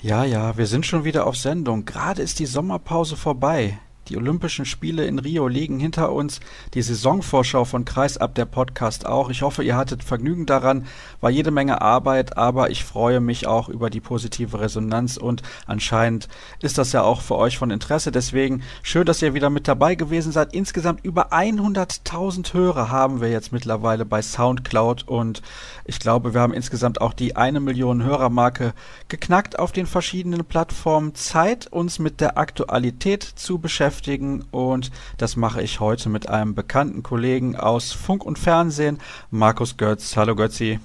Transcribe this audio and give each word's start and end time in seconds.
Ja, 0.00 0.24
ja, 0.24 0.56
wir 0.56 0.66
sind 0.66 0.86
schon 0.86 1.04
wieder 1.04 1.26
auf 1.26 1.36
Sendung. 1.36 1.84
Gerade 1.84 2.22
ist 2.22 2.38
die 2.38 2.46
Sommerpause 2.46 3.16
vorbei. 3.16 3.78
Die 4.08 4.16
Olympischen 4.16 4.64
Spiele 4.64 5.04
in 5.04 5.18
Rio 5.18 5.48
liegen 5.48 5.78
hinter 5.78 6.12
uns, 6.12 6.40
die 6.72 6.80
Saisonvorschau 6.80 7.66
von 7.66 7.84
Kreisab, 7.84 8.34
der 8.34 8.46
Podcast 8.46 9.04
auch. 9.04 9.28
Ich 9.28 9.42
hoffe, 9.42 9.62
ihr 9.62 9.76
hattet 9.76 10.02
Vergnügen 10.02 10.46
daran, 10.46 10.86
war 11.20 11.28
jede 11.28 11.50
Menge 11.50 11.82
Arbeit, 11.82 12.38
aber 12.38 12.70
ich 12.70 12.84
freue 12.84 13.20
mich 13.20 13.46
auch 13.46 13.68
über 13.68 13.90
die 13.90 14.00
positive 14.00 14.60
Resonanz 14.60 15.18
und 15.18 15.42
anscheinend 15.66 16.28
ist 16.62 16.78
das 16.78 16.92
ja 16.92 17.02
auch 17.02 17.20
für 17.20 17.36
euch 17.36 17.58
von 17.58 17.70
Interesse. 17.70 18.10
Deswegen 18.10 18.62
schön, 18.82 19.04
dass 19.04 19.20
ihr 19.20 19.34
wieder 19.34 19.50
mit 19.50 19.68
dabei 19.68 19.94
gewesen 19.94 20.32
seid. 20.32 20.54
Insgesamt 20.54 21.04
über 21.04 21.30
100.000 21.34 22.54
Hörer 22.54 22.90
haben 22.90 23.20
wir 23.20 23.28
jetzt 23.28 23.52
mittlerweile 23.52 24.06
bei 24.06 24.22
Soundcloud 24.22 25.06
und 25.06 25.42
ich 25.84 26.00
glaube, 26.00 26.32
wir 26.32 26.40
haben 26.40 26.54
insgesamt 26.54 27.02
auch 27.02 27.12
die 27.12 27.36
eine 27.36 27.60
Million 27.60 28.02
Hörermarke 28.02 28.72
geknackt 29.08 29.58
auf 29.58 29.72
den 29.72 29.86
verschiedenen 29.86 30.46
Plattformen. 30.46 31.14
Zeit, 31.14 31.66
uns 31.66 31.98
mit 31.98 32.22
der 32.22 32.38
Aktualität 32.38 33.22
zu 33.22 33.58
beschäftigen 33.58 33.97
beschäftigen 33.98 34.44
und 34.50 34.90
das 35.18 35.36
mache 35.36 35.62
ich 35.62 35.80
heute 35.80 36.08
mit 36.08 36.28
einem 36.28 36.54
bekannten 36.54 37.02
Kollegen 37.02 37.56
aus 37.56 37.92
Funk 37.92 38.24
und 38.24 38.38
Fernsehen, 38.38 38.98
Markus 39.30 39.76
Götz. 39.76 40.16
Hallo 40.16 40.34
Götzi. 40.34 40.78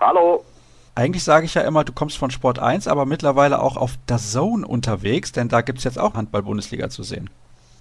Hallo. 0.00 0.44
Eigentlich 0.94 1.24
sage 1.24 1.46
ich 1.46 1.54
ja 1.54 1.62
immer, 1.62 1.84
du 1.84 1.92
kommst 1.92 2.18
von 2.18 2.30
Sport 2.30 2.58
1, 2.58 2.86
aber 2.86 3.06
mittlerweile 3.06 3.60
auch 3.60 3.76
auf 3.76 3.92
der 4.08 4.18
Zone 4.18 4.66
unterwegs, 4.66 5.32
denn 5.32 5.48
da 5.48 5.62
gibt 5.62 5.78
es 5.78 5.84
jetzt 5.84 5.98
auch 5.98 6.14
Handball-Bundesliga 6.14 6.88
zu 6.88 7.02
sehen. 7.02 7.30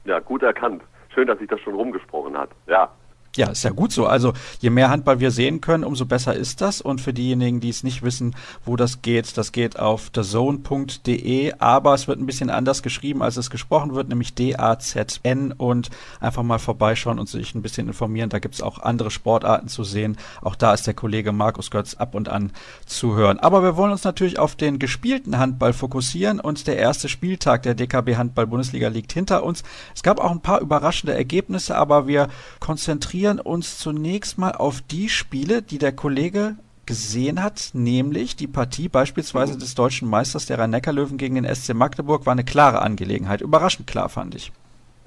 Ja, 0.06 0.20
gut 0.20 0.42
erkannt. 0.44 0.82
Schön, 1.14 1.28
dass 1.28 1.38
sich 1.40 1.50
das 1.50 1.60
schon 1.60 1.76
rumgesprochen 1.76 2.38
hat. 2.38 2.50
Ja. 2.68 2.90
Ja, 3.38 3.50
ist 3.50 3.64
ja 3.64 3.70
gut 3.70 3.94
so. 3.94 4.08
Also 4.08 4.34
je 4.60 4.70
mehr 4.70 4.90
Handball 4.90 5.22
wir 5.22 5.32
sehen 5.32 5.62
können, 5.62 5.86
umso 5.86 6.06
besser 6.06 6.36
ist 6.36 6.60
das. 6.60 6.82
Und 6.82 7.00
für 7.00 7.14
diejenigen, 7.14 7.62
die 7.62 7.70
es 7.70 7.82
nicht 7.82 8.04
wissen, 8.04 8.36
wo 8.66 8.76
das 8.76 9.02
geht, 9.02 9.38
das 9.38 9.54
geht 9.54 9.80
auf 9.80 10.10
thezone.de, 10.10 11.54
aber 11.58 11.94
es 11.94 12.10
wird 12.10 12.20
ein 12.20 12.26
bisschen 12.26 12.50
anders 12.50 12.84
geschrieben, 12.84 13.24
als 13.24 13.38
es 13.38 13.50
gesprochen 13.50 13.96
wird, 13.96 14.10
nämlich 14.10 14.34
D-A-Z-N 14.34 15.54
und 15.54 15.90
einfach 16.20 16.44
mal 16.44 16.60
vorbeischauen 16.60 17.20
und 17.20 17.30
sich 17.30 17.56
ein 17.56 17.62
bisschen 17.62 17.88
informieren. 17.88 18.30
Da 18.30 18.40
gibt's 18.40 18.62
auch 18.62 18.80
andere 18.80 19.12
Sportarten 19.12 19.70
zu 19.70 19.86
sehen. 19.86 20.18
Auch 20.42 20.56
da 20.56 20.74
ist 20.74 20.86
der 20.86 20.94
Kollege 20.94 21.32
Markus 21.32 21.72
Götz 21.72 21.94
ab 21.94 22.16
und 22.16 22.28
an 22.28 22.52
zu 22.86 23.16
hören. 23.16 23.40
Aber 23.40 23.64
wir 23.64 23.78
wollen 23.78 23.94
uns 23.94 24.04
natürlich 24.04 24.40
auf 24.40 24.58
den 24.58 24.78
gespielten 24.78 25.38
Handball 25.38 25.72
fokussieren 25.72 26.42
und 26.42 26.68
der 26.68 26.76
erste 26.76 27.08
Spieltag 27.08 27.64
der 27.64 27.76
DKB 27.76 28.18
Handball 28.18 28.48
Bundesliga 28.48 28.90
liegt 28.90 29.14
hinter 29.14 29.44
uns. 29.44 29.64
Es 29.96 30.04
gab 30.04 30.20
auch 30.20 30.32
ein 30.32 30.42
paar 30.42 30.60
überraschende 30.60 31.16
Ergebnisse, 31.16 31.78
aber 31.78 32.08
wir 32.08 32.28
konzentrieren 32.60 33.21
konzentrieren 33.22 33.40
uns 33.40 33.78
zunächst 33.78 34.40
mal 34.40 34.54
auf 34.54 34.82
die 34.82 35.08
Spiele, 35.08 35.62
die 35.62 35.78
der 35.78 35.92
Kollege 35.92 36.56
gesehen 36.88 37.44
hat, 37.44 37.70
nämlich 37.74 38.36
die 38.36 38.48
Partie 38.48 38.90
beispielsweise 38.90 39.60
des 39.60 39.76
deutschen 39.76 40.10
Meisters 40.10 40.48
der 40.48 40.58
Rhein-Neckar-Löwen 40.58 41.18
gegen 41.18 41.36
den 41.36 41.46
SC 41.46 41.76
Magdeburg 41.76 42.26
war 42.26 42.34
eine 42.34 42.44
klare 42.44 42.82
Angelegenheit. 42.82 43.42
Überraschend 43.42 43.86
klar, 43.86 44.10
fand 44.10 44.34
ich. 44.34 44.52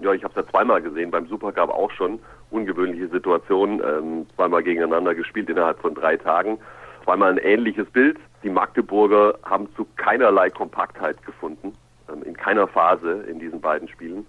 Ja, 0.00 0.12
ich 0.12 0.22
habe 0.22 0.32
es 0.38 0.44
ja 0.44 0.50
zweimal 0.50 0.80
gesehen. 0.80 1.10
Beim 1.10 1.26
Supercup 1.26 1.70
auch 1.70 1.90
schon. 1.90 2.20
Ungewöhnliche 2.50 3.08
Situation. 3.08 3.82
Ähm, 3.84 4.26
zweimal 4.36 4.62
gegeneinander 4.62 5.16
gespielt 5.16 5.50
innerhalb 5.50 5.80
von 5.80 5.94
drei 5.94 6.16
Tagen. 6.16 6.58
Zweimal 7.02 7.32
ein 7.32 7.38
ähnliches 7.38 7.90
Bild. 7.90 8.18
Die 8.44 8.50
Magdeburger 8.50 9.34
haben 9.42 9.66
zu 9.74 9.86
keinerlei 9.96 10.50
Kompaktheit 10.50 11.20
gefunden. 11.26 11.72
Ähm, 12.08 12.22
in 12.22 12.36
keiner 12.36 12.68
Phase 12.68 13.24
in 13.28 13.40
diesen 13.40 13.60
beiden 13.60 13.88
Spielen. 13.88 14.24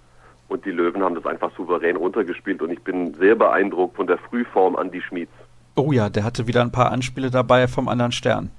Und 0.48 0.66
die 0.66 0.72
Löwen 0.72 1.02
haben 1.02 1.16
das 1.16 1.26
einfach 1.26 1.52
souverän 1.56 1.96
runtergespielt 1.96 2.62
und 2.62 2.72
ich 2.72 2.82
bin 2.82 3.14
sehr 3.16 3.36
beeindruckt 3.36 3.96
von 3.96 4.08
der 4.08 4.18
Frühform 4.18 4.78
Andy 4.80 5.02
Schmieds. 5.02 5.32
Oh 5.76 5.92
ja, 5.92 6.10
der 6.10 6.24
hatte 6.24 6.48
wieder 6.48 6.62
ein 6.62 6.72
paar 6.72 6.92
Anspiele 6.92 7.32
dabei 7.32 7.68
vom 7.68 7.88
anderen 7.88 8.12
Stern. 8.12 8.52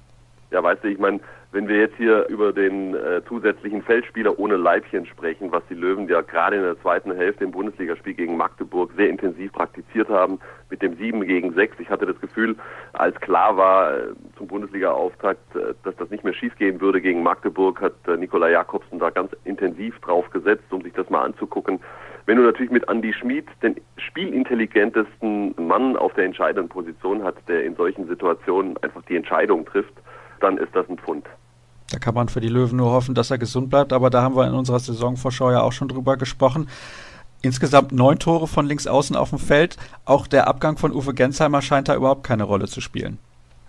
Ja, 0.50 0.62
weißt 0.62 0.84
du, 0.84 0.88
ich 0.88 0.98
meine, 0.98 1.20
wenn 1.52 1.68
wir 1.68 1.78
jetzt 1.78 1.96
hier 1.96 2.26
über 2.28 2.52
den 2.52 2.94
äh, 2.94 3.22
zusätzlichen 3.28 3.82
Feldspieler 3.82 4.38
ohne 4.38 4.56
Leibchen 4.56 5.06
sprechen, 5.06 5.52
was 5.52 5.62
die 5.70 5.74
Löwen 5.74 6.08
ja 6.08 6.20
gerade 6.20 6.56
in 6.56 6.62
der 6.62 6.80
zweiten 6.80 7.14
Hälfte 7.14 7.44
im 7.44 7.52
Bundesligaspiel 7.52 8.14
gegen 8.14 8.36
Magdeburg 8.36 8.90
sehr 8.96 9.08
intensiv 9.08 9.52
praktiziert 9.52 10.08
haben, 10.08 10.40
mit 10.70 10.82
dem 10.82 10.96
7 10.96 11.24
gegen 11.26 11.54
6. 11.54 11.78
Ich 11.78 11.88
hatte 11.88 12.06
das 12.06 12.20
Gefühl, 12.20 12.56
als 12.92 13.18
klar 13.20 13.56
war 13.56 13.96
äh, 13.96 14.02
zum 14.36 14.48
Bundesliga-Auftakt, 14.48 15.54
äh, 15.54 15.74
dass 15.84 15.96
das 15.96 16.10
nicht 16.10 16.24
mehr 16.24 16.34
schiefgehen 16.34 16.80
würde 16.80 17.00
gegen 17.00 17.22
Magdeburg, 17.22 17.80
hat 17.80 17.94
äh, 18.08 18.16
Nikola 18.16 18.48
Jakobsen 18.48 18.98
da 18.98 19.10
ganz 19.10 19.30
intensiv 19.44 19.98
drauf 20.00 20.28
gesetzt, 20.30 20.64
um 20.70 20.82
sich 20.82 20.92
das 20.94 21.08
mal 21.10 21.22
anzugucken. 21.22 21.80
Wenn 22.26 22.38
du 22.38 22.42
natürlich 22.42 22.72
mit 22.72 22.88
Andy 22.88 23.12
Schmid 23.12 23.46
den 23.62 23.76
spielintelligentesten 23.98 25.54
Mann 25.58 25.96
auf 25.96 26.12
der 26.14 26.24
entscheidenden 26.24 26.68
Position 26.68 27.22
hat, 27.22 27.36
der 27.46 27.64
in 27.64 27.76
solchen 27.76 28.08
Situationen 28.08 28.76
einfach 28.78 29.02
die 29.02 29.14
Entscheidung 29.14 29.64
trifft, 29.64 29.94
dann 30.40 30.58
ist 30.58 30.74
das 30.74 30.88
ein 30.88 30.98
Pfund. 30.98 31.26
Da 31.90 31.98
kann 31.98 32.14
man 32.14 32.28
für 32.28 32.40
die 32.40 32.48
Löwen 32.48 32.78
nur 32.78 32.90
hoffen, 32.90 33.14
dass 33.14 33.30
er 33.30 33.38
gesund 33.38 33.70
bleibt, 33.70 33.92
aber 33.92 34.10
da 34.10 34.22
haben 34.22 34.34
wir 34.34 34.46
in 34.46 34.54
unserer 34.54 34.80
Saisonvorschau 34.80 35.52
ja 35.52 35.62
auch 35.62 35.72
schon 35.72 35.88
drüber 35.88 36.16
gesprochen. 36.16 36.68
Insgesamt 37.42 37.92
neun 37.92 38.18
Tore 38.18 38.48
von 38.48 38.66
links 38.66 38.86
außen 38.86 39.14
auf 39.14 39.30
dem 39.30 39.38
Feld. 39.38 39.76
Auch 40.04 40.26
der 40.26 40.48
Abgang 40.48 40.78
von 40.78 40.92
Uwe 40.92 41.14
Gensheimer 41.14 41.62
scheint 41.62 41.88
da 41.88 41.94
überhaupt 41.94 42.24
keine 42.24 42.42
Rolle 42.42 42.66
zu 42.66 42.80
spielen. 42.80 43.18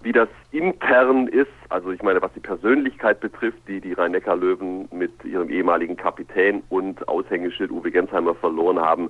Wie 0.02 0.12
das 0.12 0.30
intern 0.52 1.28
ist, 1.28 1.52
also 1.70 1.92
ich 1.92 2.02
meine, 2.02 2.22
was 2.22 2.32
die 2.34 2.40
Persönlichkeit 2.40 3.20
betrifft, 3.20 3.60
die 3.68 3.82
die 3.82 3.94
Rhein-Neckar-Löwen 3.94 4.88
mit 4.92 5.12
ihrem 5.26 5.50
ehemaligen 5.50 5.98
Kapitän 5.98 6.64
und 6.70 7.08
Aushängeschild 7.08 7.72
Uwe 7.72 7.92
Gensheimer 7.92 8.34
verloren 8.36 8.80
haben, 8.80 9.10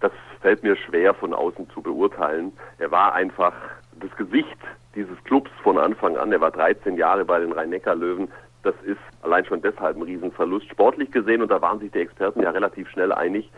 das 0.00 0.12
fällt 0.40 0.62
mir 0.62 0.76
schwer 0.76 1.14
von 1.14 1.34
außen 1.34 1.68
zu 1.70 1.82
beurteilen. 1.82 2.52
Er 2.78 2.90
war 2.90 3.14
einfach 3.14 3.54
das 4.00 4.14
Gesicht 4.16 4.58
dieses 4.94 5.22
Clubs 5.24 5.50
von 5.62 5.78
Anfang 5.78 6.16
an. 6.16 6.32
Er 6.32 6.40
war 6.40 6.50
13 6.50 6.96
Jahre 6.96 7.24
bei 7.24 7.38
den 7.38 7.52
Rhein-Neckar-Löwen. 7.52 8.28
Das 8.62 8.74
ist 8.84 9.00
allein 9.22 9.44
schon 9.44 9.62
deshalb 9.62 9.96
ein 9.96 10.02
Riesenverlust. 10.02 10.68
Sportlich 10.70 11.10
gesehen, 11.10 11.42
und 11.42 11.50
da 11.50 11.62
waren 11.62 11.78
sich 11.78 11.90
die 11.92 12.00
Experten 12.00 12.42
ja 12.42 12.50
relativ 12.50 12.88
schnell 12.90 13.12
einig, 13.12 13.50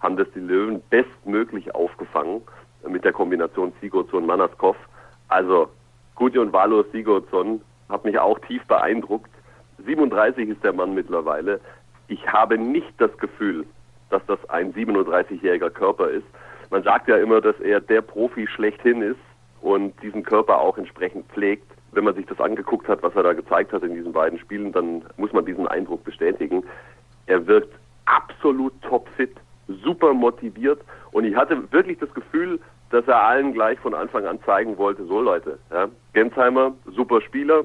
haben 0.00 0.16
das 0.16 0.28
die 0.34 0.40
Löwen 0.40 0.82
bestmöglich 0.90 1.74
aufgefangen 1.74 2.42
mit 2.88 3.04
der 3.04 3.12
Kombination 3.12 3.72
Sigurdsson 3.80 4.26
Manaskov. 4.26 4.76
Also 5.28 5.68
Gudjon 6.14 6.52
Valos 6.52 6.86
Sigurdsson 6.92 7.60
hat 7.88 8.04
mich 8.04 8.18
auch 8.18 8.38
tief 8.40 8.64
beeindruckt. 8.66 9.30
37 9.84 10.48
ist 10.48 10.62
der 10.64 10.72
Mann 10.72 10.94
mittlerweile. 10.94 11.60
Ich 12.08 12.26
habe 12.28 12.58
nicht 12.58 12.92
das 12.98 13.16
Gefühl, 13.18 13.64
dass 14.10 14.24
das 14.26 14.38
ein 14.50 14.74
37-jähriger 14.74 15.70
Körper 15.70 16.08
ist. 16.08 16.26
Man 16.70 16.82
sagt 16.82 17.08
ja 17.08 17.16
immer, 17.16 17.40
dass 17.40 17.58
er 17.60 17.80
der 17.80 18.02
Profi 18.02 18.46
schlechthin 18.46 19.02
ist 19.02 19.18
und 19.62 20.00
diesen 20.02 20.22
Körper 20.22 20.58
auch 20.60 20.78
entsprechend 20.78 21.26
pflegt. 21.28 21.70
Wenn 21.92 22.04
man 22.04 22.14
sich 22.14 22.26
das 22.26 22.40
angeguckt 22.40 22.88
hat, 22.88 23.02
was 23.02 23.14
er 23.16 23.22
da 23.22 23.32
gezeigt 23.32 23.72
hat 23.72 23.82
in 23.82 23.94
diesen 23.94 24.12
beiden 24.12 24.38
Spielen, 24.38 24.72
dann 24.72 25.02
muss 25.16 25.32
man 25.32 25.44
diesen 25.44 25.66
Eindruck 25.66 26.04
bestätigen. 26.04 26.62
Er 27.26 27.46
wirkt 27.46 27.74
absolut 28.04 28.72
topfit, 28.82 29.36
super 29.66 30.14
motiviert 30.14 30.80
und 31.12 31.24
ich 31.24 31.34
hatte 31.34 31.72
wirklich 31.72 31.98
das 31.98 32.12
Gefühl, 32.14 32.60
dass 32.90 33.06
er 33.06 33.22
allen 33.24 33.52
gleich 33.52 33.78
von 33.78 33.94
Anfang 33.94 34.26
an 34.26 34.40
zeigen 34.44 34.76
wollte, 34.78 35.04
so 35.06 35.20
Leute, 35.20 35.58
ja, 35.70 35.88
Gensheimer, 36.12 36.74
super 36.86 37.20
Spieler, 37.20 37.64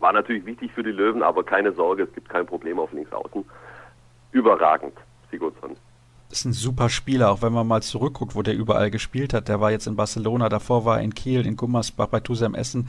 war 0.00 0.12
natürlich 0.12 0.46
wichtig 0.46 0.72
für 0.72 0.82
die 0.82 0.90
Löwen, 0.90 1.22
aber 1.22 1.44
keine 1.44 1.72
Sorge, 1.72 2.04
es 2.04 2.12
gibt 2.12 2.28
kein 2.28 2.46
Problem 2.46 2.78
auf 2.78 2.92
links 2.92 3.12
außen. 3.12 3.44
Überragend, 4.32 4.94
Sigurdsson 5.30 5.76
ist 6.30 6.44
ein 6.44 6.52
super 6.52 6.88
Spieler, 6.88 7.30
auch 7.30 7.42
wenn 7.42 7.52
man 7.52 7.66
mal 7.66 7.82
zurückguckt, 7.82 8.34
wo 8.34 8.42
der 8.42 8.54
überall 8.54 8.90
gespielt 8.90 9.32
hat. 9.32 9.48
Der 9.48 9.60
war 9.60 9.70
jetzt 9.70 9.86
in 9.86 9.96
Barcelona, 9.96 10.48
davor 10.48 10.84
war 10.84 10.98
er 10.98 11.04
in 11.04 11.14
Kiel, 11.14 11.46
in 11.46 11.56
Gummersbach, 11.56 12.08
bei 12.08 12.20
Tusem 12.20 12.54
Essen 12.54 12.88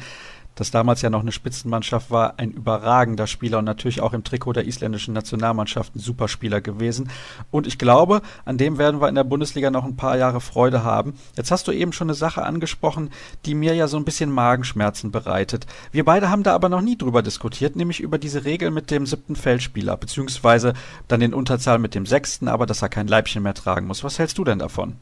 das 0.56 0.72
damals 0.72 1.02
ja 1.02 1.10
noch 1.10 1.22
eine 1.22 1.32
Spitzenmannschaft 1.32 2.12
war, 2.12 2.36
ein 2.38 2.52
überragender 2.52 3.28
Spieler 3.28 3.60
und 3.60 3.66
natürlich 3.66 4.02
auch 4.02 4.14
im 4.14 4.24
Trikot 4.24 4.54
der 4.54 4.66
isländischen 4.66 5.14
Nationalmannschaft 5.14 5.96
ein 5.96 6.00
Superspieler 6.00 6.62
gewesen. 6.62 7.10
Und 7.52 7.68
ich 7.68 7.78
glaube, 7.78 8.22
an 8.46 8.58
dem 8.58 8.78
werden 8.78 9.02
wir 9.02 9.10
in 9.10 9.16
der 9.16 9.24
Bundesliga 9.24 9.70
noch 9.70 9.84
ein 9.84 9.98
paar 9.98 10.18
Jahre 10.18 10.42
Freude 10.42 10.84
haben. 10.84 11.16
Jetzt 11.36 11.52
hast 11.52 11.68
du 11.68 11.72
eben 11.72 11.94
schon 11.94 12.08
eine 12.08 12.16
Sache 12.16 12.44
angesprochen, 12.44 13.10
die 13.46 13.56
mir 13.56 13.76
ja 13.76 13.88
so 13.88 13.98
ein 13.98 14.06
bisschen 14.06 14.32
Magenschmerzen 14.32 15.12
bereitet. 15.12 15.68
Wir 15.92 16.06
beide 16.06 16.30
haben 16.30 16.44
da 16.44 16.56
aber 16.56 16.70
noch 16.70 16.82
nie 16.82 16.98
drüber 16.98 17.22
diskutiert, 17.22 17.76
nämlich 17.76 18.00
über 18.00 18.18
diese 18.18 18.46
Regel 18.46 18.72
mit 18.72 18.92
dem 18.92 19.06
siebten 19.06 19.36
Feldspieler, 19.36 19.98
beziehungsweise 19.98 20.74
dann 21.08 21.20
den 21.20 21.34
Unterzahl 21.34 21.80
mit 21.80 21.96
dem 21.96 22.06
sechsten, 22.06 22.48
aber 22.48 22.66
dass 22.66 22.82
er 22.82 22.90
kein 22.90 23.08
Leibchen 23.08 23.44
mehr 23.44 23.54
tragen 23.54 23.88
muss. 23.88 24.04
Was 24.04 24.20
hältst 24.20 24.38
du 24.38 24.44
denn 24.44 24.60
davon? 24.60 24.96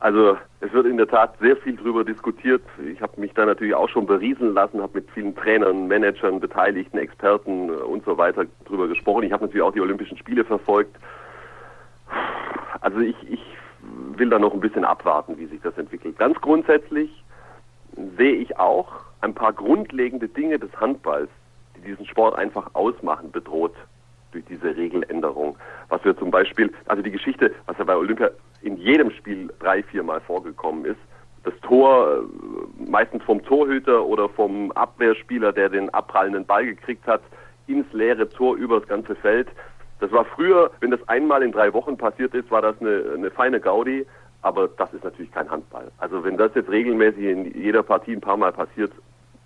Also 0.00 0.38
es 0.60 0.72
wird 0.72 0.86
in 0.86 0.96
der 0.96 1.08
Tat 1.08 1.34
sehr 1.40 1.56
viel 1.56 1.76
darüber 1.76 2.04
diskutiert. 2.04 2.62
Ich 2.92 3.00
habe 3.02 3.20
mich 3.20 3.32
da 3.34 3.44
natürlich 3.44 3.74
auch 3.74 3.88
schon 3.88 4.06
beriesen 4.06 4.54
lassen, 4.54 4.80
habe 4.80 5.00
mit 5.00 5.10
vielen 5.10 5.34
Trainern, 5.34 5.88
Managern, 5.88 6.38
Beteiligten, 6.38 6.98
Experten 6.98 7.70
und 7.70 8.04
so 8.04 8.16
weiter 8.16 8.44
drüber 8.64 8.86
gesprochen. 8.86 9.24
Ich 9.24 9.32
habe 9.32 9.44
natürlich 9.44 9.62
auch 9.62 9.72
die 9.72 9.80
Olympischen 9.80 10.16
Spiele 10.16 10.44
verfolgt. 10.44 10.96
Also 12.80 13.00
ich, 13.00 13.16
ich 13.28 13.40
will 14.16 14.30
da 14.30 14.38
noch 14.38 14.54
ein 14.54 14.60
bisschen 14.60 14.84
abwarten, 14.84 15.36
wie 15.36 15.46
sich 15.46 15.60
das 15.62 15.76
entwickelt. 15.76 16.16
Ganz 16.18 16.40
grundsätzlich 16.40 17.24
sehe 18.16 18.34
ich 18.34 18.56
auch 18.56 18.92
ein 19.20 19.34
paar 19.34 19.52
grundlegende 19.52 20.28
Dinge 20.28 20.60
des 20.60 20.70
Handballs, 20.80 21.30
die 21.76 21.80
diesen 21.80 22.06
Sport 22.06 22.36
einfach 22.36 22.70
ausmachen, 22.74 23.32
bedroht 23.32 23.74
durch 24.30 24.44
diese 24.44 24.76
Regeländerung. 24.76 25.56
Was 25.88 26.04
wir 26.04 26.16
zum 26.16 26.30
Beispiel, 26.30 26.72
also 26.86 27.02
die 27.02 27.10
Geschichte, 27.10 27.52
was 27.66 27.76
ja 27.78 27.84
bei 27.84 27.96
Olympia 27.96 28.30
in 28.62 28.76
jedem 28.76 29.10
Spiel 29.12 29.52
drei, 29.58 29.82
viermal 29.82 30.20
vorgekommen 30.20 30.84
ist, 30.84 30.98
das 31.44 31.54
Tor 31.60 32.22
äh, 32.22 32.90
meistens 32.90 33.22
vom 33.22 33.42
Torhüter 33.42 34.04
oder 34.04 34.28
vom 34.28 34.72
Abwehrspieler, 34.72 35.52
der 35.52 35.68
den 35.68 35.88
abprallenden 35.90 36.44
Ball 36.44 36.66
gekriegt 36.66 37.06
hat, 37.06 37.22
ins 37.66 37.90
leere 37.92 38.28
Tor 38.28 38.56
über 38.56 38.80
das 38.80 38.88
ganze 38.88 39.14
Feld. 39.14 39.48
Das 40.00 40.12
war 40.12 40.24
früher, 40.24 40.70
wenn 40.80 40.90
das 40.90 41.06
einmal 41.08 41.42
in 41.42 41.52
drei 41.52 41.72
Wochen 41.72 41.96
passiert 41.96 42.34
ist, 42.34 42.50
war 42.50 42.62
das 42.62 42.80
eine, 42.80 43.04
eine 43.14 43.30
feine 43.30 43.60
Gaudi. 43.60 44.06
Aber 44.42 44.68
das 44.68 44.92
ist 44.94 45.02
natürlich 45.02 45.32
kein 45.32 45.50
Handball. 45.50 45.90
Also 45.98 46.22
wenn 46.22 46.36
das 46.36 46.54
jetzt 46.54 46.70
regelmäßig 46.70 47.24
in 47.24 47.60
jeder 47.60 47.82
Partie 47.82 48.12
ein 48.12 48.20
paar 48.20 48.36
Mal 48.36 48.52
passiert, 48.52 48.92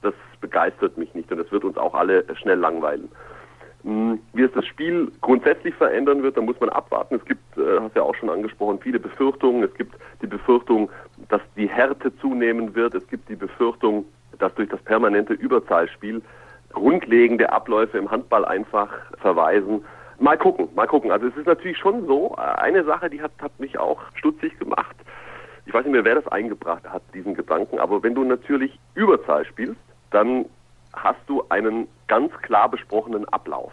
das 0.03 0.13
begeistert 0.41 0.99
mich 0.99 1.15
nicht 1.15 1.31
und 1.33 1.39
das 1.39 1.51
wird 1.51 1.65
uns 1.65 1.79
auch 1.79 1.95
alle 1.95 2.25
schnell 2.37 2.59
langweilen. 2.59 3.09
Hm, 3.85 4.21
wie 4.33 4.43
es 4.43 4.53
das 4.53 4.65
Spiel 4.67 5.11
grundsätzlich 5.21 5.75
verändern 5.75 6.23
wird, 6.23 6.37
da 6.37 6.41
muss 6.41 6.59
man 6.61 6.69
abwarten. 6.69 7.17
Es 7.17 7.25
gibt, 7.25 7.59
äh, 7.59 7.81
hast 7.81 7.97
ja 7.97 8.03
auch 8.03 8.15
schon 8.15 8.31
angesprochen, 8.31 8.79
viele 8.81 9.01
Befürchtungen. 9.01 9.65
Es 9.65 9.75
gibt 9.75 9.95
die 10.21 10.29
Befürchtung, 10.29 10.89
dass 11.29 11.41
die 11.57 11.69
Härte 11.69 12.17
zunehmen 12.19 12.75
wird. 12.75 12.95
Es 12.95 13.07
gibt 13.09 13.29
die 13.29 13.35
Befürchtung, 13.35 14.05
dass 14.39 14.55
durch 14.55 14.69
das 14.69 14.81
permanente 14.83 15.33
Überzahlspiel 15.33 16.23
grundlegende 16.73 17.53
Abläufe 17.53 17.99
im 17.99 18.11
Handball 18.11 18.45
einfach 18.45 18.89
verweisen. 19.21 19.85
Mal 20.21 20.39
gucken, 20.39 20.69
mal 20.77 20.87
gucken. 20.87 21.11
Also 21.11 21.27
es 21.27 21.37
ist 21.37 21.47
natürlich 21.47 21.79
schon 21.79 22.07
so, 22.07 22.37
eine 22.37 22.85
Sache, 22.85 23.11
die 23.11 23.21
hat, 23.21 23.33
hat 23.41 23.59
mich 23.59 23.79
auch 23.79 24.01
stutzig 24.15 24.57
gemacht. 24.59 24.97
Ich 25.67 25.75
weiß 25.75 25.85
nicht 25.85 25.93
mehr, 25.93 26.05
wer 26.05 26.17
das 26.17 26.29
eingebracht 26.29 26.89
hat, 26.89 27.03
diesen 27.15 27.35
Gedanken, 27.35 27.79
aber 27.79 28.03
wenn 28.03 28.15
du 28.15 28.25
natürlich 28.25 28.79
Überzahl 28.95 29.45
spielst, 29.45 29.81
dann 30.11 30.47
hast 30.93 31.21
du 31.27 31.45
einen 31.49 31.89
ganz 32.09 32.33
klar 32.43 32.69
besprochenen 32.69 33.27
Ablauf. 33.29 33.73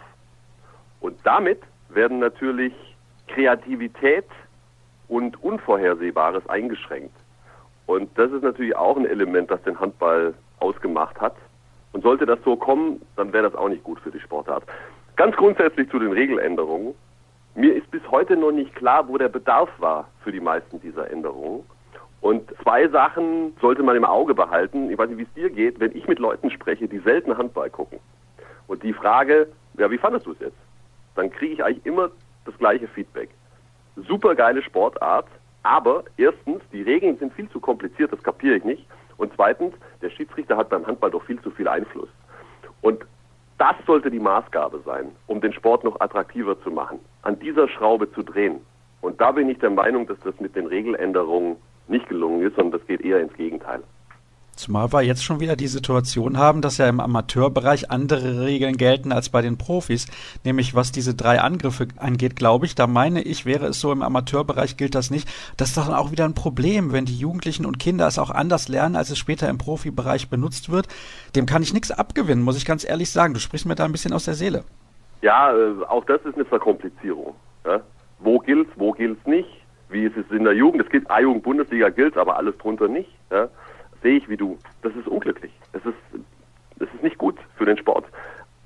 Und 1.00 1.18
damit 1.24 1.60
werden 1.88 2.18
natürlich 2.18 2.72
Kreativität 3.28 4.26
und 5.08 5.42
Unvorhersehbares 5.42 6.48
eingeschränkt. 6.48 7.14
Und 7.86 8.16
das 8.16 8.30
ist 8.30 8.42
natürlich 8.42 8.76
auch 8.76 8.96
ein 8.96 9.06
Element, 9.06 9.50
das 9.50 9.62
den 9.62 9.78
Handball 9.80 10.34
ausgemacht 10.60 11.20
hat. 11.20 11.34
Und 11.92 12.02
sollte 12.02 12.24
das 12.24 12.38
so 12.44 12.56
kommen, 12.56 13.02
dann 13.16 13.32
wäre 13.32 13.50
das 13.50 13.54
auch 13.54 13.68
nicht 13.68 13.82
gut 13.82 13.98
für 14.00 14.12
die 14.12 14.20
Sportart. 14.20 14.62
Ganz 15.16 15.34
grundsätzlich 15.36 15.90
zu 15.90 15.98
den 15.98 16.12
Regeländerungen. 16.12 16.94
Mir 17.56 17.74
ist 17.74 17.90
bis 17.90 18.02
heute 18.10 18.36
noch 18.36 18.52
nicht 18.52 18.74
klar, 18.76 19.08
wo 19.08 19.18
der 19.18 19.28
Bedarf 19.28 19.68
war 19.78 20.08
für 20.22 20.30
die 20.30 20.40
meisten 20.40 20.80
dieser 20.80 21.10
Änderungen. 21.10 21.64
Und 22.20 22.50
zwei 22.62 22.86
Sachen 22.88 23.56
sollte 23.60 23.82
man 23.82 23.96
im 23.96 24.04
Auge 24.04 24.34
behalten. 24.34 24.90
Ich 24.90 24.98
weiß 24.98 25.08
nicht, 25.08 25.18
wie 25.18 25.22
es 25.22 25.34
dir 25.34 25.50
geht, 25.50 25.80
wenn 25.80 25.96
ich 25.96 26.06
mit 26.06 26.18
Leuten 26.18 26.50
spreche, 26.50 26.86
die 26.86 26.98
selten 26.98 27.36
Handball 27.36 27.70
gucken. 27.70 27.98
Und 28.66 28.82
die 28.82 28.92
Frage, 28.92 29.48
ja, 29.78 29.90
wie 29.90 29.98
fandest 29.98 30.26
du 30.26 30.32
es 30.32 30.40
jetzt? 30.40 30.58
Dann 31.14 31.30
kriege 31.30 31.54
ich 31.54 31.64
eigentlich 31.64 31.86
immer 31.86 32.10
das 32.44 32.56
gleiche 32.58 32.88
Feedback. 32.88 33.30
Super 33.96 34.34
geile 34.34 34.62
Sportart, 34.62 35.26
aber 35.62 36.04
erstens, 36.16 36.62
die 36.72 36.82
Regeln 36.82 37.18
sind 37.18 37.32
viel 37.34 37.48
zu 37.50 37.60
kompliziert, 37.60 38.12
das 38.12 38.22
kapiere 38.22 38.56
ich 38.56 38.64
nicht. 38.64 38.86
Und 39.16 39.32
zweitens, 39.34 39.74
der 40.00 40.10
Schiedsrichter 40.10 40.56
hat 40.56 40.70
beim 40.70 40.86
Handball 40.86 41.10
doch 41.10 41.24
viel 41.24 41.40
zu 41.42 41.50
viel 41.50 41.68
Einfluss. 41.68 42.08
Und 42.80 43.04
das 43.58 43.76
sollte 43.86 44.10
die 44.10 44.20
Maßgabe 44.20 44.80
sein, 44.86 45.12
um 45.26 45.40
den 45.40 45.52
Sport 45.52 45.84
noch 45.84 46.00
attraktiver 46.00 46.58
zu 46.62 46.70
machen, 46.70 46.98
an 47.22 47.38
dieser 47.38 47.68
Schraube 47.68 48.10
zu 48.12 48.22
drehen. 48.22 48.60
Und 49.02 49.20
da 49.20 49.32
bin 49.32 49.50
ich 49.50 49.58
der 49.58 49.70
Meinung, 49.70 50.06
dass 50.06 50.18
das 50.20 50.38
mit 50.40 50.56
den 50.56 50.66
Regeländerungen 50.66 51.56
nicht 51.90 52.08
gelungen 52.08 52.46
ist, 52.46 52.56
sondern 52.56 52.78
das 52.78 52.86
geht 52.86 53.02
eher 53.02 53.20
ins 53.20 53.34
Gegenteil. 53.34 53.82
Zumal 54.60 54.92
wir 54.92 55.00
jetzt 55.00 55.24
schon 55.24 55.40
wieder 55.40 55.56
die 55.56 55.68
Situation 55.68 56.36
haben, 56.36 56.60
dass 56.60 56.76
ja 56.76 56.86
im 56.86 57.00
Amateurbereich 57.00 57.90
andere 57.90 58.44
Regeln 58.44 58.76
gelten 58.76 59.10
als 59.10 59.30
bei 59.30 59.40
den 59.40 59.56
Profis. 59.56 60.06
Nämlich 60.44 60.74
was 60.74 60.92
diese 60.92 61.14
drei 61.14 61.40
Angriffe 61.40 61.88
angeht, 61.96 62.36
glaube 62.36 62.66
ich, 62.66 62.74
da 62.74 62.86
meine 62.86 63.22
ich, 63.22 63.46
wäre 63.46 63.68
es 63.68 63.80
so, 63.80 63.90
im 63.90 64.02
Amateurbereich 64.02 64.76
gilt 64.76 64.94
das 64.94 65.10
nicht. 65.10 65.26
Das 65.56 65.68
ist 65.68 65.78
doch 65.78 65.88
auch 65.88 66.10
wieder 66.10 66.26
ein 66.26 66.34
Problem, 66.34 66.92
wenn 66.92 67.06
die 67.06 67.16
Jugendlichen 67.16 67.64
und 67.64 67.78
Kinder 67.78 68.06
es 68.06 68.18
auch 68.18 68.30
anders 68.30 68.68
lernen, 68.68 68.96
als 68.96 69.08
es 69.08 69.18
später 69.18 69.48
im 69.48 69.56
Profibereich 69.56 70.28
benutzt 70.28 70.70
wird. 70.70 70.88
Dem 71.34 71.46
kann 71.46 71.62
ich 71.62 71.72
nichts 71.72 71.90
abgewinnen, 71.90 72.44
muss 72.44 72.58
ich 72.58 72.66
ganz 72.66 72.86
ehrlich 72.86 73.10
sagen. 73.10 73.32
Du 73.32 73.40
sprichst 73.40 73.64
mir 73.64 73.76
da 73.76 73.86
ein 73.86 73.92
bisschen 73.92 74.12
aus 74.12 74.26
der 74.26 74.34
Seele. 74.34 74.64
Ja, 75.22 75.56
äh, 75.56 75.84
auch 75.88 76.04
das 76.04 76.20
ist 76.26 76.34
eine 76.34 76.44
Verkomplizierung. 76.44 77.34
Ja? 77.64 77.80
Wo 78.18 78.38
gilt's, 78.40 78.70
wo 78.76 78.92
gilt's 78.92 79.26
nicht? 79.26 79.48
Wie 79.90 80.04
ist 80.04 80.16
es 80.16 80.30
in 80.30 80.44
der 80.44 80.54
Jugend? 80.54 80.82
Es 80.82 80.90
gilt 80.90 81.10
A-Jugend, 81.10 81.42
Bundesliga 81.42 81.88
gilt, 81.88 82.16
aber 82.16 82.36
alles 82.36 82.56
drunter 82.58 82.88
nicht. 82.88 83.10
Ja? 83.30 83.48
Sehe 84.02 84.16
ich 84.16 84.28
wie 84.28 84.36
du. 84.36 84.58
Das 84.82 84.94
ist 84.94 85.06
unglücklich. 85.06 85.52
Es 85.72 85.84
ist, 85.84 86.22
es 86.78 86.88
ist 86.94 87.02
nicht 87.02 87.18
gut 87.18 87.36
für 87.56 87.66
den 87.66 87.76
Sport. 87.76 88.06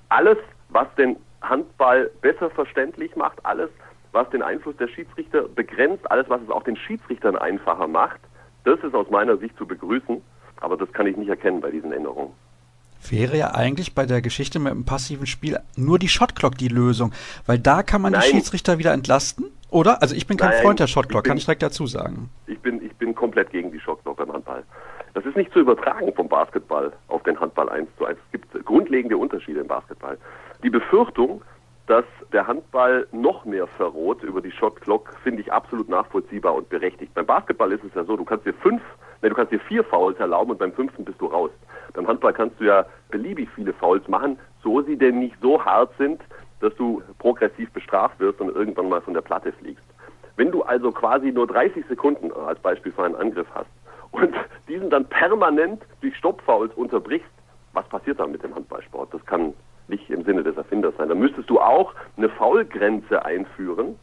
Alles, 0.09 0.38
was 0.69 0.87
den 0.97 1.17
Handball 1.43 2.11
besser 2.21 2.50
verständlich 2.50 3.17
macht, 3.17 3.44
alles, 3.44 3.71
was 4.12 4.29
den 4.31 4.43
Einfluss 4.43 4.76
der 4.76 4.88
Schiedsrichter 4.88 5.49
begrenzt, 5.49 6.11
alles, 6.11 6.29
was 6.29 6.41
es 6.43 6.50
auch 6.50 6.62
den 6.62 6.76
Schiedsrichtern 6.76 7.37
einfacher 7.37 7.88
macht, 7.88 8.20
das 8.65 8.79
ist 8.81 8.94
aus 8.94 9.11
meiner 9.11 9.37
Sicht 9.37 9.56
zu 9.56 9.67
begrüßen. 9.67 10.23
Aber 10.61 10.77
das 10.77 10.93
kann 10.93 11.06
ich 11.06 11.17
nicht 11.17 11.29
erkennen 11.29 11.61
bei 11.61 11.70
diesen 11.70 11.93
Änderungen 11.93 12.32
wäre 13.11 13.37
ja 13.37 13.55
eigentlich 13.55 13.94
bei 13.94 14.06
der 14.06 14.23
Geschichte 14.23 14.59
mit 14.59 14.73
dem 14.73 14.85
passiven 14.85 15.27
Spiel 15.27 15.59
nur 15.77 15.99
die 15.99 16.09
Shotclock 16.09 16.56
die 16.56 16.69
Lösung, 16.69 17.12
weil 17.47 17.59
da 17.59 17.82
kann 17.82 18.03
man 18.03 18.12
Nein. 18.12 18.23
die 18.23 18.29
Schiedsrichter 18.29 18.79
wieder 18.79 18.93
entlasten, 18.93 19.47
oder? 19.75 20.00
Also 20.00 20.15
ich 20.15 20.26
bin 20.26 20.37
kein 20.37 20.50
Nein, 20.50 20.62
Freund 20.62 20.81
der 20.81 20.87
Shotclock, 20.87 21.25
kann 21.25 21.37
ich 21.37 21.44
direkt 21.44 21.62
dazu 21.62 21.87
sagen. 21.87 22.31
Ich 22.47 22.59
bin, 22.61 22.81
ich 22.82 22.94
bin 22.97 23.15
komplett 23.15 23.50
gegen 23.50 23.73
die 23.73 23.81
Shotclock 23.81 24.17
beim 24.17 24.32
Handball. 24.32 24.62
Das 25.15 25.26
ist 25.26 25.37
nicht 25.37 25.53
zu 25.53 25.61
übertragen 25.61 26.12
vom 26.15 26.29
Basketball 26.29 26.93
auf 27.09 27.23
den 27.25 27.38
Handball 27.38 27.69
1 27.69 27.88
zu 27.99 28.06
1. 28.06 28.17
Es 28.17 28.32
gibt 28.32 28.65
grundlegende 28.65 29.17
Unterschiede 29.17 29.61
im 29.61 29.67
Basketball. 29.67 30.17
Die 30.62 30.71
Befürchtung, 30.71 31.43
dass 31.87 32.05
der 32.32 32.47
Handball 32.47 33.06
noch 33.12 33.44
mehr 33.44 33.67
verroht 33.67 34.23
über 34.23 34.41
die 34.41 34.53
Shotclock, 34.53 35.12
finde 35.23 35.43
ich 35.43 35.53
absolut 35.53 35.88
nachvollziehbar 35.88 36.55
und 36.55 36.69
berechtigt. 36.69 37.12
Beim 37.15 37.27
Basketball 37.27 37.73
ist 37.73 37.85
es 37.85 37.94
ja 37.94 38.05
so, 38.05 38.17
du 38.17 38.25
kannst 38.25 38.47
dir 38.47 38.55
fünf, 38.55 38.81
ne, 39.23 39.29
du 39.29 39.35
kannst 39.35 39.53
dir 39.53 39.61
vier 39.61 39.85
Fouls 39.85 40.19
erlauben 40.19 40.53
und 40.53 40.59
beim 40.59 40.73
fünften 40.73 41.05
bist 41.05 41.20
du 41.20 41.27
raus. 41.27 41.50
Beim 41.93 42.06
Handball 42.06 42.32
kannst 42.32 42.59
du 42.61 42.65
ja 42.65 42.87
beliebig 43.11 43.49
viele 43.55 43.73
Fouls 43.73 44.06
machen, 44.09 44.38
so 44.62 44.82
sie 44.82 44.97
denn 44.97 45.19
nicht 45.19 45.37
so 45.43 45.65
hart 45.65 45.91
sind, 45.99 46.20
dass 46.64 46.75
du 46.76 47.02
progressiv 47.19 47.70
bestraft 47.72 48.19
wirst 48.20 48.40
und 48.40 48.55
irgendwann 48.55 48.88
mal 48.88 49.00
von 49.00 49.14
der 49.14 49.20
Platte 49.20 49.52
fliegst. 49.52 49.84
Wenn 50.37 50.50
du 50.50 50.62
also 50.62 50.90
quasi 50.90 51.31
nur 51.31 51.46
30 51.46 51.84
Sekunden 51.87 52.32
als 52.32 52.58
Beispiel 52.58 52.90
für 52.93 53.05
einen 53.05 53.14
Angriff 53.14 53.46
hast 53.55 53.70
und 54.11 54.34
diesen 54.69 54.90
dann 54.90 55.05
permanent 55.05 55.82
durch 56.00 56.16
Stoppfouls 56.16 56.75
unterbrichst, 56.75 57.28
was 57.72 57.87
passiert 57.88 58.19
dann 58.19 58.32
mit 58.32 58.43
dem 58.43 58.55
Handballsport? 58.55 59.12
Das 59.12 59.25
kann 59.26 59.52
nicht 59.88 60.08
im 60.11 60.25
Sinne 60.25 60.43
des 60.43 60.56
Erfinders 60.56 60.94
sein. 60.96 61.08
Da 61.08 61.14
müsstest 61.14 61.50
du 61.50 61.61
auch 61.61 61.93
eine 62.16 62.28
Foulgrenze 62.31 63.25
einführen, 63.25 63.99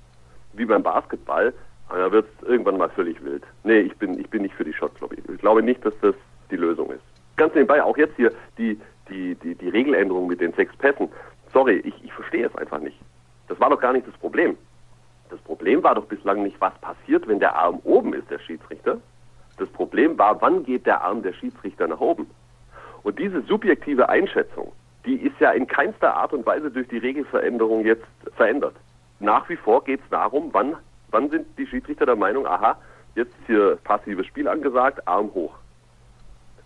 wie 0.53 0.65
beim 0.65 0.83
Basketball. 0.83 1.53
Da 1.89 2.11
wird 2.11 2.27
es 2.37 2.47
irgendwann 2.47 2.77
mal 2.77 2.89
völlig 2.89 3.21
wild. 3.23 3.43
Nee, 3.63 3.79
ich 3.79 3.95
bin, 3.97 4.19
ich 4.19 4.29
bin 4.29 4.43
nicht 4.43 4.55
für 4.55 4.63
die 4.63 4.73
Shot 4.73 4.91
Ich 5.33 5.39
glaube 5.39 5.63
nicht, 5.63 5.83
dass 5.83 5.93
das 6.01 6.15
die 6.51 6.57
Lösung 6.57 6.91
ist 6.91 7.01
ganz 7.41 7.55
nebenbei, 7.55 7.81
auch 7.83 7.97
jetzt 7.97 8.15
hier 8.17 8.31
die, 8.59 8.79
die, 9.09 9.33
die, 9.35 9.55
die 9.55 9.69
Regeländerung 9.69 10.27
mit 10.27 10.41
den 10.41 10.53
sechs 10.53 10.75
Pässen. 10.75 11.09
Sorry, 11.53 11.77
ich, 11.77 11.93
ich 12.03 12.13
verstehe 12.13 12.45
es 12.45 12.55
einfach 12.55 12.79
nicht. 12.79 12.97
Das 13.47 13.59
war 13.59 13.69
doch 13.69 13.79
gar 13.79 13.93
nicht 13.93 14.07
das 14.07 14.15
Problem. 14.15 14.57
Das 15.29 15.39
Problem 15.41 15.83
war 15.83 15.95
doch 15.95 16.05
bislang 16.05 16.43
nicht, 16.43 16.59
was 16.59 16.73
passiert, 16.79 17.27
wenn 17.27 17.39
der 17.39 17.55
Arm 17.55 17.79
oben 17.83 18.13
ist, 18.13 18.29
der 18.29 18.39
Schiedsrichter. 18.39 18.99
Das 19.57 19.69
Problem 19.69 20.17
war, 20.17 20.41
wann 20.41 20.63
geht 20.63 20.85
der 20.85 21.01
Arm 21.01 21.21
der 21.21 21.33
Schiedsrichter 21.33 21.87
nach 21.87 21.99
oben? 21.99 22.29
Und 23.03 23.19
diese 23.19 23.41
subjektive 23.41 24.09
Einschätzung, 24.09 24.71
die 25.05 25.15
ist 25.15 25.39
ja 25.39 25.51
in 25.51 25.67
keinster 25.67 26.15
Art 26.15 26.33
und 26.33 26.45
Weise 26.45 26.69
durch 26.69 26.87
die 26.87 26.97
Regelveränderung 26.97 27.85
jetzt 27.85 28.05
verändert. 28.35 28.75
Nach 29.19 29.47
wie 29.49 29.55
vor 29.55 29.83
geht 29.83 30.01
es 30.01 30.09
darum, 30.09 30.49
wann, 30.51 30.75
wann 31.09 31.29
sind 31.29 31.47
die 31.57 31.67
Schiedsrichter 31.67 32.05
der 32.05 32.15
Meinung, 32.15 32.45
aha, 32.45 32.77
jetzt 33.15 33.31
ist 33.31 33.47
hier 33.47 33.77
passives 33.83 34.25
Spiel 34.27 34.47
angesagt, 34.47 35.07
Arm 35.07 35.33
hoch. 35.33 35.55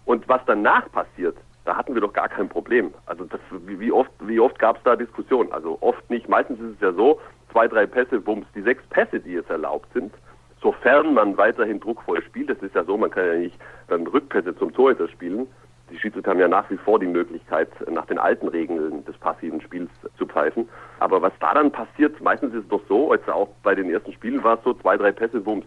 Und 0.05 0.27
was 0.27 0.41
danach 0.45 0.91
passiert, 0.91 1.37
da 1.65 1.75
hatten 1.75 1.93
wir 1.95 2.01
doch 2.01 2.13
gar 2.13 2.29
kein 2.29 2.47
Problem. 2.47 2.93
Also 3.07 3.25
das, 3.25 3.39
wie 3.65 3.91
oft, 3.91 4.11
wie 4.21 4.39
oft 4.39 4.57
gab 4.59 4.77
es 4.77 4.83
da 4.83 4.95
Diskussionen? 4.95 5.51
Also 5.51 5.77
oft 5.81 6.09
nicht. 6.09 6.29
Meistens 6.29 6.59
ist 6.59 6.75
es 6.75 6.81
ja 6.81 6.93
so, 6.93 7.19
zwei, 7.51 7.67
drei 7.67 7.87
Pässe, 7.87 8.19
Bums. 8.19 8.45
Die 8.55 8.61
sechs 8.61 8.83
Pässe, 8.87 9.19
die 9.19 9.33
jetzt 9.33 9.49
erlaubt 9.49 9.91
sind, 9.93 10.13
sofern 10.61 11.13
man 11.13 11.37
weiterhin 11.37 11.79
druckvoll 11.79 12.23
spielt, 12.23 12.49
das 12.49 12.59
ist 12.59 12.75
ja 12.75 12.83
so, 12.83 12.97
man 12.97 13.09
kann 13.09 13.25
ja 13.25 13.35
nicht 13.35 13.57
dann 13.87 14.05
Rückpässe 14.07 14.55
zum 14.55 14.73
Torhüter 14.73 15.07
spielen. 15.07 15.47
Die 15.91 15.99
Schiedsrichter 15.99 16.31
haben 16.31 16.39
ja 16.39 16.47
nach 16.47 16.69
wie 16.69 16.77
vor 16.77 16.99
die 16.99 17.07
Möglichkeit, 17.07 17.69
nach 17.89 18.05
den 18.07 18.17
alten 18.17 18.47
Regeln 18.47 19.05
des 19.05 19.17
passiven 19.17 19.61
Spiels 19.61 19.89
zu 20.17 20.25
pfeifen. 20.25 20.67
Aber 20.99 21.21
was 21.21 21.33
da 21.39 21.53
dann 21.53 21.71
passiert, 21.71 22.19
meistens 22.21 22.53
ist 22.53 22.63
es 22.63 22.69
doch 22.69 22.81
so, 22.87 23.11
als 23.11 23.27
auch 23.29 23.49
bei 23.61 23.75
den 23.75 23.89
ersten 23.89 24.11
Spielen 24.13 24.43
war 24.43 24.57
es 24.57 24.63
so, 24.63 24.73
zwei, 24.73 24.97
drei 24.97 25.11
Pässe, 25.11 25.41
Bums. 25.41 25.65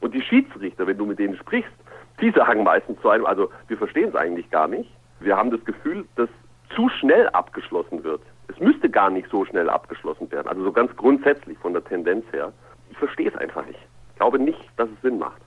Und 0.00 0.14
die 0.14 0.22
Schiedsrichter, 0.22 0.86
wenn 0.86 0.98
du 0.98 1.06
mit 1.06 1.18
denen 1.18 1.36
sprichst, 1.36 1.72
die 2.20 2.30
sagen 2.30 2.62
meistens 2.62 3.00
zu 3.00 3.10
einem, 3.10 3.26
also 3.26 3.50
wir 3.68 3.76
verstehen 3.76 4.08
es 4.08 4.14
eigentlich 4.14 4.50
gar 4.50 4.68
nicht. 4.68 4.90
Wir 5.20 5.36
haben 5.36 5.50
das 5.50 5.64
Gefühl, 5.64 6.04
dass 6.16 6.28
zu 6.74 6.88
schnell 6.88 7.28
abgeschlossen 7.30 8.04
wird. 8.04 8.20
Es 8.48 8.58
müsste 8.60 8.88
gar 8.88 9.10
nicht 9.10 9.28
so 9.30 9.44
schnell 9.44 9.68
abgeschlossen 9.68 10.30
werden. 10.30 10.48
Also 10.48 10.62
so 10.64 10.72
ganz 10.72 10.94
grundsätzlich 10.96 11.58
von 11.58 11.72
der 11.72 11.84
Tendenz 11.84 12.24
her. 12.32 12.52
Ich 12.90 12.98
verstehe 12.98 13.28
es 13.28 13.36
einfach 13.36 13.64
nicht. 13.66 13.78
Ich 14.10 14.16
glaube 14.18 14.38
nicht, 14.38 14.60
dass 14.76 14.88
es 14.88 15.00
Sinn 15.02 15.18
macht. 15.18 15.40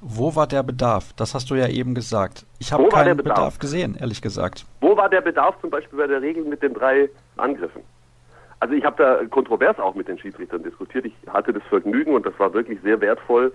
Wo 0.00 0.34
war 0.36 0.46
der 0.46 0.62
Bedarf? 0.62 1.12
Das 1.14 1.34
hast 1.34 1.50
du 1.50 1.56
ja 1.56 1.66
eben 1.66 1.94
gesagt. 1.94 2.46
Ich 2.60 2.72
habe 2.72 2.88
keinen 2.88 3.16
Bedarf? 3.16 3.36
Bedarf 3.36 3.58
gesehen, 3.58 3.96
ehrlich 3.98 4.22
gesagt. 4.22 4.64
Wo 4.80 4.96
war 4.96 5.08
der 5.08 5.22
Bedarf 5.22 5.60
zum 5.60 5.70
Beispiel 5.70 5.98
bei 5.98 6.06
der 6.06 6.22
Regel 6.22 6.44
mit 6.44 6.62
den 6.62 6.72
drei 6.72 7.10
Angriffen? 7.36 7.82
Also 8.60 8.74
ich 8.74 8.84
habe 8.84 8.96
da 8.96 9.24
kontrovers 9.26 9.78
auch 9.78 9.94
mit 9.94 10.08
den 10.08 10.18
Schiedsrichtern 10.18 10.62
diskutiert. 10.62 11.04
Ich 11.04 11.14
hatte 11.28 11.52
das 11.52 11.62
Vergnügen 11.64 12.14
und 12.14 12.26
das 12.26 12.38
war 12.38 12.52
wirklich 12.52 12.80
sehr 12.82 13.00
wertvoll, 13.00 13.52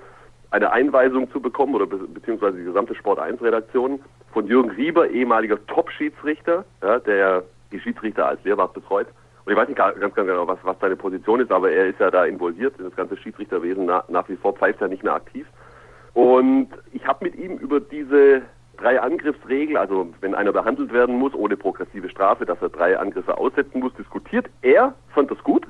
eine 0.53 0.71
Einweisung 0.71 1.31
zu 1.31 1.41
bekommen 1.41 1.73
oder 1.73 1.87
be 1.87 1.97
beziehungsweise 1.97 2.59
die 2.59 2.63
gesamte 2.63 2.93
Sport 2.93 3.17
1 3.17 3.41
Redaktion 3.41 3.99
von 4.31 4.45
Jürgen 4.45 4.69
Rieber, 4.69 5.09
ehemaliger 5.09 5.57
Top-Schiedsrichter, 5.65 6.63
ja, 6.83 6.99
der 6.99 7.43
die 7.71 7.79
Schiedsrichter 7.79 8.27
als 8.27 8.43
Lehrwart 8.43 8.73
betreut. 8.73 9.07
Und 9.45 9.51
ich 9.51 9.57
weiß 9.57 9.67
nicht 9.67 9.77
ganz, 9.77 9.99
ganz 9.99 10.13
genau, 10.13 10.47
was, 10.47 10.59
was 10.61 10.77
seine 10.79 10.95
Position 10.95 11.39
ist, 11.39 11.51
aber 11.51 11.71
er 11.71 11.87
ist 11.87 11.99
ja 11.99 12.11
da 12.11 12.25
involviert 12.25 12.77
in 12.77 12.85
das 12.85 12.95
ganze 12.95 13.17
Schiedsrichterwesen 13.17 13.87
nach, 13.87 14.07
nach 14.09 14.29
wie 14.29 14.35
vor, 14.35 14.53
pfeift 14.53 14.79
er 14.79 14.89
nicht 14.89 15.03
mehr 15.03 15.15
aktiv. 15.15 15.47
Und 16.13 16.69
ich 16.91 17.05
habe 17.07 17.25
mit 17.25 17.35
ihm 17.35 17.57
über 17.57 17.79
diese 17.79 18.43
drei 18.77 19.01
Angriffsregel, 19.01 19.75
also 19.75 20.13
wenn 20.21 20.35
einer 20.35 20.51
behandelt 20.51 20.93
werden 20.93 21.17
muss 21.17 21.33
ohne 21.33 21.57
progressive 21.57 22.09
Strafe, 22.09 22.45
dass 22.45 22.61
er 22.61 22.69
drei 22.69 22.99
Angriffe 22.99 23.39
aussetzen 23.39 23.79
muss, 23.79 23.93
diskutiert. 23.95 24.51
Er 24.61 24.93
fand 25.15 25.31
das 25.31 25.43
gut. 25.43 25.65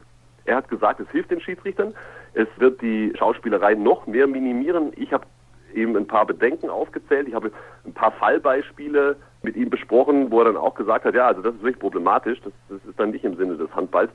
Er 0.45 0.55
hat 0.55 0.67
gesagt, 0.67 0.99
es 0.99 1.09
hilft 1.09 1.31
den 1.31 1.41
Schiedsrichtern. 1.41 1.93
Es 2.33 2.47
wird 2.57 2.81
die 2.81 3.13
Schauspielerei 3.17 3.75
noch 3.75 4.07
mehr 4.07 4.27
minimieren. 4.27 4.91
Ich 4.95 5.13
habe 5.13 5.25
ihm 5.73 5.95
ein 5.95 6.07
paar 6.07 6.25
Bedenken 6.25 6.69
aufgezählt. 6.69 7.27
Ich 7.27 7.33
habe 7.33 7.51
ein 7.85 7.93
paar 7.93 8.11
Fallbeispiele 8.11 9.15
mit 9.41 9.55
ihm 9.55 9.69
besprochen, 9.69 10.31
wo 10.31 10.39
er 10.39 10.45
dann 10.45 10.57
auch 10.57 10.75
gesagt 10.75 11.05
hat, 11.05 11.15
ja, 11.15 11.27
also 11.27 11.41
das 11.41 11.55
ist 11.55 11.63
wirklich 11.63 11.79
problematisch. 11.79 12.39
Das, 12.41 12.53
das 12.69 12.83
ist 12.85 12.99
dann 12.99 13.11
nicht 13.11 13.23
im 13.23 13.35
Sinne 13.35 13.55
des 13.57 13.73
Handballs. 13.75 14.11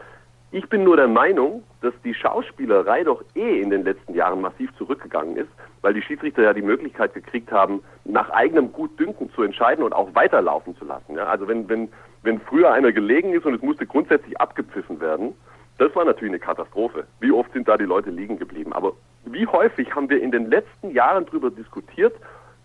Ich 0.50 0.66
bin 0.70 0.82
nur 0.82 0.96
der 0.96 1.08
Meinung, 1.08 1.62
dass 1.82 1.92
die 2.04 2.14
Schauspielerei 2.14 3.04
doch 3.04 3.22
eh 3.34 3.60
in 3.60 3.68
den 3.68 3.84
letzten 3.84 4.14
Jahren 4.14 4.40
massiv 4.40 4.74
zurückgegangen 4.76 5.36
ist, 5.36 5.50
weil 5.82 5.92
die 5.92 6.00
Schiedsrichter 6.00 6.42
ja 6.42 6.54
die 6.54 6.62
Möglichkeit 6.62 7.12
gekriegt 7.12 7.52
haben, 7.52 7.82
nach 8.06 8.30
eigenem 8.30 8.72
Gutdünken 8.72 9.30
zu 9.34 9.42
entscheiden 9.42 9.84
und 9.84 9.92
auch 9.92 10.14
weiterlaufen 10.14 10.74
zu 10.78 10.86
lassen. 10.86 11.16
Ja, 11.16 11.24
also 11.24 11.48
wenn, 11.48 11.68
wenn, 11.68 11.90
wenn 12.22 12.40
früher 12.40 12.72
einer 12.72 12.92
gelegen 12.92 13.34
ist 13.34 13.44
und 13.44 13.54
es 13.54 13.62
musste 13.62 13.86
grundsätzlich 13.86 14.40
abgepfiffen 14.40 15.00
werden, 15.00 15.34
das 15.78 15.94
war 15.94 16.04
natürlich 16.04 16.32
eine 16.32 16.40
Katastrophe. 16.40 17.06
Wie 17.20 17.32
oft 17.32 17.52
sind 17.52 17.68
da 17.68 17.76
die 17.76 17.84
Leute 17.84 18.10
liegen 18.10 18.38
geblieben? 18.38 18.72
Aber 18.72 18.92
wie 19.24 19.46
häufig 19.46 19.94
haben 19.94 20.10
wir 20.10 20.20
in 20.20 20.30
den 20.30 20.50
letzten 20.50 20.90
Jahren 20.90 21.26
darüber 21.26 21.50
diskutiert, 21.50 22.14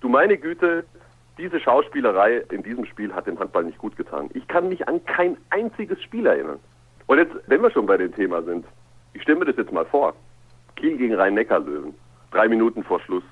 du 0.01 0.09
meine 0.09 0.37
Güte, 0.37 0.83
diese 1.37 1.59
Schauspielerei 1.59 2.43
in 2.51 2.63
diesem 2.63 2.85
Spiel 2.85 3.13
hat 3.13 3.27
dem 3.27 3.39
Handball 3.39 3.63
nicht 3.63 3.77
gut 3.77 3.95
getan. 3.95 4.29
Ich 4.33 4.47
kann 4.47 4.69
mich 4.69 4.87
an 4.87 5.03
kein 5.05 5.37
einziges 5.49 6.01
Spiel 6.01 6.25
erinnern. 6.25 6.59
Und 7.07 7.17
jetzt, 7.17 7.35
wenn 7.47 7.61
wir 7.61 7.71
schon 7.71 7.85
bei 7.85 7.97
dem 7.97 8.13
Thema 8.13 8.41
sind, 8.43 8.65
ich 9.13 9.21
stelle 9.21 9.39
mir 9.39 9.45
das 9.45 9.57
jetzt 9.57 9.71
mal 9.71 9.85
vor. 9.85 10.13
Kiel 10.75 10.97
gegen 10.97 11.15
Rhein-Neckar-Löwen. 11.15 11.93
Drei 12.31 12.47
Minuten 12.47 12.83
vor 12.83 12.99
Schluss. 13.01 13.23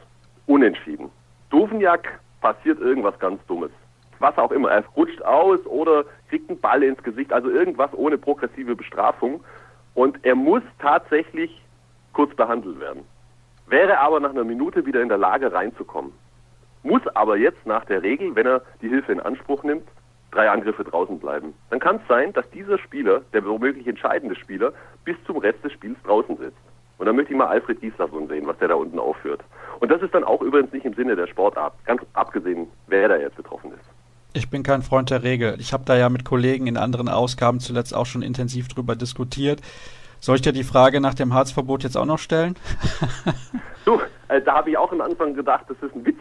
Unentschieden. 0.45 1.09
Doveniak 1.50 2.19
passiert 2.41 2.79
irgendwas 2.79 3.17
ganz 3.19 3.43
Dummes. 3.47 3.71
Was 4.19 4.38
auch 4.38 4.51
immer. 4.51 4.69
Er 4.69 4.83
rutscht 4.95 5.21
aus 5.23 5.65
oder 5.65 6.05
kriegt 6.29 6.50
einen 6.50 6.59
Ball 6.59 6.83
ins 6.83 7.01
Gesicht. 7.01 7.33
Also 7.33 7.50
irgendwas 7.50 7.91
ohne 7.93 8.17
progressive 8.17 8.75
Bestrafung. 8.75 9.43
Und 9.93 10.24
er 10.24 10.36
muss 10.36 10.63
tatsächlich 10.79 11.62
kurz 12.13 12.33
behandelt 12.36 12.79
werden. 12.79 13.03
Wäre 13.67 14.00
aber 14.00 14.19
nach 14.19 14.31
einer 14.31 14.43
Minute 14.43 14.86
wieder 14.86 15.01
in 15.01 15.10
der 15.10 15.17
Lage 15.17 15.51
reinzukommen. 15.53 16.12
Muss 16.83 17.05
aber 17.15 17.38
jetzt 17.38 17.65
nach 17.65 17.86
der 17.86 18.01
Regel, 18.03 18.36
wenn 18.36 18.48
er 18.48 18.62
die 18.81 18.89
Hilfe 18.89 19.12
in 19.12 19.19
Anspruch 19.19 19.63
nimmt, 19.63 19.88
drei 20.31 20.50
Angriffe 20.50 20.83
draußen 20.83 21.19
bleiben. 21.19 21.53
Dann 21.69 21.79
kann 21.79 21.98
es 21.98 22.07
sein, 22.07 22.33
dass 22.33 22.50
dieser 22.51 22.77
Spieler, 22.79 23.21
der 23.33 23.45
womöglich 23.45 23.88
entscheidende 23.88 24.36
Spieler, 24.36 24.74
bis 25.03 25.15
zum 25.25 25.38
Rest 25.38 25.63
des 25.63 25.74
Spiels 25.74 25.98
draußen 26.03 26.38
sitzt. 26.38 26.57
Und 26.98 27.05
dann 27.05 27.15
möchte 27.15 27.33
ich 27.33 27.38
mal 27.38 27.48
Alfred 27.48 27.81
Gislason 27.81 28.27
sehen, 28.27 28.48
was 28.48 28.57
der 28.60 28.69
da 28.69 28.75
unten 28.75 29.00
aufführt. 29.00 29.41
Und 29.79 29.89
das 29.91 30.01
ist 30.01 30.13
dann 30.13 30.24
auch 30.24 30.41
übrigens 30.41 30.71
nicht 30.71 30.86
im 30.86 30.93
Sinne 30.93 31.15
der 31.15 31.27
Sportart, 31.27 31.74
ganz 31.86 32.01
abgesehen, 32.13 32.67
wer 32.88 33.10
da 33.10 33.17
jetzt 33.17 33.38
betroffen 33.38 33.71
ist. 33.74 33.89
Ich 34.33 34.50
bin 34.50 34.63
kein 34.63 34.81
Freund 34.81 35.09
der 35.09 35.23
Regel. 35.23 35.55
Ich 35.59 35.73
habe 35.73 35.83
da 35.85 35.97
ja 35.97 36.07
mit 36.07 36.23
Kollegen 36.23 36.67
in 36.67 36.77
anderen 36.77 37.09
Ausgaben 37.09 37.59
zuletzt 37.59 37.93
auch 37.93 38.05
schon 38.05 38.21
intensiv 38.21 38.69
drüber 38.69 38.95
diskutiert. 38.95 39.61
Soll 40.21 40.35
ich 40.35 40.41
dir 40.41 40.53
die 40.53 40.63
Frage 40.63 41.01
nach 41.01 41.13
dem 41.13 41.33
Harzverbot 41.33 41.83
jetzt 41.83 41.97
auch 41.97 42.05
noch 42.05 42.19
stellen? 42.19 42.55
du, 43.85 44.00
äh, 44.29 44.41
da 44.41 44.55
habe 44.55 44.69
ich 44.69 44.77
auch 44.77 44.91
am 44.93 45.01
Anfang 45.01 45.33
gedacht, 45.33 45.65
das 45.67 45.77
ist 45.81 45.93
ein 45.95 46.05
Witz. 46.05 46.19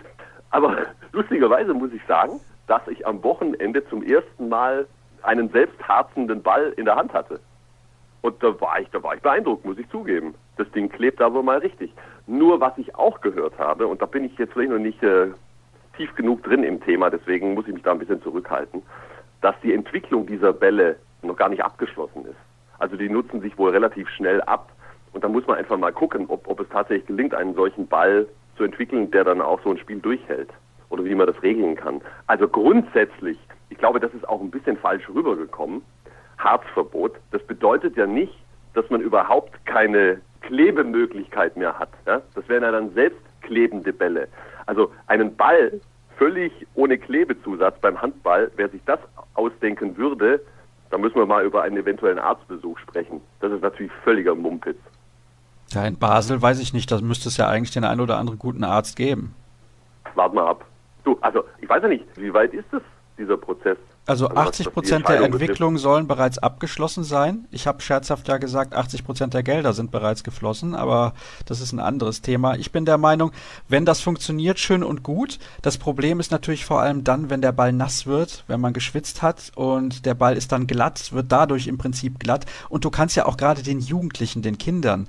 Aber 0.51 0.77
lustigerweise 1.13 1.73
muss 1.73 1.93
ich 1.93 2.01
sagen, 2.09 2.41
dass 2.67 2.83
ich 2.89 3.07
am 3.07 3.23
Wochenende 3.23 3.87
zum 3.89 4.03
ersten 4.03 4.49
Mal 4.49 4.87
einen 5.23 5.49
selbstharzenden 5.51 6.43
Ball 6.43 6.73
in 6.77 6.87
der 6.87 6.97
Hand 6.97 7.13
hatte. 7.13 7.39
Und 8.23 8.43
da 8.43 8.61
war 8.61 8.81
ich, 8.81 8.89
da 8.91 9.03
war 9.03 9.15
ich 9.15 9.23
beeindruckt, 9.23 9.65
muss 9.65 9.79
ich 9.79 9.89
zugeben. 9.91 10.35
Das 10.57 10.71
Ding 10.73 10.89
klebt 10.89 11.23
aber 11.23 11.43
mal 11.43 11.59
richtig. 11.59 11.93
Nur 12.27 12.61
was 12.61 12.77
ich 12.77 12.95
auch 12.97 13.21
gehört 13.21 13.59
habe, 13.59 13.87
und 13.87 14.03
da 14.03 14.07
bin 14.07 14.25
ich 14.25 14.37
jetzt 14.37 14.53
vielleicht 14.53 14.73
noch 14.73 14.79
nicht 14.79 15.03
äh, 15.03 15.29
tief 15.97 16.15
genug 16.15 16.43
drin 16.43 16.63
im 16.63 16.81
Thema, 16.81 17.11
deswegen 17.11 17.55
muss 17.55 17.67
ich 17.67 17.75
mich 17.75 17.83
da 17.83 17.93
ein 17.93 17.99
bisschen 17.99 18.23
zurückhalten, 18.23 18.83
dass 19.41 19.55
die 19.63 19.73
Entwicklung 19.73 20.27
dieser 20.27 20.53
Bälle 20.53 20.97
noch 21.23 21.37
gar 21.37 21.49
nicht 21.49 21.65
abgeschlossen 21.65 22.25
ist. 22.25 22.37
Also 22.79 22.97
die 22.97 23.09
nutzen 23.09 23.41
sich 23.41 23.57
wohl 23.59 23.71
relativ 23.71 24.09
schnell 24.09 24.41
ab. 24.43 24.71
Und 25.13 25.25
da 25.25 25.29
muss 25.29 25.47
man 25.47 25.59
einfach 25.59 25.77
mal 25.77 25.93
gucken, 25.93 26.27
ob, 26.29 26.49
ob 26.49 26.61
es 26.61 26.69
tatsächlich 26.69 27.07
gelingt, 27.07 27.35
einen 27.35 27.55
solchen 27.55 27.87
Ball 27.87 28.27
zu 28.57 28.65
entwickeln, 28.65 29.11
der 29.11 29.25
dann 29.25 29.41
auch 29.41 29.61
so 29.63 29.71
ein 29.71 29.79
Spiel 29.79 30.01
durchhält 30.01 30.51
oder 30.89 31.05
wie 31.05 31.15
man 31.15 31.27
das 31.27 31.43
regeln 31.43 31.77
kann. 31.77 32.01
Also 32.27 32.49
grundsätzlich, 32.49 33.39
ich 33.69 33.79
glaube, 33.79 34.01
das 34.01 34.13
ist 34.15 34.29
auch 34.29 34.41
ein 34.41 34.51
bisschen 34.51 34.77
falsch 34.77 35.09
rübergekommen. 35.09 35.83
Harzverbot, 36.39 37.17
das 37.33 37.43
bedeutet 37.43 37.97
ja 37.97 38.07
nicht, 38.07 38.35
dass 38.75 38.89
man 38.91 39.01
überhaupt 39.01 39.65
keine 39.67 40.21
Klebemöglichkeit 40.43 41.57
mehr 41.57 41.79
hat. 41.79 41.91
Ja? 42.07 42.23
Das 42.35 42.49
wären 42.49 42.63
ja 42.63 42.73
dann 42.73 42.93
selbst 42.95 43.21
klebende 43.43 43.93
Bälle. 43.93 44.29
Also 44.71 44.93
einen 45.09 45.35
Ball 45.35 45.81
völlig 46.17 46.53
ohne 46.77 46.97
Klebezusatz 46.97 47.75
beim 47.81 48.01
Handball, 48.01 48.53
wer 48.55 48.69
sich 48.69 48.81
das 48.87 49.01
ausdenken 49.35 49.97
würde, 49.97 50.41
da 50.91 50.99
müssen 50.99 51.17
wir 51.17 51.27
mal 51.27 51.45
über 51.45 51.63
einen 51.63 51.77
eventuellen 51.77 52.21
Arztbesuch 52.21 52.79
sprechen. 52.79 53.21
Das 53.41 53.51
ist 53.51 53.63
natürlich 53.63 53.91
völliger 54.05 54.37
Mumpitz. 54.37 54.79
Ja, 55.71 55.85
in 55.85 55.99
Basel 55.99 56.41
weiß 56.41 56.61
ich 56.61 56.73
nicht, 56.73 56.89
da 56.93 57.01
müsste 57.01 57.31
es 57.31 57.37
ja 57.37 57.49
eigentlich 57.49 57.73
den 57.73 57.83
einen 57.83 58.01
oder 58.01 58.19
anderen 58.19 58.39
guten 58.39 58.63
Arzt 58.63 58.97
geben. 58.97 59.35
Warten 60.15 60.37
wir 60.37 60.47
ab. 60.47 60.65
Du, 61.03 61.19
also 61.21 61.43
ich 61.61 61.69
weiß 61.69 61.83
ja 61.83 61.89
nicht, 61.89 62.05
wie 62.15 62.33
weit 62.33 62.55
ist 62.55 62.67
das, 62.71 62.83
dieser 63.21 63.37
Prozess? 63.37 63.77
Also, 64.07 64.27
also 64.27 64.41
80 64.41 64.73
Prozent 64.73 65.09
der 65.09 65.21
Entwicklung 65.21 65.75
betrifft. 65.75 65.83
sollen 65.83 66.07
bereits 66.09 66.39
abgeschlossen 66.39 67.05
sein. 67.05 67.47
Ich 67.51 67.67
habe 67.67 67.81
scherzhaft 67.81 68.27
ja 68.27 68.39
gesagt, 68.39 68.75
80 68.75 69.05
Prozent 69.05 69.35
der 69.35 69.43
Gelder 69.43 69.73
sind 69.73 69.91
bereits 69.91 70.25
geflossen, 70.25 70.75
aber 70.75 71.15
das 71.47 71.61
ist 71.61 71.73
ein 71.73 71.79
anderes 71.79 72.23
Thema. 72.23 72.57
Ich 72.57 72.73
bin 72.73 72.85
der 72.85 72.99
Meinung, 72.99 73.31
wenn 73.69 73.85
das 73.85 74.01
funktioniert, 74.01 74.59
schön 74.59 74.83
und 74.83 75.03
gut. 75.03 75.39
Das 75.63 75.79
Problem 75.79 76.19
ist 76.19 76.33
natürlich 76.33 76.65
vor 76.65 76.81
allem 76.81 77.05
dann, 77.05 77.31
wenn 77.31 77.43
der 77.43 77.53
Ball 77.53 77.73
nass 77.73 78.07
wird, 78.07 78.45
wenn 78.49 78.61
man 78.61 78.73
geschwitzt 78.73 79.23
hat 79.23 79.53
und 79.55 80.07
der 80.07 80.15
Ball 80.15 80.37
ist 80.37 80.51
dann 80.51 80.67
glatt, 80.67 81.13
wird 81.13 81.31
dadurch 81.31 81.69
im 81.69 81.79
Prinzip 81.79 82.19
glatt. 82.19 82.47
Und 82.69 82.85
du 82.85 82.91
kannst 82.91 83.17
ja 83.17 83.27
auch 83.27 83.37
gerade 83.37 83.63
den 83.63 83.81
Jugendlichen, 83.81 84.43
den 84.43 84.59
Kindern, 84.59 85.09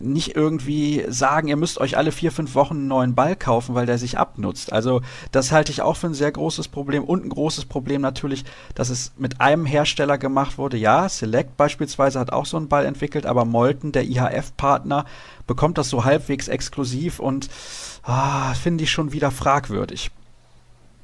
nicht 0.00 0.36
irgendwie 0.36 1.04
sagen, 1.08 1.48
ihr 1.48 1.56
müsst 1.56 1.80
euch 1.80 1.96
alle 1.96 2.12
vier, 2.12 2.32
fünf 2.32 2.54
Wochen 2.54 2.74
einen 2.74 2.88
neuen 2.88 3.14
Ball 3.14 3.36
kaufen, 3.36 3.74
weil 3.74 3.86
der 3.86 3.98
sich 3.98 4.18
abnutzt. 4.18 4.72
Also 4.72 5.00
das 5.32 5.52
halte 5.52 5.72
ich 5.72 5.82
auch 5.82 5.96
für 5.96 6.06
ein 6.08 6.14
sehr 6.14 6.30
großes 6.30 6.68
Problem 6.68 7.04
und 7.04 7.24
ein 7.24 7.30
großes 7.30 7.66
Problem 7.66 8.00
natürlich, 8.00 8.44
dass 8.74 8.90
es 8.90 9.12
mit 9.18 9.40
einem 9.40 9.66
Hersteller 9.66 10.18
gemacht 10.18 10.58
wurde. 10.58 10.76
Ja, 10.76 11.08
Select 11.08 11.56
beispielsweise 11.56 12.20
hat 12.20 12.32
auch 12.32 12.46
so 12.46 12.56
einen 12.56 12.68
Ball 12.68 12.86
entwickelt, 12.86 13.26
aber 13.26 13.44
Molten, 13.44 13.92
der 13.92 14.04
IHF-Partner, 14.04 15.04
bekommt 15.46 15.78
das 15.78 15.90
so 15.90 16.04
halbwegs 16.04 16.48
exklusiv 16.48 17.20
und 17.20 17.48
ah, 18.04 18.54
finde 18.54 18.84
ich 18.84 18.90
schon 18.90 19.12
wieder 19.12 19.30
fragwürdig. 19.30 20.10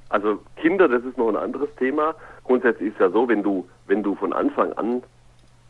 Also 0.08 0.38
Kinder, 0.56 0.88
das 0.88 1.02
ist 1.04 1.18
noch 1.18 1.28
ein 1.28 1.36
anderes 1.36 1.68
Thema. 1.76 2.14
Grundsätzlich 2.44 2.92
ist 2.92 3.00
ja 3.00 3.10
so, 3.10 3.28
wenn 3.28 3.42
du, 3.42 3.66
wenn 3.86 4.02
du 4.02 4.14
von 4.14 4.32
Anfang 4.32 4.72
an 4.74 5.02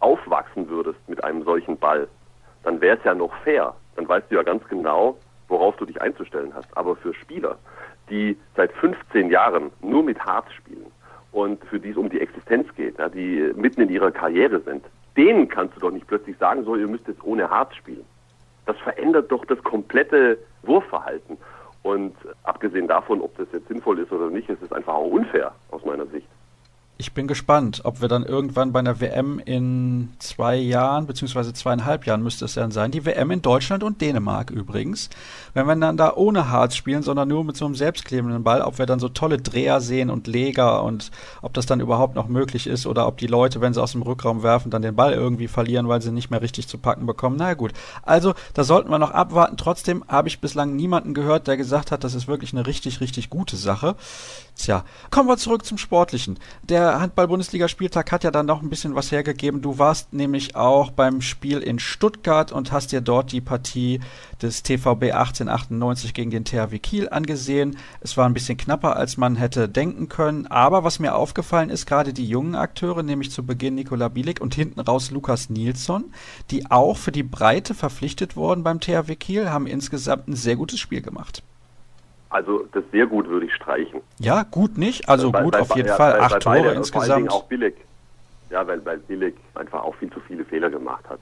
aufwachsen 0.00 0.68
würdest 0.68 0.98
mit 1.08 1.24
einem 1.24 1.44
solchen 1.44 1.78
Ball, 1.78 2.08
dann 2.64 2.80
wäre 2.80 2.96
es 2.96 3.04
ja 3.04 3.14
noch 3.14 3.34
fair. 3.44 3.74
Dann 3.96 4.08
weißt 4.08 4.30
du 4.30 4.36
ja 4.36 4.42
ganz 4.42 4.66
genau, 4.68 5.16
worauf 5.48 5.76
du 5.76 5.84
dich 5.84 6.00
einzustellen 6.00 6.52
hast. 6.54 6.68
Aber 6.76 6.96
für 6.96 7.14
Spieler, 7.14 7.56
die 8.10 8.36
seit 8.56 8.72
15 8.72 9.30
Jahren 9.30 9.70
nur 9.80 10.02
mit 10.02 10.18
Harz 10.20 10.52
spielen 10.52 10.86
und 11.32 11.64
für 11.66 11.78
die 11.78 11.90
es 11.90 11.96
um 11.96 12.10
die 12.10 12.20
Existenz 12.20 12.66
geht, 12.74 12.98
ja, 12.98 13.08
die 13.08 13.52
mitten 13.54 13.82
in 13.82 13.90
ihrer 13.90 14.10
Karriere 14.10 14.60
sind, 14.60 14.84
denen 15.16 15.48
kannst 15.48 15.76
du 15.76 15.80
doch 15.80 15.90
nicht 15.90 16.06
plötzlich 16.06 16.36
sagen, 16.38 16.64
so, 16.64 16.76
ihr 16.76 16.88
müsst 16.88 17.06
jetzt 17.06 17.22
ohne 17.22 17.48
Harz 17.48 17.74
spielen. 17.76 18.04
Das 18.66 18.76
verändert 18.78 19.30
doch 19.30 19.44
das 19.44 19.62
komplette 19.62 20.38
Wurfverhalten. 20.62 21.36
Und 21.82 22.16
abgesehen 22.44 22.88
davon, 22.88 23.20
ob 23.20 23.36
das 23.36 23.46
jetzt 23.52 23.68
sinnvoll 23.68 23.98
ist 23.98 24.10
oder 24.10 24.30
nicht, 24.30 24.48
ist 24.48 24.62
es 24.62 24.72
einfach 24.72 24.94
auch 24.94 25.10
unfair 25.10 25.52
aus 25.70 25.84
meiner 25.84 26.06
Sicht. 26.06 26.26
Ich 26.96 27.12
bin 27.12 27.26
gespannt, 27.26 27.80
ob 27.82 28.02
wir 28.02 28.06
dann 28.06 28.22
irgendwann 28.22 28.70
bei 28.70 28.78
einer 28.78 29.00
WM 29.00 29.40
in 29.44 30.10
zwei 30.20 30.54
Jahren, 30.54 31.08
beziehungsweise 31.08 31.52
zweieinhalb 31.52 32.06
Jahren 32.06 32.22
müsste 32.22 32.44
es 32.44 32.54
dann 32.54 32.70
sein, 32.70 32.92
die 32.92 33.04
WM 33.04 33.32
in 33.32 33.42
Deutschland 33.42 33.82
und 33.82 34.00
Dänemark 34.00 34.52
übrigens, 34.52 35.10
wenn 35.54 35.66
wir 35.66 35.74
dann 35.74 35.96
da 35.96 36.14
ohne 36.14 36.50
Harz 36.50 36.76
spielen, 36.76 37.02
sondern 37.02 37.26
nur 37.26 37.42
mit 37.42 37.56
so 37.56 37.64
einem 37.64 37.74
selbstklebenden 37.74 38.44
Ball, 38.44 38.62
ob 38.62 38.78
wir 38.78 38.86
dann 38.86 39.00
so 39.00 39.08
tolle 39.08 39.38
Dreher 39.38 39.80
sehen 39.80 40.08
und 40.08 40.28
Leger 40.28 40.84
und 40.84 41.10
ob 41.42 41.52
das 41.54 41.66
dann 41.66 41.80
überhaupt 41.80 42.14
noch 42.14 42.28
möglich 42.28 42.68
ist 42.68 42.86
oder 42.86 43.08
ob 43.08 43.18
die 43.18 43.26
Leute, 43.26 43.60
wenn 43.60 43.74
sie 43.74 43.82
aus 43.82 43.92
dem 43.92 44.02
Rückraum 44.02 44.44
werfen, 44.44 44.70
dann 44.70 44.82
den 44.82 44.94
Ball 44.94 45.14
irgendwie 45.14 45.48
verlieren, 45.48 45.88
weil 45.88 46.00
sie 46.00 46.12
nicht 46.12 46.30
mehr 46.30 46.42
richtig 46.42 46.68
zu 46.68 46.78
packen 46.78 47.06
bekommen. 47.06 47.34
Na 47.36 47.54
gut, 47.54 47.72
also 48.04 48.34
da 48.54 48.62
sollten 48.62 48.90
wir 48.90 49.00
noch 49.00 49.10
abwarten. 49.10 49.56
Trotzdem 49.56 50.04
habe 50.06 50.28
ich 50.28 50.40
bislang 50.40 50.76
niemanden 50.76 51.12
gehört, 51.12 51.48
der 51.48 51.56
gesagt 51.56 51.90
hat, 51.90 52.04
das 52.04 52.14
ist 52.14 52.28
wirklich 52.28 52.52
eine 52.52 52.68
richtig, 52.68 53.00
richtig 53.00 53.30
gute 53.30 53.56
Sache. 53.56 53.96
Tja, 54.56 54.84
kommen 55.10 55.28
wir 55.28 55.36
zurück 55.38 55.64
zum 55.64 55.78
Sportlichen. 55.78 56.38
Der 56.62 56.83
der 56.84 57.00
Handball-Bundesligaspieltag 57.00 58.12
hat 58.12 58.24
ja 58.24 58.30
dann 58.30 58.46
noch 58.46 58.62
ein 58.62 58.68
bisschen 58.68 58.94
was 58.94 59.10
hergegeben. 59.10 59.62
Du 59.62 59.78
warst 59.78 60.12
nämlich 60.12 60.56
auch 60.56 60.90
beim 60.90 61.20
Spiel 61.20 61.58
in 61.58 61.78
Stuttgart 61.78 62.52
und 62.52 62.72
hast 62.72 62.92
dir 62.92 63.00
dort 63.00 63.32
die 63.32 63.40
Partie 63.40 64.00
des 64.42 64.62
TVB 64.62 65.12
1898 65.12 66.14
gegen 66.14 66.30
den 66.30 66.44
THW 66.44 66.78
Kiel 66.78 67.08
angesehen. 67.08 67.76
Es 68.00 68.16
war 68.16 68.26
ein 68.26 68.34
bisschen 68.34 68.58
knapper, 68.58 68.96
als 68.96 69.16
man 69.16 69.36
hätte 69.36 69.68
denken 69.68 70.08
können. 70.08 70.46
Aber 70.46 70.84
was 70.84 70.98
mir 70.98 71.14
aufgefallen 71.14 71.70
ist, 71.70 71.86
gerade 71.86 72.12
die 72.12 72.28
jungen 72.28 72.54
Akteure, 72.54 73.02
nämlich 73.02 73.30
zu 73.30 73.44
Beginn 73.44 73.74
Nikola 73.74 74.08
Bielik 74.08 74.40
und 74.40 74.54
hinten 74.54 74.80
raus 74.80 75.10
Lukas 75.10 75.50
Nilsson, 75.50 76.12
die 76.50 76.70
auch 76.70 76.96
für 76.96 77.12
die 77.12 77.22
Breite 77.22 77.74
verpflichtet 77.74 78.36
wurden 78.36 78.62
beim 78.62 78.80
THW 78.80 79.16
Kiel, 79.16 79.50
haben 79.50 79.66
insgesamt 79.66 80.28
ein 80.28 80.36
sehr 80.36 80.56
gutes 80.56 80.78
Spiel 80.78 81.00
gemacht. 81.00 81.42
Also 82.34 82.66
das 82.72 82.82
sehr 82.90 83.06
gut 83.06 83.28
würde 83.28 83.46
ich 83.46 83.54
streichen. 83.54 84.00
Ja, 84.18 84.42
gut 84.42 84.76
nicht. 84.76 85.08
Also 85.08 85.30
bei, 85.30 85.44
gut 85.44 85.52
bei, 85.52 85.60
auf 85.60 85.76
jeden 85.76 85.86
ja, 85.86 85.94
Fall. 85.94 86.18
Acht 86.18 86.40
Tore 86.42 86.62
beide, 86.62 86.70
insgesamt. 86.74 87.30
auch 87.30 87.44
billig. 87.44 87.76
Ja, 88.50 88.66
weil, 88.66 88.84
weil 88.84 88.98
Billig 88.98 89.36
einfach 89.54 89.84
auch 89.84 89.94
viel 89.94 90.10
zu 90.10 90.18
viele 90.18 90.44
Fehler 90.44 90.68
gemacht 90.68 91.08
hat. 91.08 91.20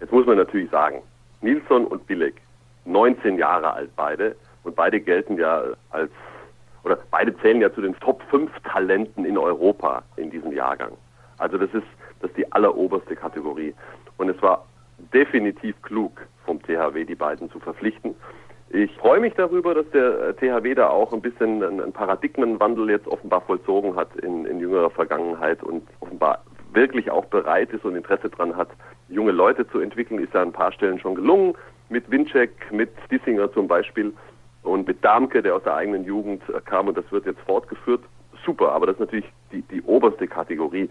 Jetzt 0.00 0.12
muss 0.12 0.26
man 0.26 0.36
natürlich 0.36 0.68
sagen, 0.72 1.00
Nilsson 1.42 1.86
und 1.86 2.04
Billig, 2.08 2.34
19 2.86 3.38
Jahre 3.38 3.72
alt 3.72 3.90
beide 3.94 4.34
und 4.64 4.74
beide 4.74 5.00
gelten 5.00 5.38
ja 5.38 5.62
als, 5.90 6.10
oder 6.82 6.98
beide 7.08 7.38
zählen 7.38 7.60
ja 7.60 7.72
zu 7.72 7.80
den 7.80 7.94
Top 8.00 8.20
5 8.28 8.50
Talenten 8.64 9.24
in 9.24 9.38
Europa 9.38 10.02
in 10.16 10.28
diesem 10.28 10.50
Jahrgang. 10.50 10.90
Also 11.38 11.56
das 11.56 11.72
ist, 11.72 11.86
das 12.18 12.30
ist 12.30 12.36
die 12.36 12.50
alleroberste 12.50 13.14
Kategorie. 13.14 13.74
Und 14.16 14.28
es 14.28 14.42
war 14.42 14.66
definitiv 15.14 15.80
klug 15.82 16.20
vom 16.44 16.60
THW, 16.60 17.04
die 17.04 17.14
beiden 17.14 17.48
zu 17.48 17.60
verpflichten. 17.60 18.16
Ich 18.70 18.94
freue 18.96 19.20
mich 19.20 19.32
darüber, 19.34 19.74
dass 19.74 19.88
der 19.90 20.36
THW 20.36 20.74
da 20.74 20.88
auch 20.88 21.12
ein 21.14 21.22
bisschen 21.22 21.62
einen 21.62 21.92
Paradigmenwandel 21.92 22.90
jetzt 22.90 23.06
offenbar 23.06 23.40
vollzogen 23.40 23.96
hat 23.96 24.14
in, 24.16 24.44
in 24.44 24.60
jüngerer 24.60 24.90
Vergangenheit 24.90 25.62
und 25.62 25.82
offenbar 26.00 26.42
wirklich 26.74 27.10
auch 27.10 27.24
bereit 27.26 27.70
ist 27.72 27.84
und 27.84 27.96
Interesse 27.96 28.28
daran 28.28 28.56
hat, 28.56 28.68
junge 29.08 29.32
Leute 29.32 29.66
zu 29.68 29.80
entwickeln, 29.80 30.22
ist 30.22 30.34
ja 30.34 30.42
an 30.42 30.48
ein 30.48 30.52
paar 30.52 30.72
Stellen 30.72 31.00
schon 31.00 31.14
gelungen. 31.14 31.54
Mit 31.88 32.10
Winczek, 32.10 32.70
mit 32.70 32.90
Dissinger 33.10 33.50
zum 33.52 33.68
Beispiel 33.68 34.12
und 34.62 34.86
mit 34.86 35.02
Damke, 35.02 35.42
der 35.42 35.56
aus 35.56 35.62
der 35.62 35.74
eigenen 35.74 36.04
Jugend 36.04 36.42
kam 36.66 36.88
und 36.88 36.98
das 36.98 37.10
wird 37.10 37.24
jetzt 37.24 37.40
fortgeführt. 37.40 38.02
Super, 38.44 38.72
aber 38.72 38.86
das 38.86 38.96
ist 38.96 39.00
natürlich 39.00 39.32
die, 39.50 39.62
die 39.62 39.80
oberste 39.82 40.28
Kategorie. 40.28 40.90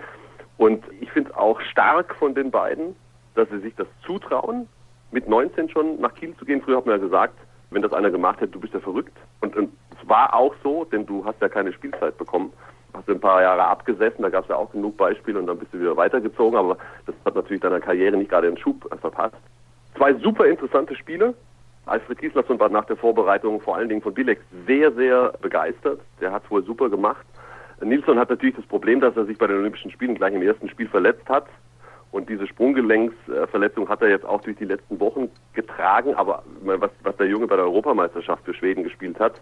Und 0.57 0.83
ich 0.99 1.11
finde 1.11 1.29
es 1.29 1.37
auch 1.37 1.61
stark 1.61 2.15
von 2.15 2.33
den 2.33 2.49
beiden, 2.49 2.95
dass 3.35 3.47
sie 3.49 3.59
sich 3.59 3.75
das 3.75 3.87
zutrauen, 4.03 4.67
mit 5.11 5.29
19 5.29 5.69
schon 5.69 6.01
nach 6.01 6.15
Kiel 6.15 6.35
zu 6.37 6.45
gehen. 6.45 6.61
Früher 6.63 6.77
hat 6.77 6.87
man 6.87 6.99
ja 6.99 7.05
gesagt, 7.05 7.37
wenn 7.71 7.81
das 7.81 7.93
einer 7.93 8.11
gemacht 8.11 8.39
hätte, 8.41 8.53
du 8.53 8.59
bist 8.59 8.73
ja 8.73 8.79
verrückt. 8.79 9.15
Und, 9.41 9.55
und 9.55 9.71
es 9.91 10.09
war 10.09 10.33
auch 10.33 10.53
so, 10.63 10.85
denn 10.85 11.05
du 11.05 11.25
hast 11.25 11.41
ja 11.41 11.49
keine 11.49 11.73
Spielzeit 11.73 12.17
bekommen. 12.17 12.53
Hast 12.93 13.07
du 13.07 13.13
ein 13.13 13.19
paar 13.19 13.41
Jahre 13.41 13.65
abgesessen, 13.65 14.21
da 14.21 14.29
gab 14.29 14.45
es 14.45 14.49
ja 14.49 14.55
auch 14.55 14.71
genug 14.71 14.97
Beispiele 14.97 15.37
und 15.37 15.47
dann 15.47 15.59
bist 15.59 15.73
du 15.73 15.79
wieder 15.79 15.97
weitergezogen, 15.97 16.57
aber 16.57 16.77
das 17.05 17.15
hat 17.25 17.35
natürlich 17.35 17.61
deiner 17.61 17.79
Karriere 17.79 18.17
nicht 18.17 18.31
gerade 18.31 18.47
den 18.47 18.57
Schub 18.57 18.87
verpasst. 18.99 19.35
Zwei 19.95 20.13
super 20.15 20.45
interessante 20.45 20.95
Spiele. 20.95 21.33
Alfred 21.85 22.19
Gislason 22.19 22.59
war 22.59 22.69
nach 22.69 22.85
der 22.85 22.97
Vorbereitung 22.97 23.61
vor 23.61 23.77
allen 23.77 23.89
Dingen 23.89 24.01
von 24.01 24.13
Bilek 24.13 24.39
sehr, 24.65 24.91
sehr 24.93 25.33
begeistert. 25.41 26.01
Der 26.19 26.31
hat 26.31 26.43
es 26.45 26.51
wohl 26.51 26.63
super 26.63 26.89
gemacht. 26.89 27.25
Nilsson 27.81 28.17
hat 28.17 28.29
natürlich 28.29 28.55
das 28.55 28.65
Problem, 28.65 28.99
dass 28.99 29.15
er 29.15 29.25
sich 29.25 29.37
bei 29.37 29.47
den 29.47 29.57
Olympischen 29.57 29.91
Spielen 29.91 30.15
gleich 30.15 30.33
im 30.33 30.41
ersten 30.41 30.69
Spiel 30.69 30.87
verletzt 30.87 31.27
hat. 31.29 31.45
Und 32.11 32.29
diese 32.29 32.47
Sprunggelenksverletzung 32.47 33.89
hat 33.89 34.01
er 34.01 34.09
jetzt 34.09 34.25
auch 34.25 34.41
durch 34.41 34.57
die 34.57 34.65
letzten 34.65 34.99
Wochen 34.99 35.29
getragen. 35.53 36.15
Aber 36.15 36.43
was, 36.61 36.91
was 37.03 37.15
der 37.17 37.27
Junge 37.27 37.47
bei 37.47 37.55
der 37.55 37.65
Europameisterschaft 37.65 38.45
für 38.45 38.53
Schweden 38.53 38.83
gespielt 38.83 39.19
hat, 39.19 39.41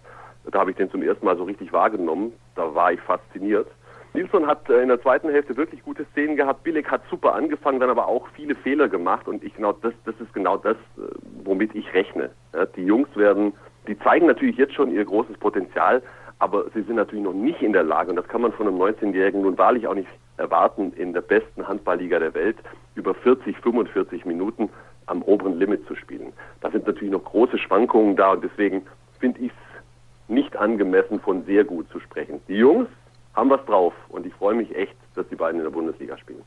da 0.51 0.59
habe 0.59 0.71
ich 0.71 0.77
den 0.77 0.89
zum 0.89 1.01
ersten 1.01 1.25
Mal 1.25 1.37
so 1.37 1.43
richtig 1.43 1.73
wahrgenommen. 1.73 2.33
Da 2.55 2.73
war 2.73 2.91
ich 2.91 3.01
fasziniert. 3.01 3.67
Nilsson 4.13 4.47
hat 4.47 4.69
äh, 4.69 4.81
in 4.81 4.87
der 4.87 5.01
zweiten 5.01 5.29
Hälfte 5.29 5.57
wirklich 5.57 5.83
gute 5.83 6.05
Szenen 6.11 6.35
gehabt. 6.37 6.63
Billig 6.63 6.89
hat 6.89 7.01
super 7.09 7.35
angefangen, 7.35 7.79
dann 7.79 7.89
aber 7.89 8.07
auch 8.07 8.27
viele 8.29 8.55
Fehler 8.55 8.87
gemacht. 8.87 9.27
Und 9.27 9.43
ich 9.43 9.55
genau 9.55 9.73
das, 9.73 9.93
das 10.05 10.15
ist 10.19 10.33
genau 10.33 10.57
das, 10.57 10.77
äh, 10.97 11.01
womit 11.43 11.75
ich 11.75 11.93
rechne. 11.93 12.29
Die 12.75 12.85
Jungs 12.85 13.13
werden, 13.15 13.53
die 13.87 13.99
zeigen 13.99 14.27
natürlich 14.27 14.57
jetzt 14.57 14.73
schon 14.73 14.91
ihr 14.91 15.03
großes 15.03 15.37
Potenzial, 15.37 16.01
aber 16.39 16.65
sie 16.73 16.81
sind 16.83 16.95
natürlich 16.95 17.23
noch 17.23 17.33
nicht 17.33 17.61
in 17.61 17.73
der 17.73 17.83
Lage, 17.83 18.09
und 18.09 18.15
das 18.15 18.27
kann 18.27 18.41
man 18.41 18.53
von 18.53 18.67
einem 18.67 18.81
19-Jährigen 18.81 19.41
nun 19.41 19.57
wahrlich 19.57 19.87
auch 19.87 19.93
nicht 19.93 20.07
erwarten, 20.37 20.93
in 20.93 21.13
der 21.13 21.21
besten 21.21 21.67
Handballliga 21.67 22.19
der 22.19 22.33
Welt 22.33 22.57
über 22.95 23.13
40, 23.13 23.57
45 23.57 24.25
Minuten 24.25 24.69
am 25.07 25.21
oberen 25.21 25.59
Limit 25.59 25.87
zu 25.87 25.95
spielen. 25.95 26.33
Da 26.61 26.71
sind 26.71 26.87
natürlich 26.87 27.11
noch 27.11 27.23
große 27.23 27.57
Schwankungen 27.57 28.15
da 28.15 28.31
und 28.31 28.43
deswegen 28.43 28.83
finde 29.19 29.41
ich 29.41 29.51
es 29.51 30.29
nicht 30.29 30.55
angemessen, 30.55 31.19
von 31.19 31.45
sehr 31.45 31.63
gut 31.63 31.89
zu 31.91 31.99
sprechen. 31.99 32.41
Die 32.47 32.55
Jungs 32.55 32.87
haben 33.33 33.49
was 33.49 33.63
drauf 33.65 33.93
und 34.09 34.25
ich 34.25 34.33
freue 34.33 34.55
mich 34.55 34.75
echt, 34.75 34.95
dass 35.15 35.27
die 35.29 35.35
beiden 35.35 35.59
in 35.59 35.65
der 35.65 35.71
Bundesliga 35.71 36.17
spielen. 36.17 36.41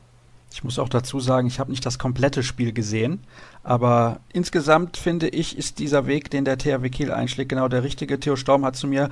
Ich 0.51 0.63
muss 0.63 0.79
auch 0.79 0.89
dazu 0.89 1.19
sagen, 1.19 1.47
ich 1.47 1.59
habe 1.59 1.69
nicht 1.69 1.85
das 1.85 1.99
komplette 1.99 2.41
Spiel 2.41 2.73
gesehen, 2.73 3.21
aber 3.69 4.21
insgesamt 4.33 4.97
finde 4.97 5.27
ich, 5.27 5.55
ist 5.55 5.77
dieser 5.77 6.07
Weg, 6.07 6.31
den 6.31 6.43
der 6.43 6.57
THW 6.57 6.89
Kiel 6.89 7.11
einschlägt, 7.11 7.49
genau 7.49 7.67
der 7.67 7.83
richtige. 7.83 8.19
Theo 8.19 8.35
Storm 8.35 8.65
hat 8.65 8.75
zu 8.75 8.87
mir 8.87 9.09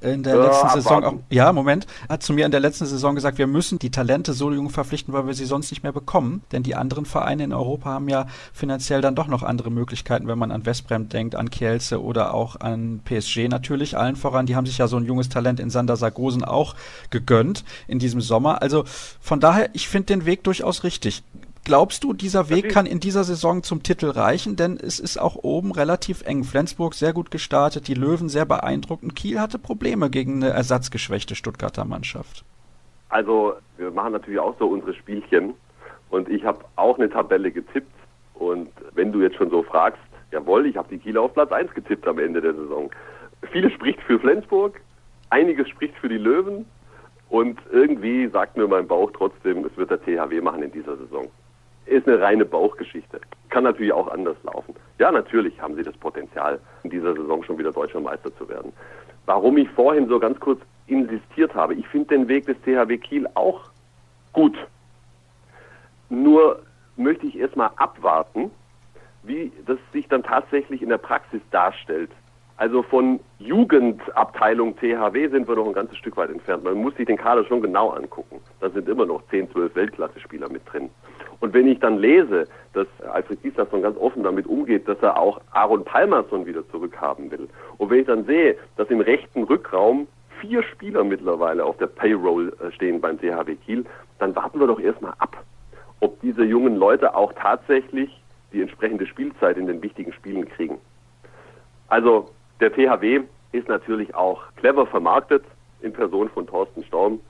in 0.00 0.24
der 0.24 0.34
ja, 0.34 0.46
letzten 0.46 0.68
Saison 0.70 1.04
auch, 1.04 1.14
ja, 1.30 1.52
Moment, 1.52 1.86
hat 2.08 2.20
zu 2.24 2.32
mir 2.32 2.44
in 2.44 2.50
der 2.50 2.58
letzten 2.58 2.86
Saison 2.86 3.14
gesagt, 3.14 3.38
wir 3.38 3.46
müssen 3.46 3.78
die 3.78 3.92
Talente 3.92 4.32
so 4.32 4.50
jung 4.50 4.68
verpflichten, 4.68 5.14
weil 5.14 5.28
wir 5.28 5.34
sie 5.34 5.44
sonst 5.44 5.70
nicht 5.70 5.84
mehr 5.84 5.92
bekommen. 5.92 6.42
Denn 6.50 6.64
die 6.64 6.74
anderen 6.74 7.06
Vereine 7.06 7.44
in 7.44 7.52
Europa 7.52 7.90
haben 7.90 8.08
ja 8.08 8.26
finanziell 8.52 9.00
dann 9.00 9.14
doch 9.14 9.28
noch 9.28 9.44
andere 9.44 9.70
Möglichkeiten, 9.70 10.26
wenn 10.26 10.40
man 10.40 10.50
an 10.50 10.66
Westbrem 10.66 11.08
denkt, 11.08 11.36
an 11.36 11.48
Kielce 11.48 12.02
oder 12.02 12.34
auch 12.34 12.56
an 12.56 13.02
PSG 13.04 13.46
natürlich, 13.46 13.96
allen 13.96 14.16
voran. 14.16 14.44
Die 14.44 14.56
haben 14.56 14.66
sich 14.66 14.78
ja 14.78 14.88
so 14.88 14.96
ein 14.96 15.04
junges 15.04 15.28
Talent 15.28 15.60
in 15.60 15.70
Sander 15.70 15.96
Sargosen 15.96 16.42
auch 16.42 16.74
gegönnt 17.10 17.62
in 17.86 18.00
diesem 18.00 18.20
Sommer. 18.20 18.60
Also 18.60 18.82
von 19.20 19.38
daher, 19.38 19.70
ich 19.72 19.86
finde 19.86 20.06
den 20.06 20.26
Weg 20.26 20.42
durchaus 20.42 20.82
richtig. 20.82 21.22
Glaubst 21.64 22.04
du, 22.04 22.14
dieser 22.14 22.48
Weg 22.48 22.70
kann 22.70 22.86
in 22.86 23.00
dieser 23.00 23.22
Saison 23.22 23.62
zum 23.62 23.82
Titel 23.82 24.06
reichen? 24.06 24.56
Denn 24.56 24.78
es 24.78 24.98
ist 24.98 25.18
auch 25.18 25.36
oben 25.36 25.72
relativ 25.72 26.22
eng. 26.22 26.42
Flensburg 26.42 26.94
sehr 26.94 27.12
gut 27.12 27.30
gestartet, 27.30 27.86
die 27.86 27.94
Löwen 27.94 28.30
sehr 28.30 28.46
beeindruckend. 28.46 29.14
Kiel 29.14 29.38
hatte 29.38 29.58
Probleme 29.58 30.08
gegen 30.08 30.42
eine 30.42 30.52
ersatzgeschwächte 30.52 31.34
Stuttgarter 31.34 31.84
Mannschaft. 31.84 32.44
Also, 33.10 33.54
wir 33.76 33.90
machen 33.90 34.12
natürlich 34.12 34.40
auch 34.40 34.56
so 34.58 34.68
unsere 34.68 34.94
Spielchen. 34.94 35.52
Und 36.08 36.28
ich 36.30 36.44
habe 36.44 36.64
auch 36.76 36.98
eine 36.98 37.10
Tabelle 37.10 37.52
getippt. 37.52 37.92
Und 38.34 38.70
wenn 38.94 39.12
du 39.12 39.20
jetzt 39.20 39.36
schon 39.36 39.50
so 39.50 39.62
fragst, 39.62 40.00
jawohl, 40.32 40.66
ich 40.66 40.76
habe 40.76 40.88
die 40.88 40.98
Kieler 40.98 41.20
auf 41.20 41.34
Platz 41.34 41.52
1 41.52 41.74
getippt 41.74 42.08
am 42.08 42.18
Ende 42.18 42.40
der 42.40 42.54
Saison. 42.54 42.90
Vieles 43.52 43.72
spricht 43.72 44.00
für 44.00 44.18
Flensburg, 44.18 44.80
einiges 45.28 45.68
spricht 45.68 45.94
für 45.98 46.08
die 46.08 46.18
Löwen. 46.18 46.64
Und 47.28 47.60
irgendwie 47.70 48.28
sagt 48.28 48.56
mir 48.56 48.66
mein 48.66 48.88
Bauch 48.88 49.10
trotzdem, 49.12 49.64
es 49.64 49.76
wird 49.76 49.90
der 49.90 50.02
THW 50.02 50.40
machen 50.40 50.62
in 50.62 50.72
dieser 50.72 50.96
Saison 50.96 51.28
ist 51.90 52.06
eine 52.06 52.20
reine 52.20 52.44
Bauchgeschichte. 52.44 53.20
Kann 53.48 53.64
natürlich 53.64 53.92
auch 53.92 54.08
anders 54.08 54.36
laufen. 54.44 54.74
Ja, 54.98 55.10
natürlich 55.10 55.60
haben 55.60 55.74
sie 55.74 55.82
das 55.82 55.96
Potenzial, 55.96 56.60
in 56.84 56.90
dieser 56.90 57.14
Saison 57.14 57.42
schon 57.42 57.58
wieder 57.58 57.72
deutscher 57.72 58.00
Meister 58.00 58.34
zu 58.36 58.48
werden. 58.48 58.72
Warum 59.26 59.58
ich 59.58 59.68
vorhin 59.70 60.08
so 60.08 60.18
ganz 60.18 60.38
kurz 60.40 60.60
insistiert 60.86 61.54
habe, 61.54 61.74
ich 61.74 61.86
finde 61.88 62.16
den 62.16 62.28
Weg 62.28 62.46
des 62.46 62.56
THW 62.62 62.96
Kiel 62.98 63.28
auch 63.34 63.70
gut. 64.32 64.56
Nur 66.08 66.62
möchte 66.96 67.26
ich 67.26 67.38
erstmal 67.38 67.70
abwarten, 67.76 68.50
wie 69.22 69.52
das 69.66 69.78
sich 69.92 70.08
dann 70.08 70.22
tatsächlich 70.22 70.82
in 70.82 70.88
der 70.88 70.98
Praxis 70.98 71.40
darstellt. 71.50 72.10
Also 72.56 72.82
von 72.82 73.20
Jugendabteilung 73.38 74.76
THW 74.76 75.28
sind 75.28 75.48
wir 75.48 75.56
noch 75.56 75.66
ein 75.66 75.72
ganzes 75.72 75.96
Stück 75.96 76.16
weit 76.16 76.30
entfernt. 76.30 76.62
Man 76.62 76.74
muss 76.74 76.94
sich 76.96 77.06
den 77.06 77.16
Kader 77.16 77.44
schon 77.46 77.62
genau 77.62 77.90
angucken. 77.90 78.40
Da 78.60 78.68
sind 78.68 78.86
immer 78.88 79.06
noch 79.06 79.22
10, 79.30 79.50
12 79.50 79.74
Weltklasse-Spieler 79.74 80.50
mit 80.50 80.62
drin. 80.70 80.90
Und 81.40 81.54
wenn 81.54 81.66
ich 81.66 81.80
dann 81.80 81.98
lese, 81.98 82.46
dass 82.74 82.86
Alfred 83.12 83.42
Gislason 83.42 83.82
ganz 83.82 83.96
offen 83.98 84.22
damit 84.22 84.46
umgeht, 84.46 84.86
dass 84.86 84.98
er 85.00 85.18
auch 85.18 85.40
Aaron 85.52 85.84
Palmerson 85.84 86.46
wieder 86.46 86.68
zurückhaben 86.68 87.30
will, 87.30 87.48
und 87.78 87.90
wenn 87.90 88.00
ich 88.00 88.06
dann 88.06 88.24
sehe, 88.24 88.56
dass 88.76 88.88
im 88.90 89.00
rechten 89.00 89.44
Rückraum 89.44 90.06
vier 90.40 90.62
Spieler 90.62 91.04
mittlerweile 91.04 91.64
auf 91.64 91.76
der 91.78 91.86
Payroll 91.86 92.52
äh, 92.60 92.70
stehen 92.72 93.00
beim 93.00 93.18
THW 93.18 93.56
Kiel, 93.56 93.84
dann 94.18 94.36
warten 94.36 94.60
wir 94.60 94.66
doch 94.66 94.80
erstmal 94.80 95.14
ab, 95.18 95.42
ob 96.00 96.20
diese 96.20 96.44
jungen 96.44 96.76
Leute 96.76 97.14
auch 97.14 97.32
tatsächlich 97.34 98.22
die 98.52 98.62
entsprechende 98.62 99.06
Spielzeit 99.06 99.56
in 99.56 99.66
den 99.66 99.82
wichtigen 99.82 100.12
Spielen 100.12 100.48
kriegen. 100.48 100.78
Also 101.88 102.30
der 102.60 102.72
THW 102.72 103.22
ist 103.52 103.68
natürlich 103.68 104.14
auch 104.14 104.42
clever 104.56 104.86
vermarktet 104.86 105.44
in 105.80 105.92
Person 105.92 106.28
von 106.28 106.46
Thorsten 106.46 106.84
Storm 106.84 107.20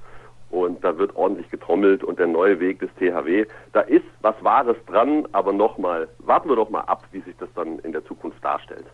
und 0.51 0.83
da 0.83 0.99
wird 0.99 1.15
ordentlich 1.17 1.49
getrommelt 1.51 2.03
und 2.05 2.19
der 2.19 2.27
neue 2.27 2.59
Weg 2.61 2.81
des 2.81 2.91
THW, 2.99 3.47
da 3.73 3.81
ist 3.81 4.05
was 4.21 4.35
Wahres 4.43 4.77
dran, 4.87 5.27
aber 5.33 5.53
nochmal, 5.53 6.09
warten 6.19 6.49
wir 6.49 6.57
doch 6.57 6.71
mal 6.71 6.81
ab, 6.81 7.05
wie 7.13 7.21
sich 7.21 7.37
das 7.39 7.49
dann 7.55 7.79
in 7.81 7.93
der 7.93 8.05
Zukunft 8.05 8.45
darstellt. 8.45 8.87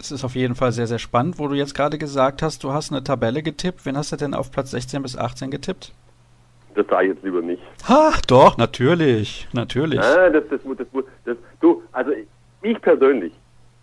Es 0.00 0.10
ist 0.10 0.24
auf 0.24 0.34
jeden 0.34 0.54
Fall 0.54 0.72
sehr, 0.72 0.86
sehr 0.86 0.98
spannend, 0.98 1.38
wo 1.38 1.48
du 1.48 1.54
jetzt 1.54 1.74
gerade 1.74 1.98
gesagt 1.98 2.42
hast, 2.42 2.64
du 2.64 2.72
hast 2.72 2.90
eine 2.90 3.04
Tabelle 3.04 3.42
getippt. 3.42 3.86
Wen 3.86 3.96
hast 3.96 4.10
du 4.10 4.16
denn 4.16 4.34
auf 4.34 4.50
Platz 4.50 4.72
16 4.72 5.02
bis 5.02 5.16
18 5.16 5.50
getippt? 5.50 5.92
Das 6.74 6.86
sage 6.88 7.08
ich 7.08 7.14
jetzt 7.14 7.24
lieber 7.24 7.42
nicht. 7.42 7.62
Ha, 7.88 8.12
doch, 8.26 8.56
natürlich, 8.56 9.46
natürlich. 9.52 10.00
Ja, 10.00 10.30
das, 10.30 10.44
das, 10.48 10.60
das, 10.64 10.86
das, 11.24 11.36
du, 11.60 11.82
also 11.92 12.12
ich 12.62 12.80
persönlich 12.80 13.32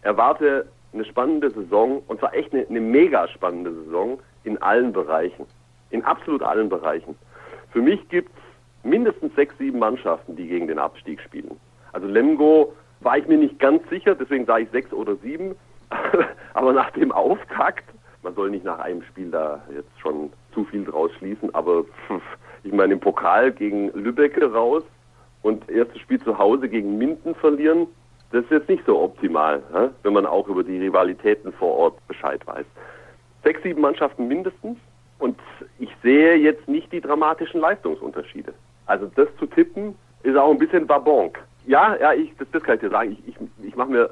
erwarte 0.01 0.65
eine 0.91 1.05
spannende 1.05 1.51
Saison 1.51 2.01
und 2.07 2.19
zwar 2.19 2.33
echt 2.33 2.51
eine, 2.53 2.65
eine 2.67 2.81
mega 2.81 3.27
spannende 3.27 3.73
Saison 3.83 4.19
in 4.43 4.59
allen 4.61 4.91
Bereichen 4.91 5.45
in 5.91 6.03
absolut 6.03 6.43
allen 6.43 6.69
Bereichen. 6.69 7.15
Für 7.71 7.81
mich 7.81 8.07
gibt 8.09 8.29
es 8.29 8.89
mindestens 8.89 9.35
sechs, 9.35 9.57
sieben 9.57 9.79
Mannschaften, 9.79 10.35
die 10.35 10.47
gegen 10.47 10.67
den 10.67 10.79
Abstieg 10.79 11.21
spielen. 11.21 11.59
Also 11.93 12.07
Lemgo 12.07 12.73
war 13.01 13.17
ich 13.17 13.27
mir 13.27 13.37
nicht 13.37 13.59
ganz 13.59 13.87
sicher, 13.89 14.15
deswegen 14.15 14.45
sage 14.45 14.63
ich 14.63 14.69
sechs 14.71 14.93
oder 14.93 15.15
sieben. 15.17 15.55
aber 16.53 16.73
nach 16.73 16.91
dem 16.91 17.11
Auftakt, 17.11 17.85
man 18.21 18.35
soll 18.35 18.49
nicht 18.49 18.65
nach 18.65 18.79
einem 18.79 19.01
Spiel 19.03 19.31
da 19.31 19.61
jetzt 19.73 19.99
schon 19.99 20.31
zu 20.53 20.65
viel 20.65 20.83
draus 20.83 21.11
schließen, 21.17 21.53
aber 21.55 21.85
ich 22.63 22.73
meine 22.73 22.93
im 22.93 22.99
Pokal 22.99 23.51
gegen 23.51 23.89
Lübeck 23.93 24.39
raus 24.41 24.83
und 25.41 25.69
erstes 25.69 25.99
Spiel 26.01 26.21
zu 26.21 26.37
Hause 26.37 26.69
gegen 26.69 26.97
Minden 26.97 27.33
verlieren, 27.35 27.87
das 28.31 28.43
ist 28.43 28.51
jetzt 28.51 28.69
nicht 28.69 28.85
so 28.85 29.01
optimal, 29.01 29.63
wenn 30.03 30.13
man 30.13 30.25
auch 30.27 30.47
über 30.47 30.63
die 30.63 30.77
Rivalitäten 30.77 31.51
vor 31.53 31.75
Ort 31.75 32.07
Bescheid 32.07 32.45
weiß. 32.45 32.65
Sechs, 33.43 33.63
sieben 33.63 33.81
Mannschaften 33.81 34.27
mindestens 34.27 34.77
und 35.19 35.37
ich 35.77 35.89
sehe 36.01 36.35
jetzt 36.35 36.67
nicht 36.67 36.91
die 36.91 37.01
dramatischen 37.01 37.61
Leistungsunterschiede. 37.61 38.53
Also 38.85 39.11
das 39.15 39.27
zu 39.37 39.45
tippen 39.45 39.95
ist 40.23 40.35
auch 40.35 40.49
ein 40.49 40.57
bisschen 40.57 40.87
Babonk. 40.87 41.39
Ja, 41.67 41.95
ja, 41.97 42.13
ich, 42.13 42.35
das, 42.37 42.49
das 42.51 42.63
kann 42.63 42.75
ich 42.75 42.81
dir 42.81 42.89
sagen. 42.89 43.11
Ich, 43.11 43.35
ich, 43.35 43.67
ich 43.67 43.75
mache 43.75 43.91
mir 43.91 44.09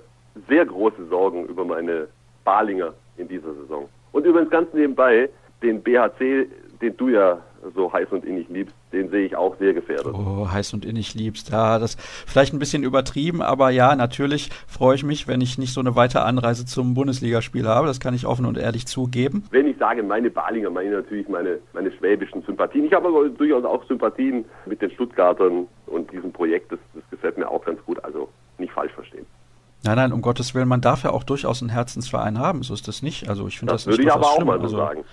sehr 0.47 0.65
große 0.65 1.05
Sorgen 1.07 1.45
über 1.47 1.65
meine 1.65 2.07
Balinger 2.43 2.93
in 3.17 3.27
dieser 3.27 3.53
Saison. 3.55 3.89
Und 4.11 4.25
übrigens 4.25 4.51
ganz 4.51 4.71
nebenbei, 4.73 5.29
den 5.63 5.81
BHC, 5.81 6.47
den 6.81 6.95
du 6.97 7.09
ja 7.09 7.39
so 7.75 7.91
heiß 7.91 8.09
und 8.11 8.25
innig 8.25 8.47
liebst, 8.49 8.75
den 8.91 9.09
sehe 9.09 9.25
ich 9.25 9.35
auch 9.35 9.57
sehr 9.57 9.73
gefährdet. 9.73 10.13
Oh, 10.13 10.47
heiß 10.51 10.73
und 10.73 10.85
innig 10.85 11.13
liebst. 11.13 11.49
Ja, 11.49 11.79
das 11.79 11.95
vielleicht 11.95 12.53
ein 12.53 12.59
bisschen 12.59 12.83
übertrieben, 12.83 13.41
aber 13.41 13.69
ja, 13.69 13.95
natürlich 13.95 14.49
freue 14.67 14.95
ich 14.95 15.03
mich, 15.03 15.27
wenn 15.27 15.41
ich 15.41 15.57
nicht 15.57 15.73
so 15.73 15.79
eine 15.79 15.95
weitere 15.95 16.23
Anreise 16.23 16.65
zum 16.65 16.93
Bundesligaspiel 16.93 17.67
habe. 17.67 17.87
Das 17.87 17.99
kann 17.99 18.13
ich 18.13 18.25
offen 18.25 18.45
und 18.45 18.57
ehrlich 18.57 18.87
zugeben. 18.87 19.43
Wenn 19.51 19.67
ich 19.67 19.77
sage 19.77 20.03
meine 20.03 20.29
Balinger, 20.29 20.69
meine 20.69 20.89
ich 20.89 20.95
natürlich 20.95 21.29
meine, 21.29 21.59
meine 21.73 21.91
schwäbischen 21.91 22.41
Sympathien. 22.43 22.85
Ich 22.85 22.93
habe 22.93 23.07
aber 23.07 23.29
durchaus 23.29 23.65
auch 23.65 23.85
Sympathien 23.87 24.45
mit 24.65 24.81
den 24.81 24.91
Stuttgartern 24.91 25.67
und 25.87 26.11
diesem 26.11 26.31
Projekt. 26.31 26.71
Das, 26.71 26.79
das 26.93 27.03
gefällt 27.09 27.37
mir 27.37 27.49
auch 27.49 27.63
ganz 27.63 27.83
gut. 27.85 28.03
Also 28.03 28.29
nicht 28.57 28.73
falsch 28.73 28.93
verstehen. 28.93 29.25
Nein, 29.83 29.95
nein, 29.95 30.11
um 30.11 30.21
Gottes 30.21 30.55
Willen, 30.55 30.67
man 30.67 30.81
darf 30.81 31.03
ja 31.03 31.11
auch 31.11 31.23
durchaus 31.23 31.61
einen 31.61 31.69
Herzensverein 31.69 32.39
haben, 32.39 32.63
so 32.63 32.73
ist 32.73 32.87
das 32.87 33.01
nicht. 33.01 33.29
Also 33.29 33.47
ich 33.47 33.59
finde 33.59 33.73
das, 33.73 33.85
das 33.85 33.93
würde 33.93 34.03
ich 34.03 34.11
aber 34.11 34.25
auch 34.25 34.35
schlimm. 34.35 34.47
mal 34.47 34.57
so 34.57 34.63
also, 34.63 34.77
sagen. 34.77 35.05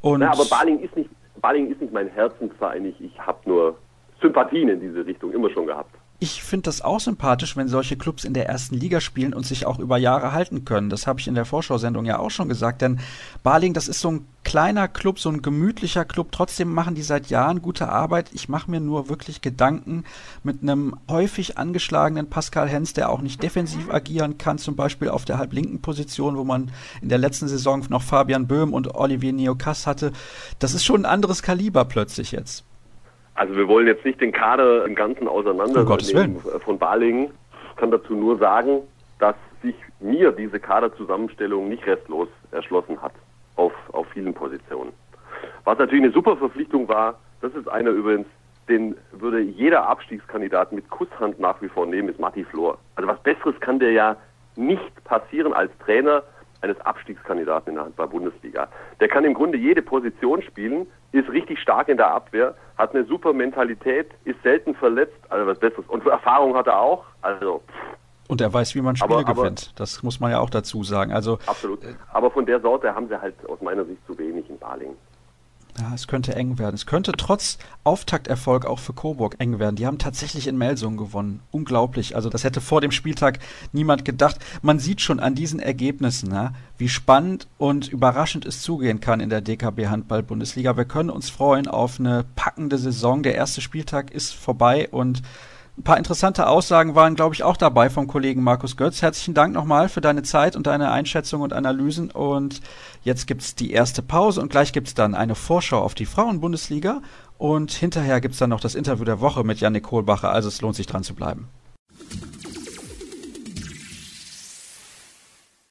Und 0.00 0.20
Na, 0.20 0.32
aber 0.32 0.44
Baling 0.46 0.80
ist 0.80 0.96
nicht 0.96 1.10
Baling 1.46 1.70
ist 1.70 1.80
nicht 1.80 1.92
mein 1.92 2.08
Herzensverein. 2.08 2.84
Ich, 2.86 3.00
ich 3.00 3.20
habe 3.20 3.38
nur 3.44 3.78
Sympathien 4.20 4.68
in 4.68 4.80
diese 4.80 5.06
Richtung 5.06 5.30
immer 5.32 5.48
schon 5.50 5.66
gehabt. 5.66 5.94
Ich 6.18 6.42
finde 6.42 6.62
das 6.62 6.80
auch 6.80 7.00
sympathisch, 7.00 7.56
wenn 7.56 7.68
solche 7.68 7.96
Clubs 7.96 8.24
in 8.24 8.32
der 8.32 8.48
ersten 8.48 8.74
Liga 8.74 9.02
spielen 9.02 9.34
und 9.34 9.44
sich 9.44 9.66
auch 9.66 9.78
über 9.78 9.98
Jahre 9.98 10.32
halten 10.32 10.64
können. 10.64 10.88
Das 10.88 11.06
habe 11.06 11.20
ich 11.20 11.28
in 11.28 11.34
der 11.34 11.44
Vorschau-Sendung 11.44 12.06
ja 12.06 12.18
auch 12.18 12.30
schon 12.30 12.48
gesagt, 12.48 12.80
denn 12.80 13.00
Baling, 13.42 13.74
das 13.74 13.86
ist 13.86 14.00
so 14.00 14.12
ein 14.12 14.26
kleiner 14.42 14.88
Club, 14.88 15.18
so 15.18 15.28
ein 15.28 15.42
gemütlicher 15.42 16.06
Club. 16.06 16.32
Trotzdem 16.32 16.72
machen 16.72 16.94
die 16.94 17.02
seit 17.02 17.28
Jahren 17.28 17.60
gute 17.60 17.90
Arbeit. 17.90 18.30
Ich 18.32 18.48
mache 18.48 18.70
mir 18.70 18.80
nur 18.80 19.10
wirklich 19.10 19.42
Gedanken 19.42 20.04
mit 20.42 20.62
einem 20.62 20.96
häufig 21.10 21.58
angeschlagenen 21.58 22.30
Pascal 22.30 22.68
Hens, 22.68 22.94
der 22.94 23.10
auch 23.10 23.20
nicht 23.20 23.42
defensiv 23.42 23.90
agieren 23.92 24.38
kann, 24.38 24.56
zum 24.56 24.74
Beispiel 24.74 25.10
auf 25.10 25.26
der 25.26 25.36
halblinken 25.36 25.82
Position, 25.82 26.38
wo 26.38 26.44
man 26.44 26.70
in 27.02 27.10
der 27.10 27.18
letzten 27.18 27.48
Saison 27.48 27.84
noch 27.90 28.02
Fabian 28.02 28.46
Böhm 28.46 28.72
und 28.72 28.94
Olivier 28.94 29.34
Neokas 29.34 29.86
hatte. 29.86 30.12
Das 30.60 30.72
ist 30.72 30.84
schon 30.84 31.02
ein 31.02 31.10
anderes 31.10 31.42
Kaliber 31.42 31.84
plötzlich 31.84 32.32
jetzt. 32.32 32.64
Also 33.36 33.54
wir 33.54 33.68
wollen 33.68 33.86
jetzt 33.86 34.04
nicht 34.04 34.20
den 34.20 34.32
Kader 34.32 34.84
im 34.86 34.94
Ganzen 34.94 35.28
auseinandernehmen 35.28 36.40
von 36.64 36.78
Balingen. 36.78 37.30
Ich 37.70 37.76
kann 37.76 37.90
dazu 37.90 38.14
nur 38.14 38.38
sagen, 38.38 38.80
dass 39.18 39.36
sich 39.62 39.74
mir 40.00 40.32
diese 40.32 40.58
Kaderzusammenstellung 40.58 41.68
nicht 41.68 41.86
restlos 41.86 42.28
erschlossen 42.50 43.00
hat 43.00 43.12
auf, 43.56 43.72
auf 43.92 44.06
vielen 44.08 44.32
Positionen. 44.32 44.92
Was 45.64 45.78
natürlich 45.78 46.04
eine 46.04 46.12
super 46.12 46.36
Verpflichtung 46.36 46.88
war, 46.88 47.18
das 47.42 47.54
ist 47.54 47.68
einer 47.68 47.90
übrigens, 47.90 48.26
den 48.68 48.96
würde 49.12 49.40
jeder 49.40 49.86
Abstiegskandidat 49.86 50.72
mit 50.72 50.88
Kusshand 50.90 51.38
nach 51.38 51.60
wie 51.60 51.68
vor 51.68 51.86
nehmen, 51.86 52.08
ist 52.08 52.18
Matti 52.18 52.44
Flor. 52.44 52.78
Also 52.96 53.08
was 53.08 53.22
Besseres 53.22 53.58
kann 53.60 53.78
der 53.78 53.92
ja 53.92 54.16
nicht 54.56 55.04
passieren 55.04 55.52
als 55.52 55.70
Trainer 55.84 56.22
eines 56.66 56.80
Abstiegskandidaten 56.80 57.70
in 57.70 57.74
der 57.76 57.84
Handball-Bundesliga. 57.84 58.68
Der 59.00 59.08
kann 59.08 59.24
im 59.24 59.34
Grunde 59.34 59.58
jede 59.58 59.82
Position 59.82 60.42
spielen, 60.42 60.86
ist 61.12 61.28
richtig 61.30 61.60
stark 61.60 61.88
in 61.88 61.96
der 61.96 62.10
Abwehr, 62.10 62.54
hat 62.76 62.94
eine 62.94 63.04
super 63.04 63.32
Mentalität, 63.32 64.10
ist 64.24 64.42
selten 64.42 64.74
verletzt, 64.74 65.18
also 65.28 65.46
was 65.46 65.58
Besseres. 65.58 65.86
Und 65.88 66.06
Erfahrung 66.06 66.54
hat 66.56 66.66
er 66.66 66.80
auch, 66.80 67.04
also. 67.22 67.62
Und 68.28 68.40
er 68.40 68.52
weiß, 68.52 68.74
wie 68.74 68.80
man 68.80 68.96
Spiele 68.96 69.18
aber, 69.18 69.34
gewinnt. 69.34 69.72
Das 69.76 70.02
muss 70.02 70.18
man 70.18 70.32
ja 70.32 70.40
auch 70.40 70.50
dazu 70.50 70.82
sagen. 70.82 71.12
Also, 71.12 71.38
absolut. 71.46 71.78
Aber 72.12 72.30
von 72.30 72.44
der 72.44 72.60
Sorte 72.60 72.94
haben 72.94 73.08
sie 73.08 73.20
halt 73.20 73.34
aus 73.48 73.60
meiner 73.60 73.84
Sicht 73.84 74.04
zu 74.06 74.18
wenig 74.18 74.50
in 74.50 74.58
Balingen. 74.58 74.96
Ja, 75.78 75.92
es 75.94 76.06
könnte 76.06 76.34
eng 76.34 76.58
werden. 76.58 76.74
Es 76.74 76.86
könnte 76.86 77.12
trotz 77.12 77.58
Auftakterfolg 77.84 78.64
auch 78.64 78.78
für 78.78 78.94
Coburg 78.94 79.36
eng 79.38 79.58
werden. 79.58 79.76
Die 79.76 79.86
haben 79.86 79.98
tatsächlich 79.98 80.46
in 80.46 80.56
Melsungen 80.56 80.96
gewonnen. 80.96 81.40
Unglaublich. 81.50 82.16
Also 82.16 82.30
das 82.30 82.44
hätte 82.44 82.62
vor 82.62 82.80
dem 82.80 82.92
Spieltag 82.92 83.40
niemand 83.72 84.04
gedacht. 84.04 84.38
Man 84.62 84.78
sieht 84.78 85.02
schon 85.02 85.20
an 85.20 85.34
diesen 85.34 85.60
Ergebnissen, 85.60 86.32
ja, 86.32 86.52
wie 86.78 86.88
spannend 86.88 87.46
und 87.58 87.88
überraschend 87.88 88.46
es 88.46 88.62
zugehen 88.62 89.00
kann 89.00 89.20
in 89.20 89.28
der 89.28 89.42
DKB 89.42 89.88
Handball 89.88 90.22
Bundesliga. 90.22 90.76
Wir 90.76 90.86
können 90.86 91.10
uns 91.10 91.28
freuen 91.28 91.68
auf 91.68 92.00
eine 92.00 92.24
packende 92.36 92.78
Saison. 92.78 93.22
Der 93.22 93.34
erste 93.34 93.60
Spieltag 93.60 94.10
ist 94.10 94.34
vorbei 94.34 94.88
und 94.90 95.22
ein 95.78 95.82
paar 95.82 95.98
interessante 95.98 96.46
Aussagen 96.46 96.94
waren, 96.94 97.14
glaube 97.14 97.34
ich, 97.34 97.42
auch 97.42 97.56
dabei 97.56 97.90
vom 97.90 98.06
Kollegen 98.06 98.42
Markus 98.42 98.78
Götz. 98.78 99.02
Herzlichen 99.02 99.34
Dank 99.34 99.52
nochmal 99.52 99.90
für 99.90 100.00
deine 100.00 100.22
Zeit 100.22 100.56
und 100.56 100.66
deine 100.66 100.90
Einschätzung 100.90 101.42
und 101.42 101.52
Analysen. 101.52 102.10
Und 102.10 102.62
jetzt 103.02 103.26
gibt's 103.26 103.54
die 103.54 103.72
erste 103.72 104.00
Pause 104.00 104.40
und 104.40 104.48
gleich 104.48 104.72
gibt's 104.72 104.94
dann 104.94 105.14
eine 105.14 105.34
Vorschau 105.34 105.80
auf 105.82 105.94
die 105.94 106.06
Frauenbundesliga. 106.06 107.02
Und 107.36 107.72
hinterher 107.72 108.22
gibt's 108.22 108.38
dann 108.38 108.50
noch 108.50 108.60
das 108.60 108.74
Interview 108.74 109.04
der 109.04 109.20
Woche 109.20 109.44
mit 109.44 109.60
Janik 109.60 109.84
Kohlbacher. 109.84 110.30
Also 110.30 110.48
es 110.48 110.62
lohnt 110.62 110.76
sich 110.76 110.86
dran 110.86 111.02
zu 111.02 111.14
bleiben. 111.14 111.48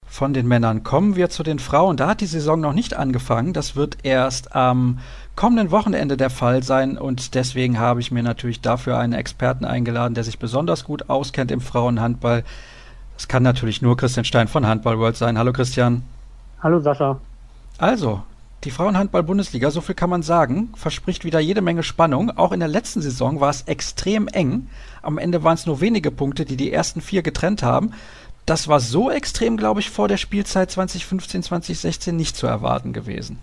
Von 0.05 0.33
den 0.33 0.47
Männern 0.47 0.83
kommen 0.83 1.15
wir 1.17 1.29
zu 1.29 1.43
den 1.43 1.59
Frauen. 1.59 1.97
Da 1.97 2.07
hat 2.07 2.21
die 2.21 2.25
Saison 2.25 2.61
noch 2.61 2.71
nicht 2.73 2.93
angefangen. 2.93 3.53
Das 3.53 3.75
wird 3.75 3.97
erst 4.03 4.55
am 4.55 4.99
kommenden 5.35 5.71
Wochenende 5.71 6.17
der 6.17 6.29
Fall 6.29 6.63
sein 6.63 6.97
und 6.97 7.35
deswegen 7.35 7.79
habe 7.79 7.99
ich 7.99 8.11
mir 8.11 8.23
natürlich 8.23 8.61
dafür 8.61 8.97
einen 8.97 9.13
Experten 9.13 9.65
eingeladen, 9.65 10.13
der 10.13 10.23
sich 10.23 10.39
besonders 10.39 10.83
gut 10.83 11.09
auskennt 11.09 11.51
im 11.51 11.61
Frauenhandball. 11.61 12.43
Das 13.15 13.27
kann 13.27 13.43
natürlich 13.43 13.81
nur 13.81 13.97
Christian 13.97 14.25
Stein 14.25 14.47
von 14.47 14.65
Handball 14.65 14.99
World 14.99 15.17
sein. 15.17 15.37
Hallo 15.37 15.53
Christian. 15.53 16.03
Hallo 16.61 16.79
Sascha. 16.79 17.19
Also, 17.77 18.23
die 18.63 18.71
Frauenhandball-Bundesliga, 18.71 19.71
so 19.71 19.81
viel 19.81 19.95
kann 19.95 20.09
man 20.09 20.23
sagen, 20.23 20.69
verspricht 20.75 21.25
wieder 21.25 21.39
jede 21.39 21.61
Menge 21.61 21.83
Spannung. 21.83 22.31
Auch 22.37 22.51
in 22.51 22.59
der 22.59 22.69
letzten 22.69 23.01
Saison 23.01 23.39
war 23.39 23.49
es 23.49 23.63
extrem 23.63 24.27
eng. 24.27 24.69
Am 25.01 25.17
Ende 25.17 25.43
waren 25.43 25.55
es 25.55 25.65
nur 25.65 25.81
wenige 25.81 26.11
Punkte, 26.11 26.45
die 26.45 26.57
die 26.57 26.71
ersten 26.71 27.01
vier 27.01 27.21
getrennt 27.21 27.61
haben 27.61 27.91
das 28.45 28.67
war 28.67 28.79
so 28.79 29.09
extrem, 29.09 29.57
glaube 29.57 29.79
ich, 29.79 29.89
vor 29.89 30.07
der 30.07 30.17
Spielzeit 30.17 30.69
2015, 30.69 31.43
2016 31.43 32.15
nicht 32.15 32.37
zu 32.37 32.45
erwarten 32.45 32.93
gewesen. 32.93 33.39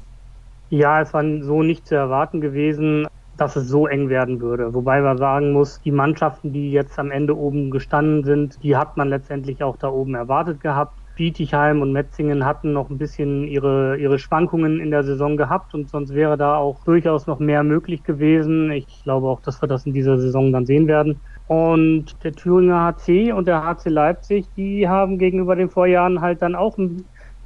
Ja, 0.75 1.03
es 1.03 1.13
war 1.13 1.23
so 1.43 1.63
nicht 1.63 1.87
zu 1.87 1.95
erwarten 1.97 2.41
gewesen, 2.41 3.07
dass 3.37 3.57
es 3.57 3.69
so 3.69 3.87
eng 3.87 4.09
werden 4.09 4.41
würde. 4.41 4.73
Wobei 4.73 5.03
man 5.03 5.19
sagen 5.19 5.53
muss, 5.53 5.83
die 5.83 5.91
Mannschaften, 5.93 6.51
die 6.55 6.73
jetzt 6.73 6.99
am 6.99 7.11
Ende 7.11 7.37
oben 7.37 7.71
gestanden 7.71 8.25
sind, 8.25 8.63
die 8.63 8.75
hat 8.75 8.97
man 8.97 9.11
letztendlich 9.11 9.63
auch 9.63 9.77
da 9.77 9.91
oben 9.91 10.15
erwartet 10.15 10.61
gehabt. 10.61 10.99
Bietigheim 11.15 11.83
und 11.83 11.93
Metzingen 11.93 12.47
hatten 12.47 12.73
noch 12.73 12.89
ein 12.89 12.97
bisschen 12.97 13.45
ihre, 13.45 13.99
ihre 13.99 14.19
Schwankungen 14.19 14.81
in 14.81 14.91
der 14.91 15.05
Saison 15.05 15.37
gehabt 15.37 15.75
und 15.75 15.91
sonst 15.91 16.15
wäre 16.15 16.39
da 16.39 16.57
auch 16.57 16.83
durchaus 16.85 17.27
noch 17.27 17.39
mehr 17.39 17.65
möglich 17.65 18.03
gewesen. 18.03 18.71
Ich 18.71 19.03
glaube 19.03 19.29
auch, 19.29 19.43
dass 19.43 19.61
wir 19.61 19.69
das 19.69 19.85
in 19.85 19.93
dieser 19.93 20.17
Saison 20.17 20.53
dann 20.53 20.65
sehen 20.65 20.87
werden. 20.87 21.21
Und 21.45 22.25
der 22.25 22.33
Thüringer 22.33 22.81
HC 22.97 23.33
und 23.33 23.47
der 23.47 23.63
HC 23.63 23.91
Leipzig, 23.91 24.55
die 24.55 24.89
haben 24.89 25.19
gegenüber 25.19 25.55
den 25.55 25.69
Vorjahren 25.69 26.23
halt 26.23 26.41
dann 26.41 26.55
auch 26.55 26.79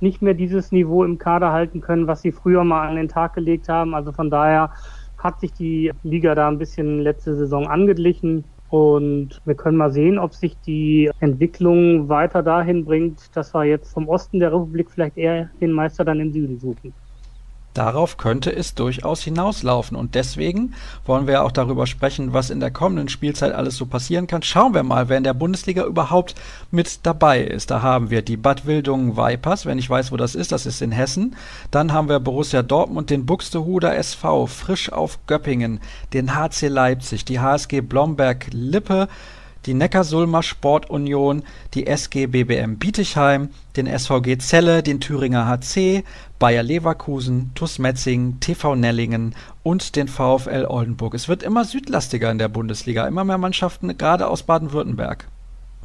nicht 0.01 0.23
mehr 0.23 0.35
dieses 0.35 0.73
Niveau 0.73 1.05
im 1.05 1.19
Kader 1.19 1.53
halten 1.53 1.81
können, 1.81 2.07
was 2.07 2.23
sie 2.23 2.33
früher 2.33 2.65
mal 2.65 2.89
an 2.89 2.97
den 2.97 3.09
Tag 3.09 3.35
gelegt 3.35 3.69
haben. 3.69 3.95
Also 3.95 4.13
von 4.13 4.31
daher 4.31 4.73
hat 5.19 5.41
sich 5.41 5.53
die 5.53 5.93
Liga 6.03 6.35
da 6.35 6.49
ein 6.49 6.59
bisschen 6.59 7.01
letzte 7.01 7.35
Saison 7.37 7.67
angeglichen. 7.67 8.45
Und 8.69 9.41
wir 9.45 9.55
können 9.55 9.77
mal 9.77 9.93
sehen, 9.93 10.19
ob 10.19 10.35
sich 10.35 10.61
die 10.61 11.11
Entwicklung 11.21 12.09
weiter 12.09 12.43
dahin 12.43 12.85
bringt, 12.85 13.35
dass 13.37 13.55
wir 13.55 13.65
jetzt 13.65 13.93
vom 13.93 14.09
Osten 14.09 14.41
der 14.41 14.53
Republik 14.53 14.91
vielleicht 14.91 15.17
eher 15.17 15.51
den 15.61 15.73
Meister 15.73 16.05
dann 16.05 16.21
im 16.21 16.33
Süden 16.33 16.59
suchen. 16.59 16.95
Darauf 17.77 18.17
könnte 18.17 18.55
es 18.55 18.75
durchaus 18.75 19.23
hinauslaufen. 19.23 19.97
Und 19.97 20.15
deswegen 20.15 20.75
wollen 21.05 21.27
wir 21.27 21.45
auch 21.45 21.53
darüber 21.53 21.87
sprechen, 21.87 22.33
was 22.33 22.49
in 22.49 22.61
der 22.61 22.71
kommenden 22.71 23.11
Spielzeit 23.11 23.53
alles 23.53 23.77
so 23.77 23.85
passieren 23.85 24.27
kann. 24.27 24.43
Schauen 24.43 24.73
wir 24.73 24.83
mal, 24.83 25.11
wer 25.11 25.19
in 25.19 25.25
der 25.25 25.35
Bundesliga 25.35 25.85
überhaupt 25.85 26.35
mit 26.71 27.01
dabei 27.03 27.43
ist. 27.43 27.71
Da 27.71 27.83
haben 27.83 28.09
wir 28.09 28.23
die 28.23 28.39
Bad 28.39 28.65
Wildungen 28.65 29.17
Vipers, 29.19 29.67
wenn 29.67 29.79
ich 29.79 29.91
weiß, 29.91 30.11
wo 30.11 30.17
das 30.17 30.35
ist, 30.35 30.53
das 30.53 30.65
ist 30.65 30.81
in 30.81 30.93
Hessen. 30.93 31.37
Dann 31.71 31.93
haben 31.93 32.09
wir 32.09 32.19
Borussia 32.19 32.63
Dortmund, 32.63 33.11
den 33.11 33.27
Buxtehuder 33.27 33.95
SV, 33.95 34.47
frisch 34.47 34.91
auf 34.91 35.19
Göppingen, 35.27 35.81
den 36.15 36.35
HC 36.35 36.69
Leipzig, 36.69 37.27
die 37.27 37.41
HSG 37.41 37.83
Blomberg 37.83 38.47
Lippe, 38.53 39.09
die 39.67 39.75
Neckarsulmer 39.75 40.43
Sportunion, 40.43 41.43
die 41.75 41.87
SG 41.87 42.27
BBM 42.27 42.77
Bietigheim, 42.79 43.51
den 43.77 43.87
SVG 43.87 44.39
Celle, 44.39 44.83
den 44.83 45.01
Thüringer 45.01 45.47
HC, 45.47 46.05
Bayer 46.39 46.63
Leverkusen, 46.63 47.51
TuS 47.55 47.79
Metzingen, 47.79 48.39
TV 48.41 48.77
Nellingen 48.77 49.35
und 49.63 49.97
den 49.97 50.09
VfL 50.09 50.67
Oldenburg. 50.69 51.15
Es 51.15 51.29
wird 51.29 51.43
immer 51.43 51.65
südlastiger 51.65 52.31
in 52.31 52.39
der 52.39 52.49
Bundesliga, 52.49 53.07
immer 53.07 53.25
mehr 53.25 53.39
Mannschaften, 53.39 53.97
gerade 53.99 54.29
aus 54.29 54.45
Baden-Württemberg. 54.45 55.27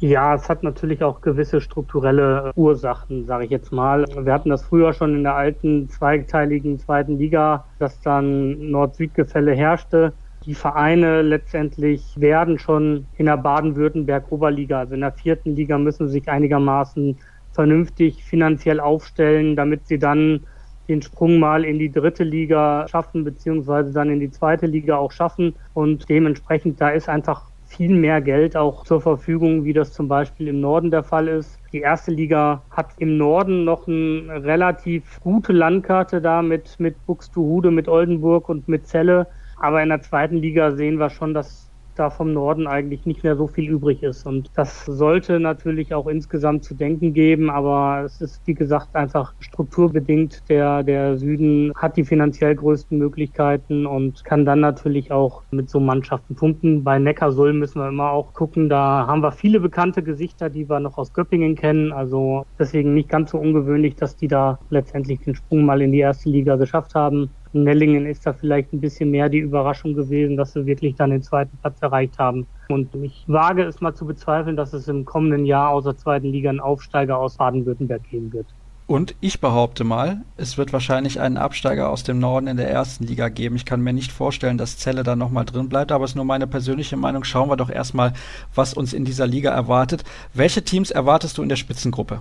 Ja, 0.02 0.34
es 0.34 0.48
hat 0.48 0.64
natürlich 0.64 1.04
auch 1.04 1.20
gewisse 1.20 1.60
strukturelle 1.60 2.50
Ursachen, 2.56 3.24
sage 3.24 3.44
ich 3.44 3.52
jetzt 3.52 3.70
mal. 3.70 4.04
Wir 4.16 4.32
hatten 4.32 4.48
das 4.48 4.64
früher 4.64 4.92
schon 4.92 5.14
in 5.14 5.22
der 5.22 5.36
alten 5.36 5.88
zweiteiligen 5.88 6.80
zweiten 6.80 7.18
Liga, 7.18 7.66
dass 7.78 8.00
dann 8.00 8.72
Nord-Süd-Gefälle 8.72 9.54
herrschte. 9.54 10.12
Die 10.44 10.54
Vereine 10.54 11.22
letztendlich 11.22 12.20
werden 12.20 12.58
schon 12.58 13.06
in 13.16 13.26
der 13.26 13.36
Baden-Württemberg-Oberliga, 13.36 14.80
also 14.80 14.94
in 14.94 15.00
der 15.02 15.12
vierten 15.12 15.54
Liga, 15.54 15.78
müssen 15.78 16.08
sich 16.08 16.28
einigermaßen 16.28 17.20
vernünftig 17.52 18.24
finanziell 18.24 18.80
aufstellen, 18.80 19.54
damit 19.54 19.86
sie 19.86 19.98
dann 19.98 20.46
den 20.88 21.00
Sprung 21.00 21.38
mal 21.38 21.64
in 21.64 21.78
die 21.78 21.92
dritte 21.92 22.24
Liga 22.24 22.86
schaffen, 22.88 23.22
beziehungsweise 23.22 23.92
dann 23.92 24.10
in 24.10 24.18
die 24.18 24.30
zweite 24.30 24.66
Liga 24.66 24.96
auch 24.96 25.12
schaffen. 25.12 25.54
Und 25.74 26.08
dementsprechend, 26.08 26.80
da 26.80 26.90
ist 26.90 27.08
einfach 27.08 27.52
viel 27.64 27.94
mehr 27.94 28.20
Geld 28.20 28.56
auch 28.56 28.84
zur 28.84 29.00
Verfügung, 29.00 29.64
wie 29.64 29.72
das 29.72 29.92
zum 29.92 30.08
Beispiel 30.08 30.48
im 30.48 30.60
Norden 30.60 30.90
der 30.90 31.04
Fall 31.04 31.28
ist. 31.28 31.58
Die 31.72 31.80
erste 31.80 32.10
Liga 32.10 32.64
hat 32.70 32.90
im 32.98 33.16
Norden 33.16 33.64
noch 33.64 33.86
eine 33.86 34.42
relativ 34.44 35.20
gute 35.20 35.52
Landkarte 35.52 36.20
da 36.20 36.42
mit, 36.42 36.80
mit 36.80 37.06
Buxtehude, 37.06 37.70
mit 37.70 37.88
Oldenburg 37.88 38.48
und 38.48 38.68
mit 38.68 38.86
Celle. 38.86 39.28
Aber 39.56 39.82
in 39.82 39.88
der 39.88 40.02
zweiten 40.02 40.36
Liga 40.36 40.72
sehen 40.72 40.98
wir 40.98 41.10
schon, 41.10 41.34
dass 41.34 41.72
da 41.94 42.10
vom 42.10 42.32
Norden 42.32 42.66
eigentlich 42.66 43.06
nicht 43.06 43.22
mehr 43.22 43.36
so 43.36 43.46
viel 43.46 43.68
übrig 43.68 44.02
ist. 44.02 44.26
Und 44.26 44.50
das 44.54 44.84
sollte 44.86 45.40
natürlich 45.40 45.94
auch 45.94 46.06
insgesamt 46.06 46.64
zu 46.64 46.74
denken 46.74 47.12
geben, 47.12 47.50
aber 47.50 48.02
es 48.04 48.20
ist, 48.20 48.40
wie 48.46 48.54
gesagt, 48.54 48.94
einfach 48.94 49.34
strukturbedingt. 49.40 50.42
Der, 50.48 50.82
der 50.82 51.16
Süden 51.18 51.72
hat 51.76 51.96
die 51.96 52.04
finanziell 52.04 52.54
größten 52.54 52.98
Möglichkeiten 52.98 53.86
und 53.86 54.24
kann 54.24 54.44
dann 54.44 54.60
natürlich 54.60 55.12
auch 55.12 55.42
mit 55.50 55.68
so 55.70 55.80
Mannschaften 55.80 56.34
punkten. 56.34 56.84
Bei 56.84 56.98
Neckarsulm 56.98 57.58
müssen 57.58 57.80
wir 57.80 57.88
immer 57.88 58.10
auch 58.10 58.32
gucken, 58.32 58.68
da 58.68 59.06
haben 59.06 59.22
wir 59.22 59.32
viele 59.32 59.60
bekannte 59.60 60.02
Gesichter, 60.02 60.50
die 60.50 60.68
wir 60.68 60.80
noch 60.80 60.98
aus 60.98 61.12
Göppingen 61.12 61.56
kennen. 61.56 61.92
Also 61.92 62.46
deswegen 62.58 62.94
nicht 62.94 63.08
ganz 63.08 63.30
so 63.30 63.38
ungewöhnlich, 63.38 63.96
dass 63.96 64.16
die 64.16 64.28
da 64.28 64.58
letztendlich 64.70 65.20
den 65.20 65.34
Sprung 65.34 65.64
mal 65.64 65.82
in 65.82 65.92
die 65.92 66.00
erste 66.00 66.30
Liga 66.30 66.56
geschafft 66.56 66.94
haben. 66.94 67.30
Nellingen 67.52 68.06
ist 68.06 68.26
da 68.26 68.32
vielleicht 68.32 68.72
ein 68.72 68.80
bisschen 68.80 69.10
mehr 69.10 69.28
die 69.28 69.38
Überraschung 69.38 69.94
gewesen, 69.94 70.36
dass 70.36 70.52
sie 70.52 70.66
wirklich 70.66 70.94
dann 70.96 71.10
den 71.10 71.22
zweiten 71.22 71.56
Platz 71.58 71.80
erreicht 71.80 72.18
haben. 72.18 72.46
Und 72.68 72.94
ich 72.94 73.24
wage 73.26 73.64
es 73.64 73.80
mal 73.80 73.94
zu 73.94 74.06
bezweifeln, 74.06 74.56
dass 74.56 74.72
es 74.72 74.88
im 74.88 75.04
kommenden 75.04 75.44
Jahr 75.44 75.70
aus 75.70 75.84
der 75.84 75.96
zweiten 75.96 76.28
Liga 76.28 76.50
einen 76.50 76.60
Aufsteiger 76.60 77.18
aus 77.18 77.36
Baden-Württemberg 77.36 78.02
geben 78.10 78.32
wird. 78.32 78.46
Und 78.86 79.14
ich 79.20 79.40
behaupte 79.40 79.84
mal, 79.84 80.22
es 80.36 80.58
wird 80.58 80.72
wahrscheinlich 80.72 81.20
einen 81.20 81.36
Absteiger 81.36 81.88
aus 81.88 82.02
dem 82.02 82.18
Norden 82.18 82.46
in 82.46 82.56
der 82.56 82.70
ersten 82.70 83.04
Liga 83.04 83.28
geben. 83.28 83.56
Ich 83.56 83.64
kann 83.64 83.80
mir 83.80 83.92
nicht 83.92 84.12
vorstellen, 84.12 84.58
dass 84.58 84.76
Celle 84.76 85.02
da 85.02 85.16
nochmal 85.16 85.44
drin 85.44 85.68
bleibt, 85.68 85.92
aber 85.92 86.04
es 86.04 86.10
ist 86.10 86.16
nur 86.16 86.24
meine 86.24 86.46
persönliche 86.46 86.96
Meinung. 86.96 87.24
Schauen 87.24 87.48
wir 87.48 87.56
doch 87.56 87.70
erstmal, 87.70 88.12
was 88.54 88.74
uns 88.74 88.92
in 88.92 89.04
dieser 89.04 89.26
Liga 89.26 89.50
erwartet. 89.50 90.04
Welche 90.34 90.62
Teams 90.62 90.90
erwartest 90.90 91.38
du 91.38 91.42
in 91.42 91.48
der 91.48 91.56
Spitzengruppe? 91.56 92.18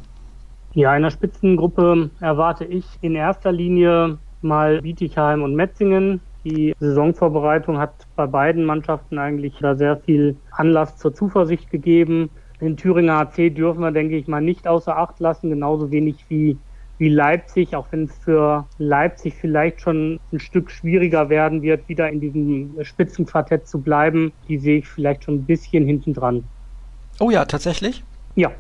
Ja, 0.74 0.96
in 0.96 1.04
der 1.04 1.12
Spitzengruppe 1.12 2.10
erwarte 2.22 2.64
ich 2.64 2.86
in 3.02 3.16
erster 3.16 3.52
Linie 3.52 4.18
mal 4.44 4.82
Bietigheim 4.82 5.44
und 5.44 5.56
Metzingen. 5.56 6.22
Die 6.44 6.74
Saisonvorbereitung 6.80 7.78
hat 7.78 7.94
bei 8.16 8.26
beiden 8.26 8.66
Mannschaften 8.66 9.20
eigentlich 9.20 9.54
da 9.62 9.76
sehr 9.76 9.98
viel 9.98 10.36
Anlass 10.52 10.98
zur 10.98 11.14
Zuversicht 11.14 11.70
gegeben. 11.70 12.30
Den 12.60 12.78
Thüringer 12.78 13.20
AC 13.20 13.54
dürfen 13.54 13.82
wir, 13.82 13.92
denke 13.92 14.18
ich 14.18 14.28
mal, 14.28 14.42
nicht 14.42 14.68
außer 14.68 14.98
Acht 14.98 15.20
lassen, 15.20 15.50
genauso 15.50 15.92
wenig 15.92 16.26
wie, 16.30 16.58
wie 16.98 17.10
Leipzig, 17.10 17.76
auch 17.76 17.88
wenn 17.92 18.06
es 18.06 18.18
für 18.18 18.66
Leipzig 18.78 19.36
vielleicht 19.40 19.82
schon 19.82 20.20
ein 20.32 20.40
Stück 20.40 20.72
schwieriger 20.72 21.30
werden 21.30 21.62
wird, 21.62 21.88
wieder 21.90 22.10
in 22.10 22.20
diesem 22.20 22.76
Spitzenquartett 22.84 23.68
zu 23.68 23.80
bleiben. 23.80 24.32
Die 24.48 24.58
sehe 24.58 24.80
ich 24.80 24.88
vielleicht 24.88 25.24
schon 25.24 25.36
ein 25.36 25.46
bisschen 25.46 25.86
hinten 25.86 26.14
dran. 26.14 26.44
Oh 27.20 27.30
ja, 27.30 27.46
tatsächlich? 27.46 28.04
Ja, 28.36 28.52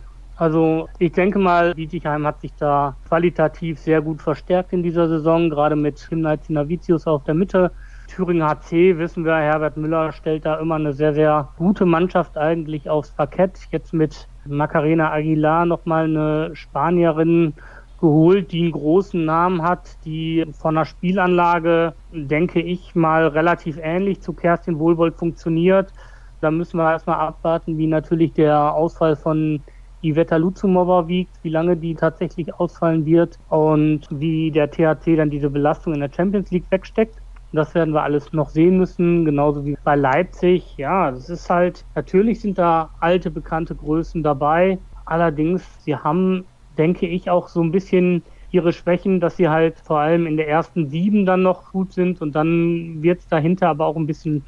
also 0.41 0.89
ich 0.97 1.12
denke 1.12 1.38
mal, 1.38 1.75
Bietigheim 1.75 2.25
hat 2.25 2.41
sich 2.41 2.51
da 2.56 2.97
qualitativ 3.08 3.77
sehr 3.77 4.01
gut 4.01 4.23
verstärkt 4.23 4.73
in 4.73 4.82
dieser 4.82 5.08
Saison, 5.08 5.51
gerade 5.51 5.75
mit 5.75 5.99
Himnal 5.99 6.39
Zinavicius 6.39 7.06
auf 7.06 7.23
der 7.25 7.36
Mitte. 7.36 7.71
Thüringen 8.08 8.41
HC, 8.41 8.97
wissen 8.97 9.23
wir, 9.23 9.36
Herbert 9.36 9.77
Müller 9.77 10.12
stellt 10.12 10.47
da 10.47 10.56
immer 10.56 10.75
eine 10.75 10.93
sehr, 10.93 11.13
sehr 11.13 11.49
gute 11.60 11.86
Mannschaft 11.86 12.39
eigentlich 12.39 12.89
aufs 12.89 13.12
Parkett. 13.12 13.67
Jetzt 13.69 13.93
mit 13.93 14.27
Macarena 14.47 15.12
Aguilar 15.12 15.67
nochmal 15.67 16.06
eine 16.06 16.56
Spanierin 16.56 17.54
geholt, 17.99 18.51
die 18.51 18.63
einen 18.63 18.71
großen 18.71 19.23
Namen 19.23 19.62
hat, 19.62 20.04
die 20.06 20.47
von 20.60 20.73
der 20.73 20.86
Spielanlage, 20.86 21.93
denke 22.12 22.62
ich 22.62 22.95
mal, 22.95 23.27
relativ 23.27 23.77
ähnlich 23.80 24.21
zu 24.21 24.34
Kerstin 24.34 24.80
Wohlwold 24.80 25.13
funktioniert. 25.13 25.93
Da 26.39 26.49
müssen 26.49 26.77
wir 26.77 26.89
erstmal 26.89 27.19
abwarten, 27.19 27.77
wie 27.77 27.86
natürlich 27.86 28.34
der 28.34 28.73
Ausfall 28.73 29.15
von 29.15 29.62
Iveta 30.01 30.37
Luzumova 30.37 31.07
wiegt, 31.07 31.37
wie 31.43 31.49
lange 31.49 31.77
die 31.77 31.95
tatsächlich 31.95 32.53
ausfallen 32.55 33.05
wird 33.05 33.37
und 33.47 34.07
wie 34.11 34.51
der 34.51 34.69
THC 34.71 35.15
dann 35.15 35.29
diese 35.29 35.49
Belastung 35.49 35.93
in 35.93 35.99
der 36.01 36.11
Champions 36.13 36.49
League 36.51 36.67
wegsteckt. 36.71 37.21
Das 37.51 37.75
werden 37.75 37.93
wir 37.93 38.03
alles 38.03 38.31
noch 38.31 38.49
sehen 38.49 38.77
müssen, 38.77 39.25
genauso 39.25 39.65
wie 39.65 39.75
bei 39.83 39.95
Leipzig. 39.95 40.77
Ja, 40.77 41.11
das 41.11 41.29
ist 41.29 41.49
halt, 41.49 41.85
natürlich 41.95 42.39
sind 42.41 42.57
da 42.57 42.91
alte, 42.99 43.29
bekannte 43.29 43.75
Größen 43.75 44.23
dabei. 44.23 44.79
Allerdings, 45.05 45.83
sie 45.83 45.95
haben, 45.97 46.47
denke 46.69 47.07
ich, 47.07 47.29
auch 47.29 47.49
so 47.49 47.61
ein 47.61 47.71
bisschen 47.71 48.23
ihre 48.51 48.71
Schwächen, 48.73 49.19
dass 49.19 49.35
sie 49.37 49.49
halt 49.49 49.79
vor 49.79 49.99
allem 49.99 50.27
in 50.27 50.37
der 50.37 50.47
ersten 50.47 50.89
sieben 50.89 51.25
dann 51.25 51.41
noch 51.43 51.71
gut 51.71 51.91
sind 51.93 52.21
und 52.21 52.33
dann 52.35 53.01
wird 53.03 53.19
es 53.21 53.27
dahinter 53.27 53.67
aber 53.69 53.85
auch 53.85 53.97
ein 53.97 54.05
bisschen, 54.07 54.47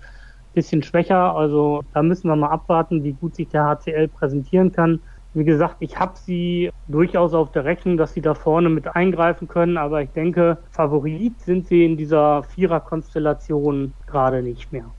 bisschen 0.53 0.83
schwächer. 0.83 1.35
Also 1.35 1.81
da 1.93 2.03
müssen 2.03 2.27
wir 2.29 2.35
mal 2.35 2.49
abwarten, 2.49 3.03
wie 3.03 3.13
gut 3.13 3.35
sich 3.35 3.49
der 3.49 3.65
HCL 3.65 4.07
präsentieren 4.07 4.71
kann. 4.71 5.01
Wie 5.33 5.43
gesagt, 5.45 5.77
ich 5.79 5.99
habe 5.99 6.17
sie 6.17 6.69
durchaus 6.85 7.33
auf 7.33 7.51
der 7.51 7.65
Rechnung, 7.65 7.97
dass 7.97 8.13
sie 8.13 8.21
da 8.21 8.35
vorne 8.35 8.69
mit 8.69 8.87
eingreifen 8.95 9.47
können, 9.47 9.77
aber 9.77 10.01
ich 10.03 10.11
denke, 10.11 10.63
Favorit 10.71 11.41
sind 11.41 11.65
sie 11.67 11.85
in 11.85 11.97
dieser 11.97 12.43
Viererkonstellation 12.43 13.95
gerade 14.05 14.43
nicht 14.43 14.71
mehr. 14.71 14.95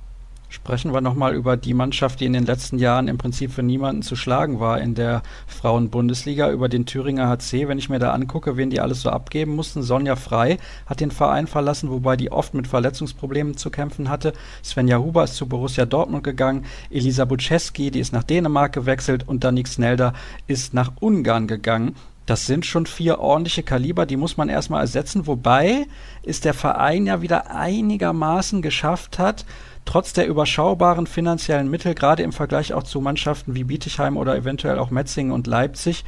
Sprechen 0.54 0.94
wir 0.94 1.00
nochmal 1.00 1.34
über 1.34 1.56
die 1.56 1.74
Mannschaft, 1.74 2.20
die 2.20 2.26
in 2.26 2.32
den 2.32 2.46
letzten 2.46 2.78
Jahren 2.78 3.08
im 3.08 3.18
Prinzip 3.18 3.50
für 3.50 3.64
niemanden 3.64 4.02
zu 4.02 4.14
schlagen 4.14 4.60
war 4.60 4.80
in 4.80 4.94
der 4.94 5.24
Frauenbundesliga, 5.48 6.48
über 6.52 6.68
den 6.68 6.86
Thüringer 6.86 7.28
HC. 7.28 7.66
Wenn 7.66 7.78
ich 7.78 7.88
mir 7.88 7.98
da 7.98 8.12
angucke, 8.12 8.56
wen 8.56 8.70
die 8.70 8.78
alles 8.78 9.02
so 9.02 9.10
abgeben 9.10 9.56
mussten, 9.56 9.82
Sonja 9.82 10.14
Frei 10.14 10.58
hat 10.86 11.00
den 11.00 11.10
Verein 11.10 11.48
verlassen, 11.48 11.90
wobei 11.90 12.16
die 12.16 12.30
oft 12.30 12.54
mit 12.54 12.68
Verletzungsproblemen 12.68 13.56
zu 13.56 13.70
kämpfen 13.70 14.08
hatte. 14.08 14.32
Svenja 14.62 14.98
Huber 14.98 15.24
ist 15.24 15.34
zu 15.34 15.48
Borussia 15.48 15.86
Dortmund 15.86 16.22
gegangen, 16.22 16.66
Elisa 16.88 17.24
Buczewski, 17.24 17.90
die 17.90 17.98
ist 17.98 18.12
nach 18.12 18.22
Dänemark 18.22 18.72
gewechselt 18.72 19.26
und 19.26 19.42
Danik 19.42 19.66
Snelder 19.66 20.12
ist 20.46 20.72
nach 20.72 20.92
Ungarn 21.00 21.48
gegangen. 21.48 21.96
Das 22.26 22.46
sind 22.46 22.64
schon 22.64 22.86
vier 22.86 23.18
ordentliche 23.18 23.62
Kaliber, 23.62 24.06
die 24.06 24.16
muss 24.16 24.38
man 24.38 24.48
erstmal 24.48 24.80
ersetzen, 24.80 25.26
wobei 25.26 25.86
es 26.22 26.40
der 26.40 26.54
Verein 26.54 27.04
ja 27.04 27.20
wieder 27.20 27.50
einigermaßen 27.50 28.62
geschafft 28.62 29.18
hat, 29.18 29.44
trotz 29.84 30.12
der 30.12 30.26
überschaubaren 30.26 31.06
finanziellen 31.06 31.70
Mittel, 31.70 31.94
gerade 31.94 32.22
im 32.22 32.32
Vergleich 32.32 32.72
auch 32.72 32.82
zu 32.82 33.00
Mannschaften 33.00 33.54
wie 33.54 33.64
Bietigheim 33.64 34.16
oder 34.16 34.36
eventuell 34.36 34.78
auch 34.78 34.90
Metzingen 34.90 35.32
und 35.32 35.46
Leipzig, 35.46 36.04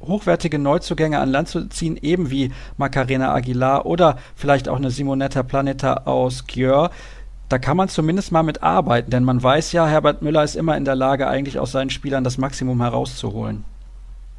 hochwertige 0.00 0.58
Neuzugänge 0.58 1.18
an 1.18 1.30
Land 1.30 1.48
zu 1.48 1.68
ziehen, 1.68 1.96
eben 1.96 2.30
wie 2.30 2.52
Macarena 2.76 3.34
Aguilar 3.34 3.86
oder 3.86 4.16
vielleicht 4.34 4.68
auch 4.68 4.76
eine 4.76 4.90
Simonetta 4.90 5.42
Planeta 5.42 6.02
aus 6.04 6.46
Gjör. 6.46 6.90
Da 7.48 7.58
kann 7.58 7.76
man 7.76 7.88
zumindest 7.88 8.30
mal 8.30 8.42
mit 8.42 8.62
arbeiten, 8.62 9.10
denn 9.10 9.24
man 9.24 9.42
weiß 9.42 9.72
ja, 9.72 9.86
Herbert 9.86 10.22
Müller 10.22 10.44
ist 10.44 10.54
immer 10.54 10.76
in 10.76 10.84
der 10.84 10.94
Lage, 10.94 11.28
eigentlich 11.28 11.58
aus 11.58 11.72
seinen 11.72 11.90
Spielern 11.90 12.24
das 12.24 12.36
Maximum 12.36 12.80
herauszuholen. 12.82 13.64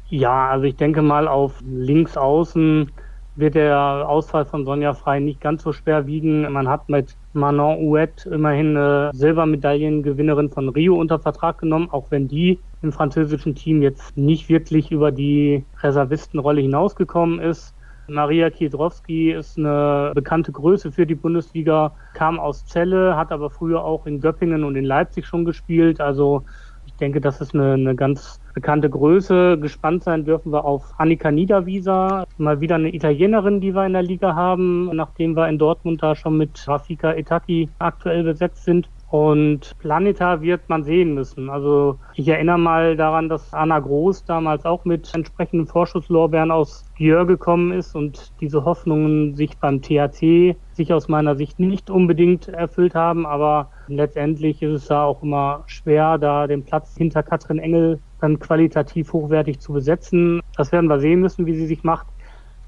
Ja, 0.10 0.50
also 0.50 0.66
ich 0.66 0.76
denke 0.76 1.02
mal 1.02 1.28
auf 1.28 1.54
links 1.66 2.18
außen 2.18 2.92
wird 3.40 3.56
der 3.56 4.06
Ausfall 4.08 4.46
von 4.46 4.66
Sonja 4.66 4.94
Frei 4.94 5.20
nicht 5.20 5.42
ganz 5.42 5.64
so 5.64 5.72
schwer 5.72 6.06
wiegen. 6.08 6.52
Man 6.52 6.68
hat 6.68 6.90
mit 6.90 7.16
Manon 7.34 7.78
Ouet 7.78 8.26
immerhin 8.26 8.76
eine 8.76 9.12
Silbermedaillengewinnerin 9.14 10.50
von 10.50 10.70
Rio 10.70 10.96
unter 10.96 11.20
Vertrag 11.20 11.60
genommen, 11.60 11.90
auch 11.92 12.12
wenn 12.12 12.28
die 12.28 12.60
im 12.82 12.92
französischen 12.92 13.56
Team 13.56 13.82
jetzt 13.82 14.18
nicht 14.18 14.50
wirklich 14.50 14.92
über 14.92 15.12
die 15.12 15.64
Reservistenrolle 15.82 16.62
hinausgekommen 16.62 17.40
ist. 17.40 17.74
Maria 18.10 18.50
Kiedrowski 18.50 19.32
ist 19.32 19.58
eine 19.58 20.12
bekannte 20.16 20.52
Größe 20.52 20.92
für 20.92 21.06
die 21.06 21.16
Bundesliga, 21.16 21.94
kam 22.14 22.40
aus 22.40 22.66
Celle, 22.66 23.16
hat 23.16 23.32
aber 23.32 23.50
früher 23.50 23.84
auch 23.84 24.06
in 24.06 24.20
Göppingen 24.20 24.64
und 24.64 24.76
in 24.76 24.86
Leipzig 24.86 25.28
schon 25.28 25.46
gespielt. 25.46 26.02
Also 26.02 26.44
denke, 27.00 27.22
das 27.22 27.42
ist 27.42 27.54
eine, 27.54 27.74
eine 27.74 27.96
ganz 27.96 28.40
bekannte 28.54 28.90
Größe. 28.90 29.58
Gespannt 29.60 30.04
sein 30.04 30.26
dürfen 30.26 30.52
wir 30.52 30.66
auf 30.66 30.94
Annika 30.98 31.32
Niederwieser, 31.32 32.26
mal 32.38 32.62
wieder 32.62 32.76
eine 32.76 32.94
Italienerin, 32.94 33.62
die 33.62 33.74
wir 33.74 33.86
in 33.86 33.94
der 33.94 34.04
Liga 34.04 34.36
haben, 34.36 34.96
nachdem 34.96 35.36
wir 35.36 35.48
in 35.48 35.58
Dortmund 35.58 36.04
da 36.04 36.16
schon 36.16 36.38
mit 36.38 36.68
Rafika 36.68 37.14
Etaki 37.14 37.70
aktuell 37.80 38.24
besetzt 38.24 38.64
sind. 38.64 38.90
Und 39.10 39.76
Planeta 39.80 40.42
wird 40.42 40.70
man 40.70 40.84
sehen 40.84 41.16
müssen. 41.16 41.50
Also 41.50 41.98
ich 42.14 42.28
erinnere 42.28 42.60
mal 42.60 42.96
daran, 42.96 43.28
dass 43.28 43.54
Anna 43.54 43.80
Groß 43.80 44.26
damals 44.26 44.66
auch 44.66 44.86
mit 44.86 45.12
entsprechenden 45.16 45.66
Vorschusslorbeeren 45.66 46.52
aus 46.52 46.86
Gjör 46.96 47.26
gekommen 47.26 47.72
ist 47.72 47.96
und 47.96 48.34
diese 48.40 48.66
Hoffnungen 48.66 49.36
sich 49.36 49.58
beim 49.58 49.82
THC 49.82 50.56
sich 50.74 50.94
aus 50.94 51.08
meiner 51.08 51.36
Sicht 51.36 51.60
nicht 51.60 51.90
unbedingt 51.90 52.50
erfüllt 52.50 52.94
haben. 52.94 53.26
Aber 53.26 53.72
letztendlich 53.88 54.62
ist 54.62 54.74
es 54.74 54.88
da 54.88 55.06
auch 55.06 55.24
immer 55.24 55.64
schwer, 55.66 56.20
da 56.20 56.46
den 56.46 56.64
Platz 56.64 56.96
hinter 56.96 57.24
Katrin 57.24 57.58
Engel 57.58 58.00
dann 58.22 58.38
qualitativ 58.38 59.12
hochwertig 59.12 59.60
zu 59.60 59.74
besetzen. 59.74 60.40
Das 60.56 60.72
werden 60.72 60.88
wir 60.88 61.00
sehen 61.00 61.22
müssen, 61.22 61.48
wie 61.48 61.56
sie 61.56 61.66
sich 61.66 61.84
macht. 61.84 62.06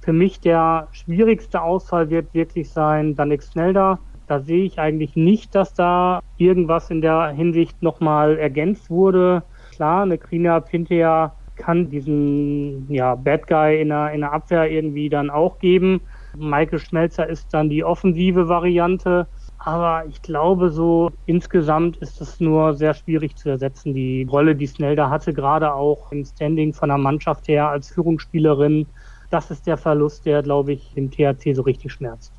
Für 0.01 0.13
mich 0.13 0.39
der 0.39 0.88
schwierigste 0.91 1.62
Ausfall 1.62 2.10
wird 2.10 2.34
wirklich 2.34 2.71
sein 2.71 3.15
Danik 3.15 3.43
Snelder 3.43 3.99
da 4.32 4.39
sehe 4.39 4.63
ich 4.63 4.80
eigentlich 4.80 5.17
nicht, 5.17 5.56
dass 5.56 5.74
da 5.74 6.22
irgendwas 6.38 6.89
in 6.89 7.02
der 7.02 7.28
Hinsicht 7.32 7.84
nochmal 7.84 8.38
ergänzt 8.38 8.89
wurde. 8.89 9.44
Klar, 9.76 10.04
eine 10.04 10.17
Krina 10.17 10.62
Pintea 10.62 11.36
kann 11.58 11.89
diesen 11.89 12.89
ja, 12.89 13.15
Bad 13.15 13.46
Guy 13.48 13.82
in 13.82 13.89
der, 13.89 14.13
in 14.13 14.22
der 14.22 14.32
Abwehr 14.32 14.72
irgendwie 14.72 15.10
dann 15.10 15.30
auch 15.30 15.60
geben. 15.60 16.00
Michael 16.38 16.80
Schmelzer 16.80 17.28
ist 17.28 17.54
dann 17.54 17.70
die 17.70 17.84
offensive 17.84 18.48
Variante. 18.48 19.28
Aber 19.58 20.06
ich 20.08 20.22
glaube, 20.22 20.70
so 20.70 21.12
insgesamt 21.26 21.98
ist 21.98 22.22
es 22.22 22.39
nur 22.39 22.74
sehr 22.74 22.94
schwierig 22.94 23.36
zu 23.36 23.50
ersetzen. 23.50 23.94
Die 23.94 24.26
Rolle, 24.32 24.56
die 24.56 24.65
Snelda 24.65 25.10
hatte, 25.10 25.34
gerade 25.34 25.74
auch 25.74 26.13
im 26.13 26.24
Standing 26.24 26.74
von 26.74 26.88
der 26.88 26.98
Mannschaft 26.98 27.50
her 27.50 27.67
als 27.67 27.89
Führungsspielerin, 27.89 28.88
das 29.30 29.52
ist 29.52 29.67
der 29.67 29.76
Verlust, 29.76 30.26
der, 30.26 30.41
glaube 30.41 30.72
ich, 30.72 30.94
dem 30.94 31.12
THC 31.12 31.54
so 31.54 31.63
richtig 31.63 31.91
schmerzt. 31.91 32.32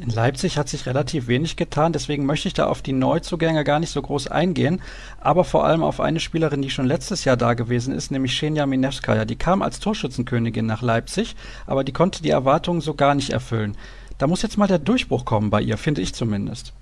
In 0.00 0.10
Leipzig 0.10 0.58
hat 0.58 0.68
sich 0.68 0.86
relativ 0.86 1.26
wenig 1.26 1.56
getan, 1.56 1.92
deswegen 1.92 2.24
möchte 2.24 2.46
ich 2.46 2.54
da 2.54 2.68
auf 2.68 2.82
die 2.82 2.92
Neuzugänge 2.92 3.64
gar 3.64 3.80
nicht 3.80 3.90
so 3.90 4.00
groß 4.00 4.28
eingehen, 4.28 4.80
aber 5.20 5.42
vor 5.42 5.64
allem 5.64 5.82
auf 5.82 5.98
eine 5.98 6.20
Spielerin, 6.20 6.62
die 6.62 6.70
schon 6.70 6.86
letztes 6.86 7.24
Jahr 7.24 7.36
da 7.36 7.54
gewesen 7.54 7.92
ist, 7.92 8.12
nämlich 8.12 8.30
Xenia 8.30 8.64
Minevskaya. 8.66 9.24
Die 9.24 9.34
kam 9.34 9.60
als 9.60 9.80
Torschützenkönigin 9.80 10.66
nach 10.66 10.82
Leipzig, 10.82 11.34
aber 11.66 11.82
die 11.82 11.92
konnte 11.92 12.22
die 12.22 12.30
Erwartungen 12.30 12.80
so 12.80 12.94
gar 12.94 13.16
nicht 13.16 13.30
erfüllen. 13.30 13.76
Da 14.18 14.28
muss 14.28 14.42
jetzt 14.42 14.56
mal 14.56 14.68
der 14.68 14.78
Durchbruch 14.78 15.24
kommen 15.24 15.50
bei 15.50 15.60
ihr, 15.60 15.76
finde 15.76 16.00
ich 16.00 16.14
zumindest. 16.14 16.72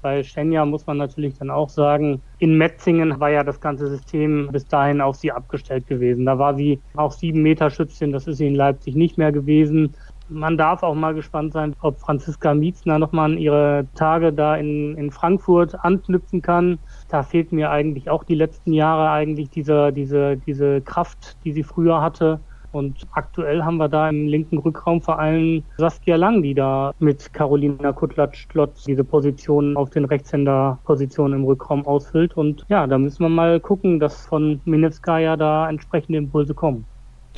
Bei 0.00 0.22
Schenja 0.22 0.64
muss 0.64 0.86
man 0.86 0.96
natürlich 0.96 1.36
dann 1.38 1.50
auch 1.50 1.68
sagen, 1.68 2.22
in 2.38 2.56
Metzingen 2.56 3.18
war 3.18 3.30
ja 3.30 3.42
das 3.42 3.60
ganze 3.60 3.88
System 3.88 4.48
bis 4.52 4.66
dahin 4.66 5.00
auf 5.00 5.16
sie 5.16 5.32
abgestellt 5.32 5.88
gewesen. 5.88 6.24
Da 6.24 6.38
war 6.38 6.54
sie 6.54 6.80
auch 6.94 7.10
sieben 7.10 7.42
Meter 7.42 7.68
Schützin, 7.68 8.12
das 8.12 8.28
ist 8.28 8.38
sie 8.38 8.46
in 8.46 8.54
Leipzig 8.54 8.94
nicht 8.94 9.18
mehr 9.18 9.32
gewesen. 9.32 9.94
Man 10.30 10.58
darf 10.58 10.82
auch 10.82 10.94
mal 10.94 11.14
gespannt 11.14 11.54
sein, 11.54 11.74
ob 11.80 11.98
Franziska 11.98 12.52
Mietzner 12.54 12.98
nochmal 12.98 13.32
an 13.32 13.38
ihre 13.38 13.86
Tage 13.94 14.32
da 14.32 14.56
in, 14.56 14.94
in 14.96 15.10
Frankfurt 15.10 15.74
anknüpfen 15.84 16.42
kann. 16.42 16.78
Da 17.08 17.22
fehlt 17.22 17.50
mir 17.52 17.70
eigentlich 17.70 18.10
auch 18.10 18.24
die 18.24 18.34
letzten 18.34 18.72
Jahre 18.72 19.10
eigentlich 19.10 19.48
diese, 19.48 19.92
diese, 19.92 20.36
diese 20.36 20.82
Kraft, 20.82 21.36
die 21.44 21.52
sie 21.52 21.62
früher 21.62 22.02
hatte. 22.02 22.40
Und 22.72 23.06
aktuell 23.12 23.62
haben 23.62 23.78
wir 23.78 23.88
da 23.88 24.08
im 24.08 24.26
linken 24.26 24.58
Rückraum 24.58 25.00
vor 25.00 25.18
allem 25.18 25.64
Saskia 25.78 26.16
Lang, 26.16 26.42
die 26.42 26.54
da 26.54 26.92
mit 26.98 27.32
Carolina 27.32 27.92
Kutlatsch-Klotz 27.92 28.84
diese 28.84 29.04
Position 29.04 29.76
auf 29.76 29.90
den 29.90 30.04
Rechtshänder-Positionen 30.04 31.40
im 31.40 31.44
Rückraum 31.44 31.86
ausfüllt. 31.86 32.36
Und 32.36 32.66
ja, 32.68 32.86
da 32.86 32.98
müssen 32.98 33.22
wir 33.22 33.30
mal 33.30 33.60
gucken, 33.60 33.98
dass 34.00 34.26
von 34.26 34.60
Minevskaya 34.66 35.36
da 35.36 35.68
entsprechende 35.68 36.18
Impulse 36.18 36.54
kommen. 36.54 36.84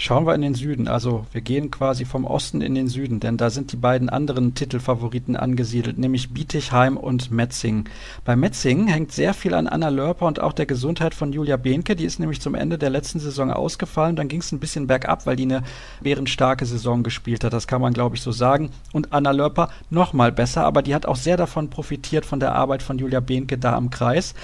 Schauen 0.03 0.27
wir 0.27 0.35
in 0.35 0.41
den 0.41 0.55
Süden. 0.55 0.89
Also 0.89 1.27
wir 1.31 1.43
gehen 1.43 1.71
quasi 1.71 2.07
vom 2.07 2.25
Osten 2.25 2.63
in 2.63 2.75
den 2.75 2.89
Süden, 2.89 3.21
denn 3.21 3.37
da 3.37 3.51
sind 3.51 3.71
die 3.71 3.77
beiden 3.77 4.09
anderen 4.09 4.55
Titelfavoriten 4.55 5.37
angesiedelt, 5.37 5.99
nämlich 5.99 6.33
Bietigheim 6.33 6.97
und 6.97 7.31
Metzing. 7.31 7.85
Bei 8.25 8.35
Metzing 8.35 8.87
hängt 8.87 9.13
sehr 9.13 9.35
viel 9.35 9.53
an 9.53 9.67
Anna 9.67 9.91
Lörper 9.91 10.25
und 10.25 10.41
auch 10.41 10.55
der 10.55 10.65
Gesundheit 10.65 11.15
von 11.15 11.35
Julia 11.35 11.59
Behnke. 11.59 11.97
Die 11.97 12.07
ist 12.07 12.19
nämlich 12.19 12.41
zum 12.41 12.55
Ende 12.55 12.79
der 12.79 12.89
letzten 12.89 13.21
Saison 13.21 13.51
ausgefallen. 13.51 14.17
Dann 14.17 14.29
ging 14.29 14.41
es 14.41 14.53
ein 14.53 14.59
bisschen 14.59 14.87
bergab, 14.87 15.27
weil 15.27 15.37
die 15.37 15.43
eine 15.43 15.65
bärenstarke 16.01 16.65
Saison 16.65 17.03
gespielt 17.03 17.45
hat. 17.45 17.53
Das 17.53 17.67
kann 17.67 17.83
man, 17.83 17.93
glaube 17.93 18.17
ich, 18.17 18.23
so 18.23 18.33
sagen. 18.33 18.71
Und 18.93 19.13
Anna 19.13 19.33
Lörper 19.33 19.69
noch 19.91 20.15
mal 20.15 20.33
besser, 20.33 20.65
aber 20.65 20.81
die 20.81 20.95
hat 20.95 21.05
auch 21.05 21.17
sehr 21.17 21.37
davon 21.37 21.69
profitiert 21.69 22.25
von 22.25 22.41
der 22.41 22.55
Arbeit 22.55 22.83
von 22.83 22.97
Julia 22.97 23.21
Behnke 23.21 23.59
da 23.59 23.77
am 23.77 23.91
Kreis. 23.91 24.35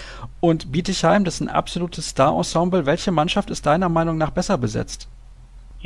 Und 0.40 0.70
Bietigheim, 0.70 1.24
das 1.24 1.36
ist 1.36 1.40
ein 1.40 1.48
absolutes 1.48 2.08
Star-Ensemble. 2.08 2.84
Welche 2.84 3.10
Mannschaft 3.10 3.48
ist 3.48 3.64
deiner 3.64 3.88
Meinung 3.88 4.18
nach 4.18 4.32
besser 4.32 4.58
besetzt? 4.58 5.08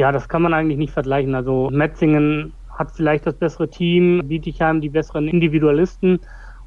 Ja, 0.01 0.13
das 0.13 0.31
kann 0.31 0.41
man 0.41 0.55
eigentlich 0.55 0.79
nicht 0.79 0.95
vergleichen. 0.95 1.35
Also 1.35 1.69
Metzingen 1.71 2.55
hat 2.71 2.91
vielleicht 2.91 3.27
das 3.27 3.35
bessere 3.35 3.69
Team, 3.69 4.23
Bietigheim 4.27 4.81
die 4.81 4.89
besseren 4.89 5.29
Individualisten. 5.29 6.21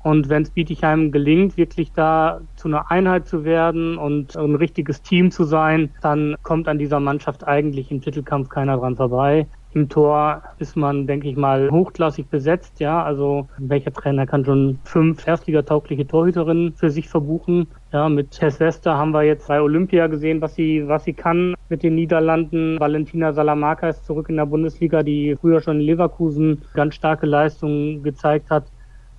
Und 0.03 0.29
wenn 0.29 0.43
es 0.43 0.51
Bietigheim 0.51 1.11
gelingt, 1.11 1.57
wirklich 1.57 1.91
da 1.93 2.41
zu 2.55 2.67
einer 2.67 2.91
Einheit 2.91 3.27
zu 3.27 3.43
werden 3.43 3.97
und 3.97 4.35
ein 4.37 4.53
richtiges 4.53 5.01
Team 5.01 5.31
zu 5.31 5.45
sein, 5.45 5.95
dann 6.03 6.35
kommt 6.43 6.67
an 6.67 6.77
dieser 6.77 6.99
Mannschaft 6.99 7.43
eigentlich 7.43 7.89
im 7.89 8.01
Titelkampf 8.01 8.49
keiner 8.49 8.77
dran 8.77 8.97
vorbei. 8.97 9.47
Im 9.73 9.89
Tor 9.89 10.43
ist 10.59 10.75
man, 10.75 11.07
denke 11.07 11.27
ich 11.27 11.35
mal, 11.35 11.69
hochklassig 11.71 12.29
besetzt. 12.29 12.79
Ja, 12.79 13.03
also 13.03 13.47
welcher 13.57 13.91
Trainer 13.91 14.27
kann 14.27 14.45
schon 14.45 14.79
fünf 14.83 15.25
erstligataugliche 15.27 16.05
Torhüterinnen 16.05 16.73
für 16.75 16.91
sich 16.91 17.09
verbuchen? 17.09 17.67
Ja, 17.91 18.07
mit 18.07 18.31
Tess 18.31 18.59
Wester 18.59 18.97
haben 18.97 19.11
wir 19.11 19.23
jetzt 19.23 19.47
bei 19.47 19.61
Olympia 19.61 20.07
gesehen, 20.07 20.41
was 20.41 20.55
sie, 20.55 20.87
was 20.87 21.05
sie 21.05 21.13
kann 21.13 21.55
mit 21.69 21.81
den 21.81 21.95
Niederlanden. 21.95 22.79
Valentina 22.79 23.33
Salamanca 23.33 23.89
ist 23.89 24.05
zurück 24.05 24.29
in 24.29 24.37
der 24.37 24.45
Bundesliga, 24.45 25.01
die 25.01 25.35
früher 25.39 25.61
schon 25.61 25.79
in 25.79 25.87
Leverkusen 25.87 26.63
ganz 26.73 26.95
starke 26.95 27.25
Leistungen 27.25 28.03
gezeigt 28.03 28.49
hat 28.51 28.65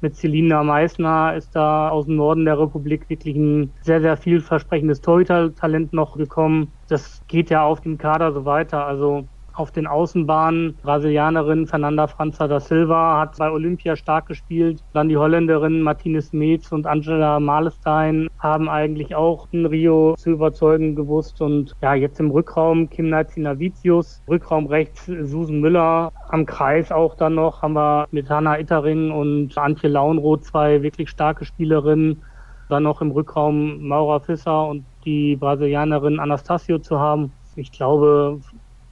mit 0.05 0.17
Selina 0.17 0.63
Meissner 0.63 1.35
ist 1.35 1.57
da 1.57 1.89
aus 1.89 2.05
dem 2.05 2.17
Norden 2.17 2.45
der 2.45 2.59
Republik 2.59 3.09
wirklich 3.09 3.37
ein 3.37 3.73
sehr, 3.81 4.03
sehr 4.03 4.19
vielversprechendes 4.19 5.01
Torhüter-Talent 5.01 5.95
noch 5.95 6.19
gekommen. 6.19 6.73
Das 6.89 7.23
geht 7.27 7.49
ja 7.49 7.65
auf 7.65 7.81
dem 7.81 7.97
Kader 7.97 8.33
so 8.33 8.45
weiter. 8.45 8.87
Also 8.87 9.27
auf 9.55 9.71
den 9.71 9.87
Außenbahnen. 9.87 10.77
Brasilianerin 10.83 11.67
Fernanda 11.67 12.07
Franza 12.07 12.49
da 12.49 12.61
Silva 12.61 13.21
hat 13.21 13.37
bei 13.39 13.51
Olympia 13.51 13.97
stark 13.97 14.27
gespielt. 14.27 14.83
Dann 14.93 15.09
die 15.09 15.17
Holländerin 15.17 15.81
Martinez 15.81 16.33
Metz 16.33 16.73
und 16.73 16.87
Angela 16.87 17.41
Malestein 17.41 18.29
haben 18.39 18.69
eigentlich 18.69 19.15
auch 19.15 19.49
in 19.53 19.67
Rio 19.67 20.15
zu 20.17 20.31
überzeugen 20.31 20.95
gewusst. 20.95 21.41
Und 21.41 21.73
ja, 21.83 21.95
jetzt 21.95 22.21
im 22.21 22.31
Rückraum 22.31 22.91
Kim 22.91 23.09
Navicius, 23.09 24.23
Rückraum 24.29 24.67
rechts 24.67 25.07
Susan 25.07 25.61
Müller, 25.61 26.13
am 26.29 26.47
Kreis 26.47 26.91
auch 26.91 27.15
dann 27.15 27.35
noch 27.35 27.63
haben 27.63 27.75
wir 27.75 28.07
mit 28.11 28.29
Hanna 28.29 28.59
Ittering 28.59 29.11
und 29.11 29.57
Antje 29.57 29.89
Launroth 29.89 30.45
zwei 30.45 30.83
wirklich 30.83 31.11
starke 31.11 31.45
Spielerinnen. 31.45 32.23
Dann 32.69 32.83
noch 32.83 33.01
im 33.03 33.11
Rückraum 33.11 33.87
Maura 33.87 34.21
Fisser 34.21 34.67
und 34.67 34.85
die 35.05 35.37
Brasilianerin 35.37 36.19
Anastasio 36.19 36.79
zu 36.79 36.99
haben. 36.99 37.33
Ich 37.57 37.71
glaube, 37.71 38.41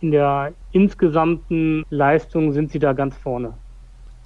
in 0.03 0.11
der 0.11 0.53
insgesamten 0.73 1.85
Leistung 1.91 2.53
sind 2.53 2.73
sie 2.73 2.79
da 2.79 2.93
ganz 2.93 3.17
vorne. 3.17 3.55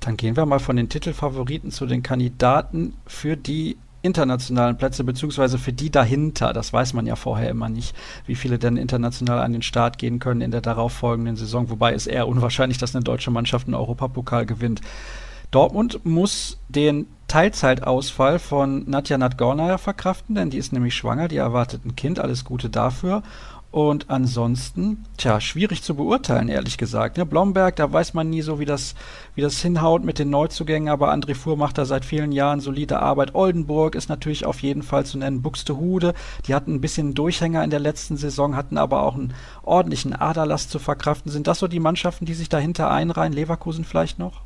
Dann 0.01 0.17
gehen 0.17 0.37
wir 0.37 0.47
mal 0.47 0.59
von 0.59 0.77
den 0.77 0.89
Titelfavoriten 0.89 1.71
zu 1.71 1.87
den 1.87 2.03
Kandidaten 2.03 2.95
für 3.07 3.37
die 3.37 3.77
internationalen 4.03 4.77
Plätze, 4.77 5.05
beziehungsweise 5.05 5.59
für 5.59 5.73
die 5.73 5.91
dahinter. 5.91 6.53
Das 6.53 6.73
weiß 6.73 6.95
man 6.95 7.07
ja 7.07 7.17
vorher 7.17 7.51
immer 7.51 7.69
nicht, 7.69 7.95
wie 8.25 8.37
viele 8.37 8.59
denn 8.59 8.77
international 8.77 9.41
an 9.41 9.53
den 9.53 9.63
Start 9.63 9.99
gehen 9.99 10.19
können 10.19 10.41
in 10.41 10.53
der 10.53 10.61
darauffolgenden 10.61 11.37
Saison, 11.37 11.71
wobei 11.71 11.93
es 11.93 12.07
eher 12.07 12.29
unwahrscheinlich, 12.29 12.79
dass 12.79 12.95
eine 12.95 13.05
deutsche 13.05 13.31
Mannschaft 13.31 13.67
einen 13.67 13.75
Europapokal 13.75 14.47
gewinnt. 14.47 14.81
Dortmund 15.51 16.01
muss 16.05 16.59
den 16.69 17.07
Teilzeitausfall 17.29 18.39
von 18.39 18.89
Nadja 18.89 19.19
Nadgornaya 19.19 19.79
verkraften, 19.79 20.35
denn 20.35 20.51
die 20.51 20.59
ist 20.59 20.73
nämlich 20.73 20.95
schwanger, 20.95 21.29
die 21.29 21.37
erwartet 21.37 21.85
ein 21.85 21.97
Kind, 21.97 22.19
alles 22.21 22.45
Gute 22.45 22.69
dafür. 22.69 23.23
Und 23.77 24.09
ansonsten, 24.09 25.05
tja, 25.19 25.39
schwierig 25.39 25.83
zu 25.83 25.97
beurteilen, 25.97 26.49
ehrlich 26.49 26.79
gesagt. 26.79 27.19
Ne? 27.19 27.27
Blomberg, 27.27 27.77
da 27.77 27.93
weiß 27.93 28.15
man 28.15 28.31
nie 28.31 28.41
so, 28.41 28.59
wie 28.59 28.65
das, 28.65 28.95
wie 29.35 29.43
das 29.43 29.61
hinhaut 29.61 30.03
mit 30.03 30.19
den 30.19 30.31
Neuzugängen, 30.31 30.89
aber 30.89 31.13
André 31.13 31.35
Fuhr 31.35 31.59
macht 31.59 31.77
da 31.77 31.85
seit 31.85 32.07
vielen 32.07 32.33
Jahren 32.33 32.61
solide 32.61 33.01
Arbeit. 33.01 33.35
Oldenburg 33.35 33.95
ist 33.95 34.09
natürlich 34.09 34.47
auf 34.47 34.61
jeden 34.61 34.83
Fall 34.83 35.05
zu 35.05 35.19
nennen. 35.19 35.43
Buxtehude, 35.43 36.15
die 36.47 36.55
hatten 36.55 36.73
ein 36.77 36.81
bisschen 36.81 37.13
Durchhänger 37.13 37.63
in 37.63 37.69
der 37.69 37.81
letzten 37.81 38.17
Saison, 38.17 38.57
hatten 38.57 38.79
aber 38.79 39.03
auch 39.03 39.15
einen 39.15 39.35
ordentlichen 39.63 40.15
Aderlass 40.15 40.71
zu 40.71 40.79
verkraften. 40.79 41.31
Sind 41.31 41.47
das 41.47 41.59
so 41.59 41.69
die 41.69 41.79
Mannschaften, 41.79 42.25
die 42.25 42.33
sich 42.33 42.49
dahinter 42.49 42.91
einreihen? 42.91 43.35
Leverkusen 43.35 43.85
vielleicht 43.85 44.19
noch? 44.19 44.41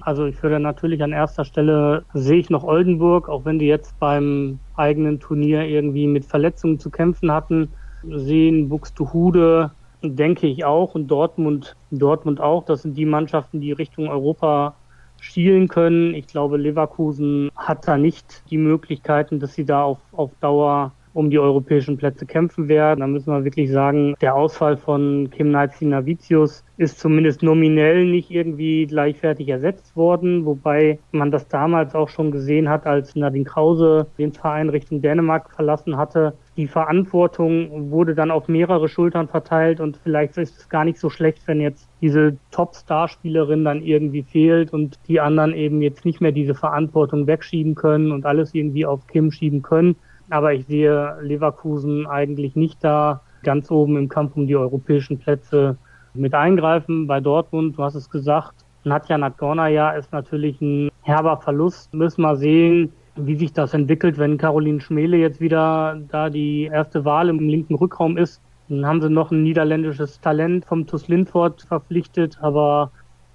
Also 0.00 0.24
ich 0.24 0.42
würde 0.42 0.60
natürlich 0.60 1.02
an 1.02 1.12
erster 1.12 1.44
Stelle 1.44 2.06
sehe 2.14 2.38
ich 2.38 2.48
noch 2.48 2.64
Oldenburg, 2.64 3.28
auch 3.28 3.44
wenn 3.44 3.58
die 3.58 3.66
jetzt 3.66 3.98
beim 4.00 4.60
eigenen 4.76 5.20
Turnier 5.20 5.60
irgendwie 5.64 6.06
mit 6.06 6.24
Verletzungen 6.24 6.78
zu 6.78 6.88
kämpfen 6.88 7.30
hatten 7.30 7.68
sehen, 8.08 8.68
Buxtehude, 8.68 9.72
denke 10.02 10.46
ich 10.46 10.64
auch 10.64 10.94
und 10.94 11.08
Dortmund, 11.08 11.76
Dortmund 11.90 12.40
auch. 12.40 12.64
Das 12.64 12.82
sind 12.82 12.96
die 12.96 13.06
Mannschaften, 13.06 13.60
die 13.60 13.72
Richtung 13.72 14.08
Europa 14.08 14.74
schielen 15.20 15.68
können. 15.68 16.14
Ich 16.14 16.26
glaube, 16.26 16.56
Leverkusen 16.56 17.50
hat 17.54 17.86
da 17.86 17.96
nicht 17.96 18.42
die 18.50 18.58
Möglichkeiten, 18.58 19.38
dass 19.38 19.54
sie 19.54 19.64
da 19.64 19.84
auf, 19.84 19.98
auf 20.12 20.32
Dauer 20.40 20.92
um 21.14 21.30
die 21.30 21.38
europäischen 21.38 21.96
Plätze 21.96 22.26
kämpfen 22.26 22.68
werden. 22.68 23.00
Da 23.00 23.06
müssen 23.06 23.32
wir 23.32 23.44
wirklich 23.44 23.70
sagen, 23.70 24.14
der 24.20 24.34
Ausfall 24.34 24.76
von 24.76 25.28
Kim 25.30 25.50
Navicius 25.50 26.64
ist 26.78 26.98
zumindest 26.98 27.42
nominell 27.42 28.06
nicht 28.06 28.30
irgendwie 28.30 28.86
gleichwertig 28.86 29.48
ersetzt 29.48 29.94
worden, 29.94 30.44
wobei 30.46 30.98
man 31.12 31.30
das 31.30 31.48
damals 31.48 31.94
auch 31.94 32.08
schon 32.08 32.30
gesehen 32.30 32.68
hat, 32.68 32.86
als 32.86 33.14
Nadine 33.14 33.44
Krause 33.44 34.06
den 34.18 34.32
Verein 34.32 34.70
Richtung 34.70 35.02
Dänemark 35.02 35.50
verlassen 35.50 35.96
hatte. 35.96 36.34
Die 36.58 36.66
Verantwortung 36.66 37.90
wurde 37.90 38.14
dann 38.14 38.30
auf 38.30 38.46
mehrere 38.46 38.86
Schultern 38.88 39.26
verteilt 39.26 39.80
und 39.80 39.96
vielleicht 40.02 40.36
ist 40.36 40.58
es 40.58 40.68
gar 40.68 40.84
nicht 40.84 40.98
so 40.98 41.08
schlecht, 41.08 41.42
wenn 41.46 41.62
jetzt 41.62 41.88
diese 42.02 42.36
Top-Star-Spielerin 42.50 43.64
dann 43.64 43.82
irgendwie 43.82 44.22
fehlt 44.22 44.72
und 44.74 44.98
die 45.08 45.18
anderen 45.20 45.54
eben 45.54 45.80
jetzt 45.80 46.04
nicht 46.04 46.20
mehr 46.20 46.32
diese 46.32 46.54
Verantwortung 46.54 47.26
wegschieben 47.26 47.74
können 47.74 48.12
und 48.12 48.26
alles 48.26 48.54
irgendwie 48.54 48.84
auf 48.84 49.06
Kim 49.06 49.32
schieben 49.32 49.62
können. 49.62 49.96
Aber 50.28 50.52
ich 50.52 50.66
sehe 50.66 51.16
Leverkusen 51.22 52.06
eigentlich 52.06 52.54
nicht 52.54 52.84
da 52.84 53.22
ganz 53.42 53.70
oben 53.70 53.96
im 53.96 54.10
Kampf 54.10 54.36
um 54.36 54.46
die 54.46 54.56
europäischen 54.56 55.18
Plätze 55.18 55.78
mit 56.12 56.34
eingreifen. 56.34 57.06
Bei 57.06 57.20
Dortmund, 57.20 57.78
du 57.78 57.82
hast 57.82 57.94
es 57.94 58.10
gesagt, 58.10 58.54
Nadja 58.84 59.16
Nadgorna 59.16 59.92
ist 59.92 60.12
natürlich 60.12 60.60
ein 60.60 60.90
herber 61.02 61.38
Verlust. 61.38 61.94
Müssen 61.94 62.22
wir 62.22 62.36
sehen, 62.36 62.92
wie 63.16 63.36
sich 63.36 63.52
das 63.52 63.74
entwickelt, 63.74 64.18
wenn 64.18 64.38
Caroline 64.38 64.80
Schmele 64.80 65.16
jetzt 65.16 65.40
wieder 65.40 66.00
da 66.08 66.30
die 66.30 66.64
erste 66.64 67.04
Wahl 67.04 67.28
im 67.28 67.48
linken 67.48 67.74
Rückraum 67.74 68.16
ist. 68.16 68.40
Dann 68.68 68.86
haben 68.86 69.02
sie 69.02 69.10
noch 69.10 69.30
ein 69.30 69.42
niederländisches 69.42 70.20
Talent 70.20 70.64
vom 70.64 70.86
TuS 70.86 71.08
Lindfort 71.08 71.62
verpflichtet, 71.62 72.38
aber 72.40 72.90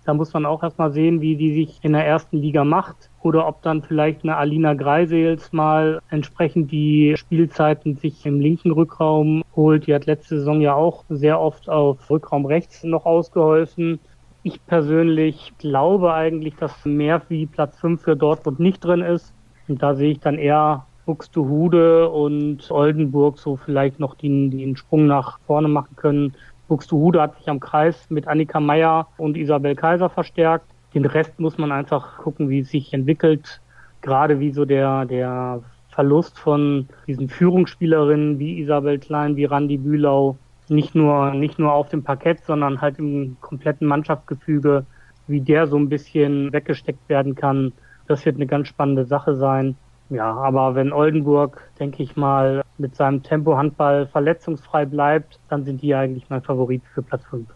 da 0.08 0.14
muss 0.14 0.34
man 0.34 0.46
auch 0.46 0.64
erstmal 0.64 0.94
sehen, 0.94 1.20
wie 1.20 1.36
die 1.36 1.54
sich 1.54 1.80
in 1.82 1.92
der 1.92 2.08
ersten 2.08 2.38
Liga 2.38 2.64
macht 2.64 3.10
oder 3.24 3.46
ob 3.46 3.62
dann 3.62 3.84
vielleicht 3.84 4.24
eine 4.24 4.38
Alina 4.38 4.74
Greisels 4.74 5.52
mal 5.52 6.00
entsprechend 6.10 6.72
die 6.72 7.16
Spielzeiten 7.18 7.98
sich 7.98 8.26
im 8.26 8.40
linken 8.40 8.72
Rückraum 8.72 9.44
holt. 9.54 9.86
Die 9.86 9.94
hat 9.94 10.06
letzte 10.06 10.38
Saison 10.40 10.62
ja 10.62 10.76
auch 10.76 11.04
sehr 11.10 11.42
oft 11.42 11.70
auf 11.70 12.10
Rückraum 12.10 12.46
rechts 12.46 12.86
noch 12.86 13.06
ausgeholfen. 13.06 14.00
Ich 14.44 14.66
persönlich 14.66 15.52
glaube 15.58 16.14
eigentlich, 16.14 16.56
dass 16.56 16.86
mehr 16.86 17.22
wie 17.28 17.46
Platz 17.46 17.78
5 17.78 18.02
für 18.02 18.16
Dortmund 18.16 18.62
nicht 18.62 18.86
drin 18.86 19.02
ist. 19.02 19.34
Und 19.68 19.84
da 19.84 19.96
sehe 19.96 20.12
ich 20.12 20.20
dann 20.20 20.38
eher 20.38 20.86
Buxtehude 21.06 22.10
und 22.10 22.70
Oldenburg 22.70 23.40
so 23.40 23.56
vielleicht 23.56 24.00
noch 24.00 24.16
den, 24.16 24.52
den 24.52 24.76
Sprung 24.76 25.08
nach 25.08 25.40
vorne 25.48 25.68
machen 25.68 25.96
können. 25.96 26.34
Buxtehude 26.68 27.22
hat 27.22 27.38
sich 27.38 27.50
am 27.50 27.60
Kreis 27.60 28.10
mit 28.10 28.28
Annika 28.28 28.60
Meyer 28.60 29.08
und 29.18 29.38
Isabel 29.38 29.76
Kaiser 29.76 30.10
verstärkt. 30.10 30.66
Den 30.94 31.06
Rest 31.06 31.40
muss 31.40 31.58
man 31.58 31.72
einfach 31.72 32.18
gucken, 32.18 32.50
wie 32.50 32.60
es 32.60 32.70
sich 32.70 32.94
entwickelt. 32.94 33.62
Gerade 34.02 34.40
wie 34.40 34.52
so 34.52 34.66
der, 34.66 35.06
der 35.06 35.62
Verlust 35.90 36.38
von 36.38 36.88
diesen 37.08 37.30
Führungsspielerinnen 37.30 38.38
wie 38.38 38.60
Isabel 38.60 39.00
Klein, 39.00 39.36
wie 39.36 39.46
Randi 39.46 39.78
Bühlau, 39.78 40.38
nicht 40.70 40.94
nur, 40.94 41.34
nicht 41.34 41.58
nur 41.58 41.74
auf 41.74 41.90
dem 41.90 42.04
Parkett, 42.04 42.44
sondern 42.46 42.82
halt 42.82 43.00
im 43.00 43.38
kompletten 43.42 43.88
Mannschaftsgefüge, 43.88 44.86
wie 45.28 45.42
der 45.42 45.68
so 45.68 45.78
ein 45.78 45.90
bisschen 45.90 46.52
weggesteckt 46.52 47.08
werden 47.10 47.36
kann. 47.36 47.72
Das 48.08 48.26
wird 48.26 48.38
eine 48.38 48.48
ganz 48.48 48.68
spannende 48.68 49.06
Sache 49.06 49.36
sein. 49.36 49.76
Ja, 50.10 50.34
aber 50.34 50.76
wenn 50.76 50.94
Oldenburg, 50.94 51.62
denke 51.80 52.02
ich 52.02 52.16
mal, 52.16 52.64
mit 52.78 52.96
seinem 52.96 53.24
Tempo-Handball 53.24 54.08
verletzungsfrei 54.08 54.86
bleibt, 54.86 55.40
dann 55.50 55.66
sind 55.66 55.82
die 55.82 55.94
eigentlich 55.94 56.30
mein 56.30 56.42
Favorit 56.42 56.82
für 56.94 57.02
Platz 57.02 57.24
5. 57.30 57.48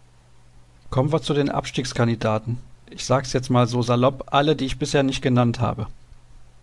Kommen 0.89 1.13
wir 1.13 1.21
zu 1.21 1.33
den 1.33 1.49
Abstiegskandidaten. 1.49 2.57
Ich 2.89 3.05
sage 3.05 3.23
es 3.23 3.31
jetzt 3.31 3.49
mal 3.49 3.67
so 3.67 3.81
salopp, 3.81 4.25
alle, 4.27 4.57
die 4.57 4.65
ich 4.65 4.77
bisher 4.77 5.03
nicht 5.03 5.21
genannt 5.21 5.61
habe. 5.61 5.87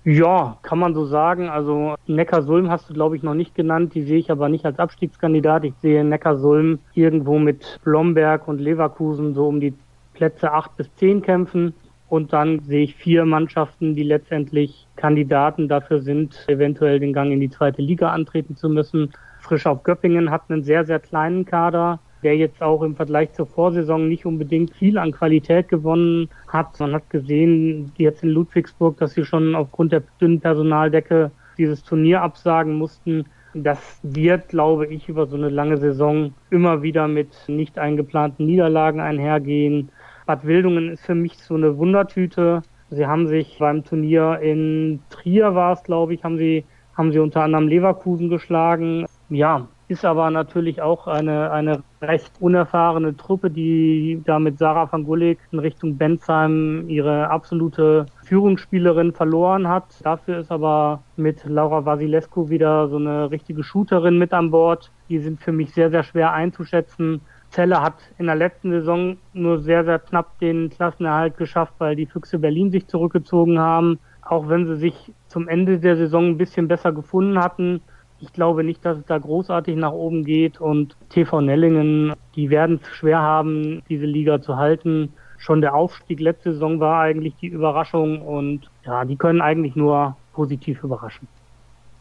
Ja, 0.05 0.59
kann 0.63 0.79
man 0.79 0.95
so 0.95 1.07
sagen. 1.07 1.49
Also 1.49 1.95
Neckarsulm 2.07 2.71
hast 2.71 2.89
du, 2.91 2.95
glaube 2.95 3.17
ich, 3.17 3.23
noch 3.23 3.35
nicht 3.35 3.55
genannt. 3.55 3.95
Die 3.95 4.03
sehe 4.03 4.19
ich 4.19 4.31
aber 4.31 4.49
nicht 4.49 4.67
als 4.67 4.79
Abstiegskandidat. 4.79 5.65
Ich 5.65 5.75
sehe 5.81 6.05
Neckarsulm 6.05 6.79
irgendwo 6.95 7.39
mit 7.39 7.81
Blomberg 7.85 8.47
und 8.47 8.61
Leverkusen 8.61 9.35
so 9.35 9.49
um 9.49 9.61
die 9.61 9.75
Plätze 10.15 10.53
8 10.53 10.77
bis 10.77 10.95
10 10.97 11.23
kämpfen. 11.23 11.75
Und 12.09 12.33
dann 12.33 12.61
sehe 12.61 12.85
ich 12.85 12.95
vier 12.95 13.25
Mannschaften, 13.25 13.95
die 13.95 14.03
letztendlich 14.03 14.87
Kandidaten 14.97 15.69
dafür 15.69 16.01
sind, 16.01 16.45
eventuell 16.49 17.01
den 17.01 17.13
Gang 17.13 17.33
in 17.33 17.41
die 17.41 17.51
zweite 17.51 17.83
Liga 17.83 18.11
antreten 18.11 18.57
zu 18.57 18.69
müssen. 18.69 19.13
Frisch 19.41 19.67
auf 19.67 19.83
Göppingen 19.83 20.31
hat 20.31 20.43
einen 20.49 20.63
sehr, 20.63 20.85
sehr 20.85 21.01
kleinen 21.01 21.45
Kader, 21.45 22.01
der 22.23 22.37
jetzt 22.37 22.63
auch 22.63 22.83
im 22.83 22.97
Vergleich 22.97 23.33
zur 23.33 23.47
Vorsaison 23.47 24.09
nicht 24.09 24.27
unbedingt 24.27 24.75
viel 24.75 24.99
an 24.99 25.13
Qualität 25.13 25.69
gewonnen 25.69 26.29
hat. 26.49 26.81
Man 26.81 26.95
hat 26.95 27.11
gesehen, 27.11 27.93
jetzt 27.97 28.23
in 28.23 28.31
Ludwigsburg, 28.31 28.97
dass 28.99 29.13
sie 29.13 29.25
schon 29.25 29.55
aufgrund 29.55 29.93
der 29.93 30.03
dünnen 30.21 30.41
Personaldecke 30.41 31.31
dieses 31.59 31.83
Turnier 31.83 32.23
absagen 32.23 32.75
mussten. 32.75 33.27
Das 33.55 34.01
wird, 34.03 34.49
glaube 34.49 34.87
ich, 34.87 35.09
über 35.09 35.27
so 35.27 35.37
eine 35.37 35.49
lange 35.49 35.79
Saison 35.79 36.33
immer 36.51 36.83
wieder 36.83 37.09
mit 37.09 37.31
nicht 37.49 37.79
eingeplanten 37.79 38.47
Niederlagen 38.47 39.01
einhergehen. 39.01 39.91
Bad 40.29 40.45
Wildungen 40.45 40.91
ist 40.91 41.07
für 41.07 41.15
mich 41.15 41.39
so 41.39 41.55
eine 41.55 41.79
Wundertüte. 41.79 42.61
Sie 42.91 43.07
haben 43.07 43.29
sich 43.29 43.57
beim 43.59 43.83
Turnier 43.83 44.41
in 44.43 45.01
Trier 45.09 45.55
war 45.55 45.73
es, 45.73 45.83
glaube 45.83 46.13
ich, 46.13 46.23
haben 46.23 46.37
sie, 46.37 46.67
haben 46.95 47.13
sie 47.13 47.19
unter 47.19 47.45
anderem 47.45 47.67
Leverkusen 47.67 48.29
geschlagen. 48.29 49.07
Ja, 49.31 49.69
ist 49.89 50.05
aber 50.05 50.31
natürlich 50.31 50.83
auch 50.83 51.07
eine, 51.07 51.51
eine 51.51 51.83
recht 52.03 52.31
unerfahrene 52.41 53.17
Truppe, 53.17 53.51
die 53.51 54.21
da 54.27 54.39
mit 54.39 54.59
Sarah 54.59 54.93
van 54.93 55.05
Gulik 55.05 55.39
in 55.51 55.61
Richtung 55.61 55.97
Bensheim 55.97 56.85
ihre 56.89 57.31
absolute 57.31 58.05
Führungsspielerin 58.25 59.15
verloren 59.15 59.67
hat. 59.67 59.87
Dafür 60.03 60.41
ist 60.41 60.53
aber 60.53 61.03
mit 61.17 61.43
Laura 61.47 61.87
Vasilescu 61.87 62.51
wieder 62.51 62.89
so 62.89 62.97
eine 62.97 63.31
richtige 63.31 63.65
Shooterin 63.65 64.19
mit 64.19 64.35
an 64.35 64.51
Bord. 64.51 64.91
Die 65.09 65.21
sind 65.21 65.41
für 65.41 65.53
mich 65.53 65.73
sehr, 65.73 65.91
sehr 65.91 66.03
schwer 66.03 66.35
einzuschätzen. 66.35 67.23
Zelle 67.51 67.81
hat 67.81 67.95
in 68.19 68.27
der 68.27 68.35
letzten 68.35 68.71
Saison 68.71 69.17
nur 69.33 69.61
sehr, 69.61 69.85
sehr 69.85 69.99
knapp 69.99 70.39
den 70.39 70.71
Klassenerhalt 70.71 71.37
geschafft, 71.37 71.75
weil 71.79 71.97
die 71.97 72.07
Füchse 72.07 72.39
Berlin 72.39 72.71
sich 72.71 72.87
zurückgezogen 72.87 73.59
haben. 73.59 73.99
Auch 74.23 74.49
wenn 74.49 74.67
sie 74.67 74.77
sich 74.77 75.13
zum 75.29 75.49
Ende 75.49 75.79
der 75.79 75.97
Saison 75.97 76.27
ein 76.27 76.39
bisschen 76.39 76.69
besser 76.69 76.93
gefunden 76.93 77.39
hatten. 77.39 77.81
Ich 78.21 78.33
glaube 78.33 78.65
nicht, 78.65 78.85
dass 78.85 78.99
es 78.99 79.05
da 79.07 79.17
großartig 79.17 79.77
nach 79.77 79.93
oben 79.93 80.25
geht 80.25 80.61
und 80.61 80.97
TV 81.09 81.41
Nellingen, 81.41 82.15
die 82.35 82.51
werden 82.51 82.81
es 82.83 82.89
schwer 82.89 83.21
haben, 83.21 83.83
diese 83.89 84.07
Liga 84.07 84.43
zu 84.43 84.57
halten. 84.57 85.13
Schon 85.39 85.61
der 85.61 85.75
Aufstieg 85.75 86.19
letzte 86.19 86.53
Saison 86.53 86.81
war 86.81 87.01
eigentlich 87.01 87.35
die 87.41 87.47
Überraschung 87.47 88.21
und 88.21 88.69
ja, 88.85 89.05
die 89.05 89.17
können 89.17 89.41
eigentlich 89.41 89.77
nur 89.77 90.17
positiv 90.33 90.83
überraschen. 90.83 91.29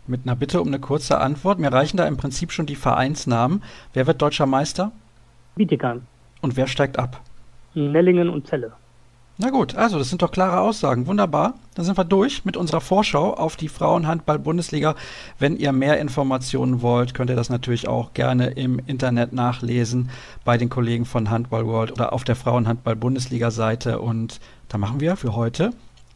Mit 0.08 0.22
einer 0.26 0.36
Bitte 0.36 0.60
um 0.60 0.68
eine 0.68 0.80
kurze 0.80 1.20
Antwort. 1.20 1.60
Mir 1.60 1.72
reichen 1.72 1.98
da 1.98 2.08
im 2.08 2.18
Prinzip 2.18 2.52
schon 2.52 2.66
die 2.66 2.76
Vereinsnamen. 2.76 3.62
Wer 3.94 4.08
wird 4.08 4.22
deutscher 4.22 4.48
Meister? 4.48 4.92
Bietigheim. 5.58 6.04
Und 6.42 6.56
wer 6.56 6.68
steigt 6.68 6.98
ab? 7.00 7.22
Nellingen 7.74 8.30
und 8.30 8.48
Celle. 8.48 8.72
Na 9.40 9.52
gut, 9.52 9.76
also 9.76 10.00
das 10.00 10.10
sind 10.10 10.24
doch 10.24 10.32
klare 10.32 10.62
Aussagen. 10.62 11.06
Wunderbar. 11.06 11.54
Dann 11.76 11.86
sind 11.86 11.96
wir 11.96 12.06
durch 12.06 12.44
mit 12.44 12.58
unserer 12.58 12.82
Vorschau 12.82 13.36
auf 13.36 13.56
die 13.56 13.68
Frauenhandball-Bundesliga. 13.68 14.96
Wenn 15.38 15.58
ihr 15.58 15.72
mehr 15.74 16.00
Informationen 16.00 16.82
wollt, 16.82 17.14
könnt 17.14 17.30
ihr 17.30 17.36
das 17.36 17.52
natürlich 17.52 17.88
auch 17.88 18.14
gerne 18.16 18.48
im 18.48 18.80
Internet 18.88 19.34
nachlesen 19.34 20.10
bei 20.44 20.58
den 20.58 20.70
Kollegen 20.70 21.06
von 21.06 21.30
Handball 21.30 21.68
World 21.68 21.92
oder 21.92 22.14
auf 22.14 22.24
der 22.24 22.36
Frauenhandball-Bundesliga-Seite. 22.36 24.00
Und 24.00 24.40
da 24.70 24.80
machen 24.80 25.02
wir 25.02 25.16
für 25.18 25.36
heute 25.36 25.70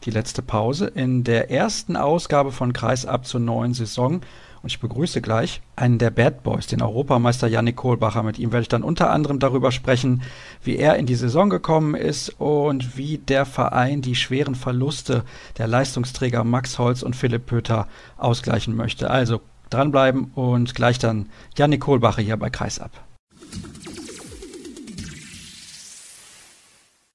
die 0.04 0.10
letzte 0.10 0.42
Pause 0.42 0.86
in 0.86 1.22
der 1.22 1.48
ersten 1.48 1.96
Ausgabe 1.96 2.50
von 2.50 2.72
Kreisab 2.72 3.24
zur 3.24 3.38
neuen 3.38 3.72
Saison. 3.72 4.22
Und 4.62 4.70
ich 4.70 4.78
begrüße 4.78 5.20
gleich 5.20 5.60
einen 5.74 5.98
der 5.98 6.10
Bad 6.10 6.44
Boys, 6.44 6.68
den 6.68 6.82
Europameister 6.82 7.48
Yannick 7.48 7.76
Kohlbacher. 7.76 8.22
Mit 8.22 8.38
ihm 8.38 8.52
werde 8.52 8.62
ich 8.62 8.68
dann 8.68 8.84
unter 8.84 9.10
anderem 9.10 9.40
darüber 9.40 9.72
sprechen, 9.72 10.22
wie 10.62 10.76
er 10.76 10.96
in 10.96 11.06
die 11.06 11.16
Saison 11.16 11.50
gekommen 11.50 11.96
ist 11.96 12.28
und 12.38 12.96
wie 12.96 13.18
der 13.18 13.44
Verein 13.44 14.02
die 14.02 14.14
schweren 14.14 14.54
Verluste 14.54 15.24
der 15.58 15.66
Leistungsträger 15.66 16.44
Max 16.44 16.78
Holz 16.78 17.02
und 17.02 17.16
Philipp 17.16 17.46
Pöter 17.46 17.88
ausgleichen 18.16 18.76
möchte. 18.76 19.10
Also 19.10 19.40
dranbleiben 19.70 20.30
und 20.34 20.76
gleich 20.76 21.00
dann 21.00 21.28
Yannick 21.56 21.80
Kohlbacher 21.80 22.22
hier 22.22 22.36
bei 22.36 22.50
Kreisab. 22.50 22.92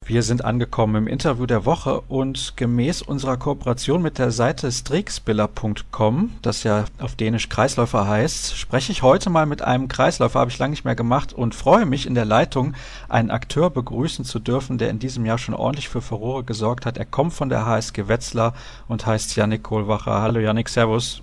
Wir 0.08 0.24
sind 0.24 0.46
angekommen 0.46 0.96
im 0.96 1.08
Interview 1.08 1.46
der 1.46 1.66
Woche 1.66 2.00
und 2.08 2.56
gemäß 2.56 3.02
unserer 3.02 3.36
Kooperation 3.36 4.02
mit 4.02 4.20
der 4.20 4.32
Seite 4.32 4.72
strikspiller.com, 4.72 6.32
das 6.42 6.64
ja 6.64 6.86
auf 7.00 7.16
Dänisch 7.16 7.50
Kreisläufer 7.50 8.08
heißt, 8.08 8.56
spreche 8.56 8.94
ich 8.94 9.04
heute 9.04 9.30
mal 9.30 9.46
mit 9.46 9.62
einem 9.64 9.90
Kreisläufer, 9.90 10.40
habe 10.40 10.50
ich 10.50 10.58
lange 10.60 10.72
nicht 10.72 10.86
mehr 10.86 10.96
gemacht 10.96 11.34
und 11.34 11.56
freue 11.56 11.86
mich 11.86 12.08
in 12.08 12.16
der 12.16 12.24
Leitung, 12.24 12.74
einen 13.10 13.32
Akteur 13.32 13.70
begrüßen 13.70 14.24
zu 14.24 14.40
dürfen, 14.40 14.78
der 14.78 14.92
in 14.92 15.00
diesem 15.00 15.26
Jahr 15.26 15.40
schon 15.40 15.56
ordentlich 15.56 15.90
für 15.90 16.00
Furore 16.00 16.46
gesorgt 16.46 16.86
hat. 16.86 16.98
Er 16.98 17.04
kommt 17.04 17.34
von 17.34 17.50
der 17.50 17.66
HSG 17.66 18.08
Wetzlar 18.08 18.54
und 18.88 19.06
heißt 19.06 19.36
Yannick 19.36 19.64
Kohlwacher. 19.64 20.22
Hallo 20.22 20.40
Yannick, 20.40 20.70
Servus. 20.70 21.22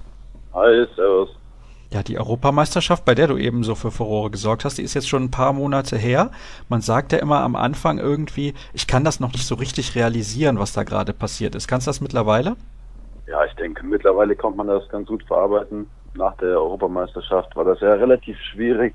Hi, 0.53 0.85
Servus. 0.95 1.31
Ja, 1.95 2.03
die 2.03 2.19
Europameisterschaft, 2.19 3.05
bei 3.05 3.15
der 3.15 3.29
du 3.29 3.37
eben 3.37 3.63
so 3.63 3.77
für 3.77 3.93
Furore 3.93 4.29
gesorgt 4.29 4.65
hast, 4.65 4.79
die 4.79 4.83
ist 4.83 4.95
jetzt 4.95 5.09
schon 5.09 5.23
ein 5.23 5.31
paar 5.31 5.53
Monate 5.53 5.97
her. 5.97 6.33
Man 6.69 6.81
sagt 6.81 7.13
ja 7.13 7.19
immer 7.19 7.43
am 7.43 7.55
Anfang 7.55 7.99
irgendwie, 7.99 8.53
ich 8.73 8.89
kann 8.89 9.05
das 9.05 9.21
noch 9.21 9.31
nicht 9.31 9.47
so 9.47 9.55
richtig 9.55 9.95
realisieren, 9.95 10.59
was 10.59 10.73
da 10.73 10.83
gerade 10.83 11.13
passiert 11.13 11.55
ist. 11.55 11.69
Kannst 11.69 11.87
du 11.87 11.91
das 11.91 12.01
mittlerweile? 12.01 12.57
Ja, 13.29 13.45
ich 13.45 13.53
denke, 13.55 13.87
mittlerweile 13.87 14.35
kann 14.35 14.57
man 14.57 14.67
das 14.67 14.89
ganz 14.89 15.07
gut 15.07 15.23
verarbeiten. 15.23 15.89
nach 16.15 16.37
der 16.39 16.59
Europameisterschaft 16.59 17.55
war 17.55 17.65
das 17.65 17.79
ja 17.79 17.93
relativ 17.93 18.37
schwierig, 18.41 18.93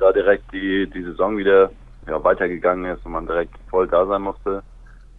da 0.00 0.10
direkt 0.10 0.52
die, 0.52 0.90
die 0.92 1.04
Saison 1.04 1.36
wieder 1.36 1.70
ja, 2.08 2.24
weitergegangen 2.24 2.86
ist 2.92 3.06
und 3.06 3.12
man 3.12 3.28
direkt 3.28 3.54
voll 3.70 3.86
da 3.86 4.04
sein 4.04 4.22
musste. 4.22 4.64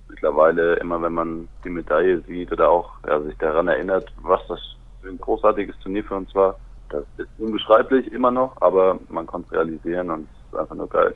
Mittlerweile, 0.10 0.74
immer 0.76 1.02
wenn 1.02 1.14
man 1.14 1.48
die 1.64 1.70
Medaille 1.70 2.20
sieht 2.28 2.52
oder 2.52 2.70
auch 2.70 2.92
ja, 3.08 3.22
sich 3.22 3.38
daran 3.38 3.70
erinnert, 3.70 4.12
was 4.22 4.42
das 4.50 4.60
für 5.02 5.08
ein 5.08 5.18
großartiges 5.20 5.80
Turnier 5.80 6.04
für 6.04 6.16
uns 6.16 6.36
war, 6.36 6.58
das 6.94 7.04
ist 7.18 7.30
unbeschreiblich 7.40 8.12
immer 8.12 8.32
noch, 8.32 8.62
aber 8.62 9.00
man 9.10 9.26
konnte 9.26 9.48
es 9.48 9.54
realisieren 9.54 10.10
und 10.12 10.28
es 10.32 10.54
ist 10.54 10.60
einfach 10.60 10.76
nur 10.76 10.88
geil. 10.88 11.14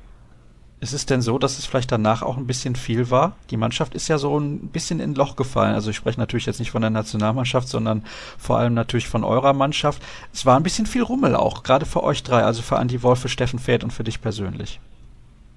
Ist 0.80 0.94
es 0.94 1.08
denn 1.08 1.22
so, 1.22 1.40
dass 1.40 1.58
es 1.58 1.66
vielleicht 1.66 1.92
danach 1.92 2.22
auch 2.22 2.38
ein 2.38 2.46
bisschen 2.46 2.76
viel 2.76 3.10
war? 3.10 3.36
Die 3.50 3.58
Mannschaft 3.58 3.96
ist 3.96 4.08
ja 4.10 4.20
so 4.20 4.40
ein 4.40 4.68
bisschen 4.68 5.00
in 5.00 5.12
ein 5.12 5.16
Loch 5.16 5.36
gefallen. 5.36 5.74
Also 5.74 5.90
ich 5.90 5.96
spreche 5.96 6.20
natürlich 6.20 6.46
jetzt 6.46 6.60
nicht 6.60 6.70
von 6.70 6.82
der 6.82 6.92
Nationalmannschaft, 6.92 7.68
sondern 7.68 8.04
vor 8.38 8.60
allem 8.60 8.76
natürlich 8.76 9.08
von 9.08 9.24
eurer 9.24 9.54
Mannschaft. 9.54 10.04
Es 10.32 10.46
war 10.46 10.56
ein 10.56 10.62
bisschen 10.62 10.86
viel 10.86 11.02
Rummel 11.02 11.36
auch, 11.36 11.64
gerade 11.64 11.88
für 11.88 12.04
euch 12.04 12.22
drei, 12.22 12.44
also 12.44 12.62
für 12.62 12.78
Andi 12.78 13.02
Wolf, 13.02 13.20
für 13.22 13.28
Steffen 13.28 13.58
Fäth 13.58 13.84
und 13.84 13.92
für 13.92 14.04
dich 14.04 14.22
persönlich. 14.22 14.80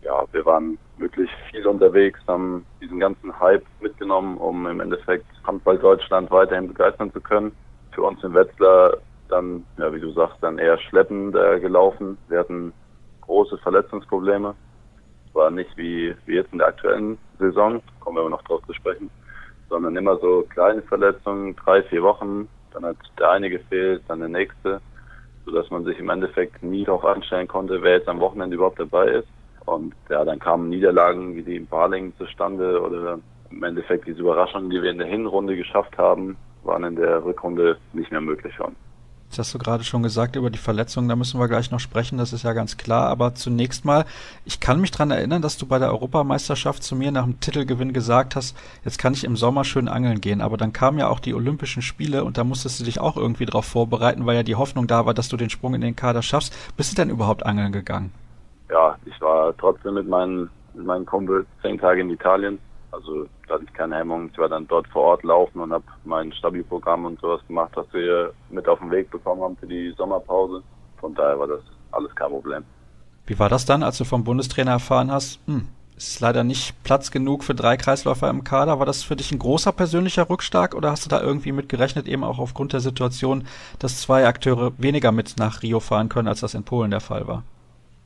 Ja, 0.03 0.25
wir 0.33 0.47
waren 0.47 0.79
wirklich 0.97 1.31
viel 1.51 1.67
unterwegs, 1.67 2.19
haben 2.27 2.65
diesen 2.81 2.99
ganzen 2.99 3.39
Hype 3.39 3.65
mitgenommen, 3.83 4.39
um 4.39 4.67
im 4.67 4.81
Endeffekt 4.81 5.27
Handball 5.45 5.79
Deutschland 5.79 6.31
weiterhin 6.31 6.69
begeistern 6.69 7.13
zu 7.13 7.21
können. 7.21 7.53
Für 7.93 8.03
uns 8.03 8.25
in 8.25 8.33
Wetzlar 8.33 8.95
dann, 9.31 9.65
ja, 9.79 9.93
wie 9.95 10.01
du 10.01 10.11
sagst, 10.13 10.37
dann 10.41 10.59
eher 10.59 10.79
schleppend 10.79 11.35
äh, 11.37 11.61
gelaufen. 11.61 12.19
Wir 12.29 12.41
hatten 12.41 12.73
große 13.23 13.59
Verletzungsprobleme 13.59 14.55
war 15.33 15.51
nicht 15.51 15.77
wie, 15.77 16.15
wie 16.27 16.35
jetzt 16.35 16.53
in 16.53 16.59
der 16.59 16.69
aktuellen 16.69 17.19
Saison, 17.39 17.81
kommen 18.01 18.17
wir 18.17 18.21
aber 18.21 18.31
noch 18.31 18.43
drauf 18.43 18.63
zu 18.67 18.75
sprechen, 18.75 19.11
sondern 19.69 19.97
immer 19.97 20.17
so 20.19 20.45
kleine 20.49 20.83
Verletzungen, 20.83 21.57
drei, 21.57 21.83
vier 21.85 22.03
Wochen, 22.03 22.49
dann 22.73 22.85
hat 22.85 22.97
der 23.19 23.31
eine 23.31 23.51
gefehlt, 23.51 24.03
dann 24.09 24.21
der 24.21 24.29
nächste, 24.29 24.81
sodass 25.45 25.71
man 25.71 25.85
sich 25.85 25.99
im 25.99 26.11
Endeffekt 26.11 26.63
nie 26.63 26.85
darauf 26.85 27.05
anstellen 27.05 27.49
konnte, 27.49 27.83
wer 27.83 27.99
jetzt 27.99 28.09
am 28.09 28.21
Wochenende 28.21 28.57
überhaupt 28.57 28.81
dabei 28.81 29.07
ist. 29.07 29.29
Und 29.67 29.95
ja, 30.09 30.25
dann 30.25 30.39
kamen 30.39 30.69
Niederlagen 30.69 31.35
wie 31.37 31.43
die 31.43 31.57
in 31.57 31.67
Balingen 31.67 32.17
zustande 32.17 32.81
oder 32.81 33.19
im 33.51 33.63
Endeffekt 33.63 34.07
diese 34.07 34.21
Überraschungen, 34.21 34.71
die 34.71 34.83
wir 34.83 34.91
in 34.91 34.99
der 34.99 35.07
Hinrunde 35.07 35.57
geschafft 35.57 35.97
haben, 35.99 36.37
waren 36.65 36.85
in 36.85 36.97
der 36.97 37.25
Rückrunde 37.25 37.79
nicht 37.93 38.11
mehr 38.11 38.21
möglich 38.21 38.55
schon. 38.55 38.75
Das 39.31 39.39
hast 39.39 39.55
du 39.55 39.59
gerade 39.59 39.85
schon 39.85 40.03
gesagt 40.03 40.35
über 40.35 40.51
die 40.51 40.59
Verletzungen, 40.59 41.09
da 41.09 41.15
müssen 41.15 41.39
wir 41.39 41.47
gleich 41.47 41.71
noch 41.71 41.79
sprechen, 41.79 42.19
das 42.19 42.33
ist 42.33 42.43
ja 42.43 42.53
ganz 42.53 42.77
klar. 42.77 43.07
Aber 43.09 43.37
zunächst 43.37 43.85
mal, 43.85 44.05
ich 44.45 44.59
kann 44.59 44.81
mich 44.81 44.91
daran 44.91 45.13
erinnern, 45.13 45.41
dass 45.41 45.57
du 45.57 45.67
bei 45.67 45.79
der 45.79 45.91
Europameisterschaft 45.91 46.83
zu 46.83 46.97
mir 46.97 47.13
nach 47.13 47.23
dem 47.25 47.39
Titelgewinn 47.39 47.93
gesagt 47.93 48.35
hast, 48.35 48.57
jetzt 48.85 48.99
kann 48.99 49.13
ich 49.13 49.23
im 49.23 49.37
Sommer 49.37 49.63
schön 49.65 49.87
angeln 49.87 50.21
gehen. 50.21 50.41
Aber 50.41 50.57
dann 50.57 50.73
kamen 50.73 50.99
ja 50.99 51.07
auch 51.07 51.21
die 51.21 51.35
Olympischen 51.35 51.81
Spiele 51.81 52.25
und 52.25 52.39
da 52.39 52.45
musstest 52.45 52.81
du 52.81 52.85
dich 52.85 53.01
auch 53.01 53.17
irgendwie 53.17 53.47
darauf 53.47 53.67
vorbereiten, 53.67 54.27
weil 54.27 54.35
ja 54.35 54.43
die 54.43 54.57
Hoffnung 54.57 54.89
da 54.89 55.07
war, 55.07 55.15
dass 55.15 55.29
du 55.29 55.37
den 55.37 55.51
Sprung 55.51 55.75
in 55.75 55.81
den 55.81 55.95
Kader 55.95 56.23
schaffst. 56.23 56.53
Bist 56.77 56.91
du 56.91 56.97
denn 56.97 57.09
überhaupt 57.09 57.47
angeln 57.47 57.71
gegangen? 57.71 58.13
Ja, 58.69 58.97
ich 59.05 59.21
war 59.21 59.57
trotzdem 59.57 59.95
mit 59.95 60.09
meinen, 60.09 60.51
mit 60.75 60.87
meinen 60.87 61.07
Kumpels 61.07 61.47
zehn 61.63 61.79
Tage 61.79 62.01
in 62.01 62.11
Italien 62.11 62.59
also 62.93 63.27
da 63.47 63.55
hatte 63.55 63.65
ich 63.65 63.73
keine 63.73 63.97
Hemmung. 63.97 64.31
Ich 64.33 64.39
war 64.39 64.49
dann 64.49 64.67
dort 64.67 64.87
vor 64.89 65.03
Ort 65.03 65.23
laufen 65.23 65.61
und 65.61 65.73
habe 65.73 65.85
mein 66.05 66.33
Stabi-Programm 66.33 67.05
und 67.07 67.21
sowas 67.21 67.41
gemacht, 67.47 67.73
was 67.75 67.87
wir 67.93 68.33
mit 68.51 68.69
auf 68.69 68.79
den 68.79 68.91
Weg 68.91 69.11
bekommen 69.11 69.43
haben 69.43 69.57
für 69.57 69.67
die 69.67 69.93
Sommerpause. 69.97 70.63
Von 70.99 71.15
daher 71.15 71.39
war 71.39 71.47
das 71.47 71.61
alles 71.93 72.15
kein 72.15 72.31
Problem. 72.31 72.65
Wie 73.27 73.39
war 73.39 73.49
das 73.49 73.65
dann, 73.65 73.83
als 73.83 73.99
du 73.99 74.05
vom 74.05 74.25
Bundestrainer 74.25 74.73
erfahren 74.73 75.11
hast, 75.11 75.41
hm, 75.47 75.69
es 76.01 76.15
ist 76.15 76.21
leider 76.21 76.45
nicht 76.45 76.83
Platz 76.83 77.11
genug 77.11 77.45
für 77.45 77.55
drei 77.55 77.77
Kreisläufer 77.77 78.31
im 78.31 78.43
Kader. 78.43 78.79
War 78.79 78.87
das 78.87 79.03
für 79.03 79.17
dich 79.17 79.33
ein 79.33 79.39
großer 79.39 79.71
persönlicher 79.71 80.31
Rückschlag 80.31 80.75
oder 80.75 80.91
hast 80.91 81.05
du 81.05 81.11
da 81.11 81.21
irgendwie 81.21 81.53
mit 81.53 81.69
gerechnet, 81.69 82.09
eben 82.09 82.25
auch 82.25 82.39
aufgrund 82.39 82.73
der 82.73 82.81
Situation, 82.81 83.45
dass 83.79 84.01
zwei 84.01 84.27
Akteure 84.27 84.73
weniger 84.79 85.13
mit 85.13 85.35
nach 85.39 85.63
Rio 85.63 85.79
fahren 85.79 86.09
können, 86.09 86.27
als 86.27 86.41
das 86.41 86.55
in 86.55 86.65
Polen 86.65 86.91
der 86.91 87.01
Fall 87.01 87.29
war? 87.29 87.43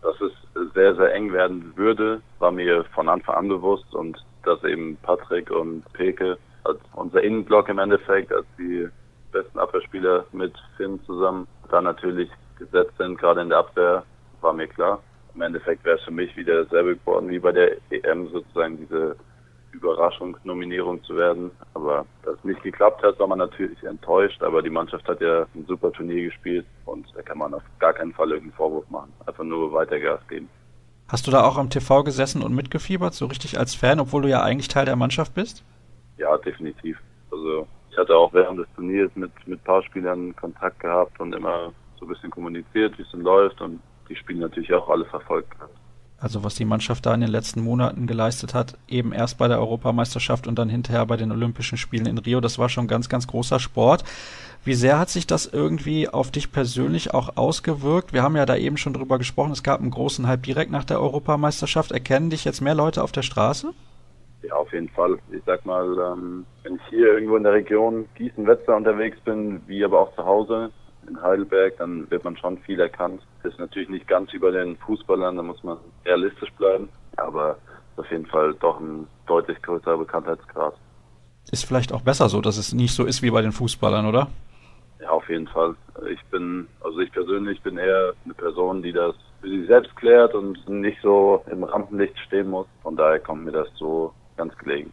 Dass 0.03 0.17
es 0.21 0.33
sehr, 0.75 0.97
sehr 0.97 1.15
eng 1.15 1.33
werden 1.33 1.73
würde, 1.77 2.21
war 2.41 2.51
mir 2.51 2.85
von 2.95 3.09
Anfang 3.09 3.37
an 3.37 3.49
bewusst 3.49 3.95
und 3.95 4.19
dass 4.47 4.63
eben 4.65 4.97
Patrick 5.03 5.51
und 5.51 5.85
Peke 5.93 6.39
als 6.65 6.79
unser 6.95 7.23
Innenblock 7.23 7.69
im 7.69 7.79
Endeffekt, 7.79 8.33
als 8.33 8.47
die 8.59 8.89
besten 9.33 9.59
Abwehrspieler 9.59 10.25
mit 10.33 10.55
Finn 10.77 11.01
zusammen 11.05 11.47
da 11.71 11.81
natürlich 11.81 12.31
gesetzt 12.59 12.97
sind, 12.99 13.19
gerade 13.19 13.43
in 13.43 13.49
der 13.49 13.59
Abwehr, 13.59 14.05
war 14.41 14.53
mir 14.53 14.69
klar. 14.69 15.03
Im 15.35 15.43
Endeffekt 15.43 15.85
wäre 15.85 15.99
es 15.99 16.05
für 16.05 16.13
mich 16.13 16.37
wieder 16.37 16.65
dasselbe 16.65 16.97
geworden 16.97 17.29
wie 17.29 17.41
bei 17.41 17.51
der 17.51 17.77
EM 17.91 18.29
sozusagen 18.29 18.79
diese 18.79 19.17
Überraschungsnominierung 19.73 21.03
zu 21.03 21.17
werden. 21.17 21.51
Aber 21.75 22.07
dass 22.23 22.43
nicht 22.45 22.63
geklappt 22.63 23.03
hat, 23.03 23.19
war 23.19 23.27
man 23.27 23.39
natürlich 23.39 23.83
enttäuscht. 23.83 24.43
Aber 24.43 24.63
die 24.63 24.71
Mannschaft 24.71 25.07
hat 25.09 25.21
ja 25.21 25.47
ein 25.55 25.67
super 25.67 25.91
Turnier 25.93 26.25
gespielt 26.25 26.67
und 26.85 27.07
da 27.15 27.23
kann 27.23 27.39
man 27.39 27.55
auf 27.55 27.63
gar 27.81 27.93
keinen 27.93 28.13
Fall 28.13 28.31
irgendeinen 28.31 28.57
Vorwurf 28.57 28.89
machen. 28.91 29.13
Einfach 29.27 29.45
nur 29.45 29.73
weiter 29.73 29.99
Gas 29.99 30.21
geben. 30.29 30.49
Hast 31.15 31.29
du 31.29 31.31
da 31.31 31.45
auch 31.45 31.59
am 31.59 31.71
TV 31.71 32.03
gesessen 32.03 32.43
und 32.43 32.57
mitgefiebert, 32.57 33.15
so 33.15 33.27
richtig 33.27 33.57
als 33.57 33.77
Fan, 33.77 34.01
obwohl 34.01 34.23
du 34.23 34.29
ja 34.29 34.43
eigentlich 34.43 34.67
Teil 34.67 34.85
der 34.85 34.97
Mannschaft 34.97 35.33
bist? 35.33 35.63
Ja, 36.19 36.37
definitiv. 36.39 36.99
Also 37.31 37.69
ich 37.89 37.97
hatte 37.97 38.17
auch 38.17 38.33
während 38.33 38.59
des 38.59 38.67
Turniers 38.75 39.13
mit 39.15 39.31
mit 39.47 39.61
ein 39.61 39.65
paar 39.65 39.85
Spielern 39.85 40.35
Kontakt 40.35 40.81
gehabt 40.81 41.21
und 41.21 41.33
immer 41.33 41.73
so 42.01 42.07
ein 42.07 42.09
bisschen 42.09 42.33
kommuniziert, 42.33 42.99
wie 42.99 43.03
es 43.03 43.11
denn 43.13 43.21
läuft 43.21 43.61
und 43.61 43.79
die 44.09 44.17
Spiele 44.17 44.41
natürlich 44.41 44.75
auch 44.75 44.89
alle 44.89 45.05
verfolgt. 45.05 45.53
Also 46.19 46.43
was 46.43 46.57
die 46.57 46.65
Mannschaft 46.65 47.07
da 47.07 47.15
in 47.15 47.21
den 47.21 47.31
letzten 47.31 47.61
Monaten 47.61 48.09
geleistet 48.09 48.53
hat, 48.53 48.77
eben 48.89 49.13
erst 49.13 49.39
bei 49.39 49.47
der 49.47 49.61
Europameisterschaft 49.61 50.49
und 50.49 50.59
dann 50.59 50.69
hinterher 50.69 51.07
bei 51.07 51.17
den 51.17 51.31
Olympischen 51.31 51.79
Spielen 51.79 52.07
in 52.07 52.19
Rio, 52.19 52.41
das 52.41 52.59
war 52.59 52.69
schon 52.69 52.89
ganz, 52.89 53.09
ganz 53.09 53.29
großer 53.29 53.61
Sport. 53.61 54.03
Wie 54.65 54.73
sehr 54.73 54.99
hat 54.99 55.11
sich 55.11 55.27
das 55.27 55.45
irgendwie 55.47 56.09
auf 56.09 56.31
dich 56.31 56.51
persönlich 56.51 57.13
auch 57.13 57.37
ausgewirkt? 57.37 58.15
Wir 58.15 58.23
haben 58.23 58.35
ja 58.35 58.47
da 58.47 58.57
eben 58.57 58.79
schon 58.79 58.95
drüber 58.95 59.19
gesprochen, 59.19 59.53
es 59.53 59.63
gab 59.63 59.81
einen 59.81 59.91
großen 59.91 60.27
Hype 60.27 60.43
direkt 60.43 60.71
nach 60.71 60.85
der 60.85 61.01
Europameisterschaft. 61.01 61.93
Erkennen 61.93 62.31
dich 62.31 62.47
jetzt 62.47 62.63
mehr 62.63 62.75
Leute 62.75 63.03
auf 63.03 63.13
der 63.13 63.21
Straße? 63.21 63.75
Ja, 64.43 64.55
auf 64.55 64.73
jeden 64.73 64.89
Fall. 64.89 65.19
Ich 65.33 65.43
sag 65.45 65.67
mal, 65.67 65.87
ähm, 65.99 66.47
wenn 66.63 66.77
ich 66.77 66.83
hier 66.89 67.13
irgendwo 67.13 67.37
in 67.37 67.43
der 67.43 67.53
Region 67.53 68.07
Gießen-Wetzlar 68.15 68.79
unterwegs 68.79 69.19
bin, 69.21 69.61
wie 69.67 69.85
aber 69.85 70.01
auch 70.01 70.15
zu 70.15 70.25
Hause, 70.25 70.71
in 71.07 71.21
Heidelberg, 71.21 71.77
dann 71.77 72.11
wird 72.11 72.25
man 72.25 72.35
schon 72.39 72.57
viel 72.59 72.81
erkannt. 72.81 73.21
Das 73.43 73.53
ist 73.53 73.59
natürlich 73.59 73.91
nicht 73.91 74.09
ganz 74.09 74.33
über 74.33 74.51
den 74.51 74.79
Fußballern, 74.79 75.37
da 75.37 75.43
muss 75.43 75.63
man 75.63 75.77
realistisch 76.07 76.51
bleiben, 76.53 76.89
aber 77.17 77.59
auf 77.99 78.11
jeden 78.11 78.25
Fall 78.27 78.55
doch 78.55 78.81
ein 78.81 79.07
deutlich 79.27 79.61
größerer 79.61 79.99
Bekanntheitsgrad. 79.99 80.75
Ist 81.53 81.67
vielleicht 81.67 81.93
auch 81.93 82.01
besser 82.01 82.31
so, 82.31 82.41
dass 82.41 82.57
es 82.57 82.73
nicht 82.73 82.95
so 82.95 83.05
ist 83.05 83.21
wie 83.21 83.31
bei 83.31 83.43
den 83.43 83.53
Fußballern, 83.53 84.07
oder? 84.07 84.29
Ja, 85.05 85.11
auf 85.11 85.29
jeden 85.29 85.47
Fall. 85.49 85.77
Ich 86.11 86.25
bin, 86.31 86.67
also 86.81 86.99
ich 87.01 87.13
persönlich 87.13 87.61
bin 87.61 87.77
eher 87.77 88.15
eine 88.25 88.33
Person, 88.33 88.83
die 88.83 88.93
das 88.93 89.15
für 89.43 89.51
sich 89.51 89.67
selbst 89.67 89.95
klärt 89.97 90.35
und 90.35 90.67
nicht 90.67 90.99
so 91.03 91.45
im 91.51 91.63
Rampenlicht 91.63 92.19
stehen 92.21 92.49
muss. 92.49 92.67
Von 92.83 92.97
daher 92.97 93.21
kommt 93.21 93.45
mir 93.45 93.53
das 93.53 93.69
so 93.75 94.15
ganz 94.39 94.57
gelegen. 94.57 94.91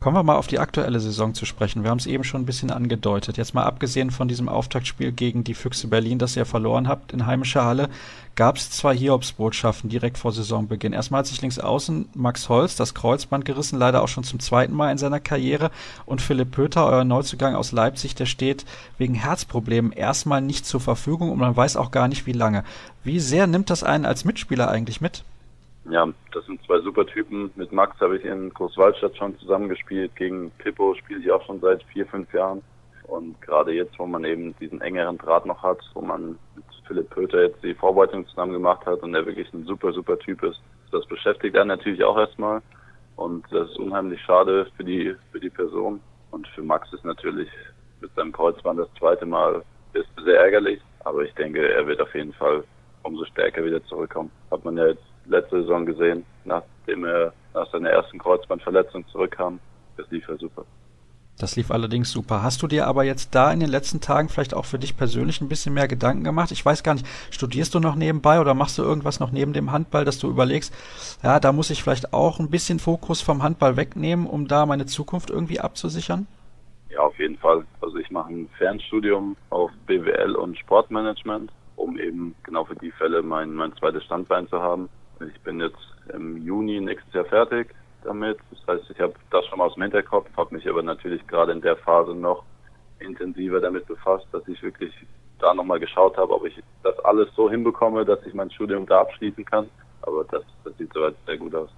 Kommen 0.00 0.14
wir 0.14 0.22
mal 0.22 0.36
auf 0.36 0.46
die 0.46 0.60
aktuelle 0.60 1.00
Saison 1.00 1.34
zu 1.34 1.44
sprechen. 1.44 1.82
Wir 1.82 1.90
haben 1.90 1.98
es 1.98 2.06
eben 2.06 2.22
schon 2.22 2.42
ein 2.42 2.46
bisschen 2.46 2.70
angedeutet. 2.70 3.36
Jetzt 3.36 3.52
mal 3.52 3.64
abgesehen 3.64 4.12
von 4.12 4.28
diesem 4.28 4.48
Auftaktspiel 4.48 5.10
gegen 5.10 5.42
die 5.42 5.54
Füchse 5.54 5.88
Berlin, 5.88 6.20
das 6.20 6.36
ihr 6.36 6.46
verloren 6.46 6.86
habt 6.86 7.12
in 7.12 7.26
heimischer 7.26 7.64
Halle, 7.64 7.88
gab 8.36 8.58
es 8.58 8.70
zwei 8.70 8.96
Hiobsbotschaften 8.96 9.90
direkt 9.90 10.16
vor 10.16 10.30
Saisonbeginn. 10.30 10.92
Erstmal 10.92 11.18
hat 11.18 11.26
sich 11.26 11.42
links 11.42 11.58
außen 11.58 12.10
Max 12.14 12.48
Holz 12.48 12.76
das 12.76 12.94
Kreuzband 12.94 13.44
gerissen, 13.44 13.76
leider 13.76 14.00
auch 14.04 14.06
schon 14.06 14.22
zum 14.22 14.38
zweiten 14.38 14.72
Mal 14.72 14.92
in 14.92 14.98
seiner 14.98 15.18
Karriere. 15.18 15.72
Und 16.06 16.20
Philipp 16.20 16.52
Pöter, 16.52 16.86
euer 16.86 17.02
Neuzugang 17.02 17.56
aus 17.56 17.72
Leipzig, 17.72 18.14
der 18.14 18.26
steht 18.26 18.66
wegen 18.98 19.14
Herzproblemen 19.14 19.90
erstmal 19.90 20.40
nicht 20.40 20.64
zur 20.64 20.80
Verfügung 20.80 21.32
und 21.32 21.40
man 21.40 21.56
weiß 21.56 21.76
auch 21.76 21.90
gar 21.90 22.06
nicht, 22.06 22.24
wie 22.24 22.32
lange. 22.32 22.62
Wie 23.02 23.18
sehr 23.18 23.48
nimmt 23.48 23.68
das 23.68 23.82
einen 23.82 24.06
als 24.06 24.24
Mitspieler 24.24 24.70
eigentlich 24.70 25.00
mit? 25.00 25.24
Ja, 25.90 26.06
das 26.32 26.44
sind 26.46 26.62
zwei 26.64 26.80
super 26.80 27.06
Typen. 27.06 27.50
Mit 27.56 27.72
Max 27.72 27.98
habe 28.00 28.16
ich 28.18 28.24
in 28.24 28.52
Großwaldstadt 28.52 29.16
schon 29.16 29.38
zusammengespielt. 29.38 30.14
Gegen 30.16 30.50
Pippo 30.58 30.94
spiele 30.94 31.20
ich 31.20 31.30
auch 31.30 31.44
schon 31.46 31.60
seit 31.60 31.82
vier, 31.84 32.06
fünf 32.06 32.32
Jahren. 32.32 32.62
Und 33.04 33.40
gerade 33.40 33.72
jetzt, 33.72 33.98
wo 33.98 34.06
man 34.06 34.24
eben 34.24 34.54
diesen 34.58 34.80
engeren 34.82 35.16
Draht 35.18 35.46
noch 35.46 35.62
hat, 35.62 35.78
wo 35.94 36.02
man 36.02 36.38
mit 36.54 36.64
Philipp 36.86 37.08
Pöter 37.10 37.42
jetzt 37.42 37.62
die 37.62 37.74
Vorbereitung 37.74 38.26
zusammen 38.26 38.52
gemacht 38.52 38.84
hat 38.86 39.02
und 39.02 39.12
der 39.12 39.24
wirklich 39.24 39.52
ein 39.52 39.64
super, 39.64 39.92
super 39.92 40.18
Typ 40.18 40.42
ist, 40.42 40.60
das 40.92 41.06
beschäftigt 41.06 41.56
einen 41.56 41.68
natürlich 41.68 42.04
auch 42.04 42.18
erstmal. 42.18 42.60
Und 43.16 43.44
das 43.50 43.70
ist 43.70 43.78
unheimlich 43.78 44.20
schade 44.22 44.66
für 44.76 44.84
die, 44.84 45.14
für 45.32 45.40
die 45.40 45.50
Person. 45.50 46.00
Und 46.30 46.46
für 46.48 46.62
Max 46.62 46.92
ist 46.92 47.04
natürlich 47.04 47.48
mit 48.00 48.14
seinem 48.14 48.32
Kreuzband 48.32 48.78
das 48.78 48.88
zweite 48.98 49.26
Mal 49.26 49.62
ist 49.94 50.08
sehr 50.24 50.40
ärgerlich. 50.40 50.80
Aber 51.04 51.22
ich 51.22 51.34
denke, 51.34 51.66
er 51.66 51.86
wird 51.86 52.00
auf 52.00 52.14
jeden 52.14 52.32
Fall 52.34 52.62
umso 53.02 53.24
stärker 53.24 53.64
wieder 53.64 53.82
zurückkommen. 53.84 54.30
Hat 54.50 54.64
man 54.64 54.76
ja 54.76 54.88
jetzt 54.88 55.07
letzte 55.28 55.62
Saison 55.62 55.86
gesehen, 55.86 56.24
nachdem 56.44 57.04
er 57.04 57.32
nach 57.54 57.70
seiner 57.70 57.90
ersten 57.90 58.18
Kreuzbandverletzung 58.18 59.06
zurückkam. 59.08 59.60
Das 59.96 60.10
lief 60.10 60.28
ja 60.28 60.36
super. 60.36 60.64
Das 61.38 61.54
lief 61.54 61.70
allerdings 61.70 62.10
super. 62.10 62.42
Hast 62.42 62.62
du 62.62 62.66
dir 62.66 62.88
aber 62.88 63.04
jetzt 63.04 63.34
da 63.34 63.52
in 63.52 63.60
den 63.60 63.68
letzten 63.68 64.00
Tagen 64.00 64.28
vielleicht 64.28 64.54
auch 64.54 64.64
für 64.64 64.78
dich 64.78 64.96
persönlich 64.96 65.40
ein 65.40 65.48
bisschen 65.48 65.72
mehr 65.72 65.86
Gedanken 65.86 66.24
gemacht? 66.24 66.50
Ich 66.50 66.66
weiß 66.66 66.82
gar 66.82 66.94
nicht, 66.94 67.06
studierst 67.30 67.74
du 67.74 67.80
noch 67.80 67.94
nebenbei 67.94 68.40
oder 68.40 68.54
machst 68.54 68.76
du 68.76 68.82
irgendwas 68.82 69.20
noch 69.20 69.30
neben 69.30 69.52
dem 69.52 69.70
Handball, 69.70 70.04
dass 70.04 70.18
du 70.18 70.28
überlegst, 70.28 70.74
ja, 71.22 71.38
da 71.38 71.52
muss 71.52 71.70
ich 71.70 71.82
vielleicht 71.82 72.12
auch 72.12 72.40
ein 72.40 72.50
bisschen 72.50 72.80
Fokus 72.80 73.20
vom 73.20 73.44
Handball 73.44 73.76
wegnehmen, 73.76 74.26
um 74.26 74.48
da 74.48 74.66
meine 74.66 74.86
Zukunft 74.86 75.30
irgendwie 75.30 75.60
abzusichern? 75.60 76.26
Ja, 76.90 77.00
auf 77.00 77.16
jeden 77.18 77.38
Fall. 77.38 77.64
Also 77.80 77.98
ich 77.98 78.10
mache 78.10 78.32
ein 78.32 78.48
Fernstudium 78.58 79.36
auf 79.50 79.70
BWL 79.86 80.34
und 80.34 80.58
Sportmanagement, 80.58 81.52
um 81.76 81.98
eben 81.98 82.34
genau 82.42 82.64
für 82.64 82.74
die 82.76 82.90
Fälle 82.90 83.22
mein, 83.22 83.54
mein 83.54 83.72
zweites 83.76 84.02
Standbein 84.04 84.48
zu 84.48 84.60
haben. 84.60 84.88
Ich 85.20 85.40
bin 85.40 85.60
jetzt 85.60 85.76
im 86.12 86.36
Juni 86.36 86.80
nächstes 86.80 87.12
Jahr 87.12 87.24
fertig 87.24 87.74
damit. 88.04 88.38
Das 88.50 88.76
heißt, 88.76 88.90
ich 88.90 89.00
habe 89.00 89.14
das 89.30 89.44
schon 89.46 89.58
mal 89.58 89.66
aus 89.66 89.74
dem 89.74 89.82
Hinterkopf, 89.82 90.28
habe 90.36 90.54
mich 90.54 90.68
aber 90.68 90.82
natürlich 90.82 91.26
gerade 91.26 91.52
in 91.52 91.60
der 91.60 91.76
Phase 91.76 92.14
noch 92.14 92.44
intensiver 93.00 93.60
damit 93.60 93.86
befasst, 93.86 94.26
dass 94.32 94.46
ich 94.48 94.62
wirklich 94.62 94.92
da 95.38 95.54
nochmal 95.54 95.80
geschaut 95.80 96.16
habe, 96.16 96.32
ob 96.32 96.44
ich 96.46 96.60
das 96.82 96.98
alles 97.00 97.28
so 97.34 97.50
hinbekomme, 97.50 98.04
dass 98.04 98.24
ich 98.26 98.34
mein 98.34 98.50
Studium 98.50 98.86
da 98.86 99.00
abschließen 99.00 99.44
kann. 99.44 99.68
Aber 100.02 100.24
das, 100.24 100.42
das 100.64 100.76
sieht 100.78 100.92
soweit 100.92 101.14
sehr 101.26 101.36
gut 101.36 101.54
aus. 101.54 101.70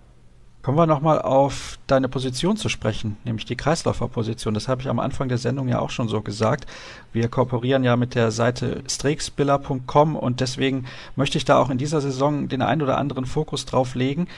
Kommen 0.62 0.76
wir 0.76 0.86
nochmal 0.86 1.22
auf 1.22 1.78
deine 1.86 2.10
Position 2.10 2.58
zu 2.58 2.68
sprechen, 2.68 3.16
nämlich 3.24 3.46
die 3.46 3.56
Kreisläuferposition. 3.56 4.52
Das 4.52 4.68
habe 4.68 4.82
ich 4.82 4.88
am 4.88 4.98
Anfang 4.98 5.28
der 5.28 5.38
Sendung 5.38 5.68
ja 5.68 5.78
auch 5.78 5.88
schon 5.88 6.06
so 6.06 6.20
gesagt. 6.20 6.66
Wir 7.14 7.28
kooperieren 7.28 7.82
ja 7.82 7.96
mit 7.96 8.14
der 8.14 8.30
Seite 8.30 8.82
streakspiller.com 8.86 10.16
und 10.16 10.40
deswegen 10.40 10.84
möchte 11.16 11.38
ich 11.38 11.46
da 11.46 11.58
auch 11.58 11.70
in 11.70 11.78
dieser 11.78 12.02
Saison 12.02 12.48
den 12.48 12.60
ein 12.60 12.82
oder 12.82 12.98
anderen 12.98 13.24
Fokus 13.24 13.64
drauf 13.64 13.94
legen. 13.94 14.28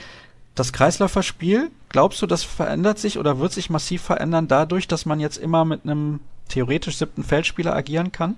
Das 0.55 0.71
Kreisläuferspiel, 0.71 1.71
glaubst 1.89 2.21
du, 2.21 2.25
das 2.25 2.43
verändert 2.43 2.99
sich 2.99 3.19
oder 3.19 3.39
wird 3.39 3.51
sich 3.51 3.69
massiv 3.69 4.01
verändern 4.01 4.47
dadurch, 4.47 4.87
dass 4.87 5.05
man 5.05 5.19
jetzt 5.19 5.37
immer 5.37 5.65
mit 5.65 5.83
einem 5.83 6.21
theoretisch 6.47 6.97
siebten 6.97 7.23
Feldspieler 7.23 7.75
agieren 7.75 8.13
kann? 8.13 8.37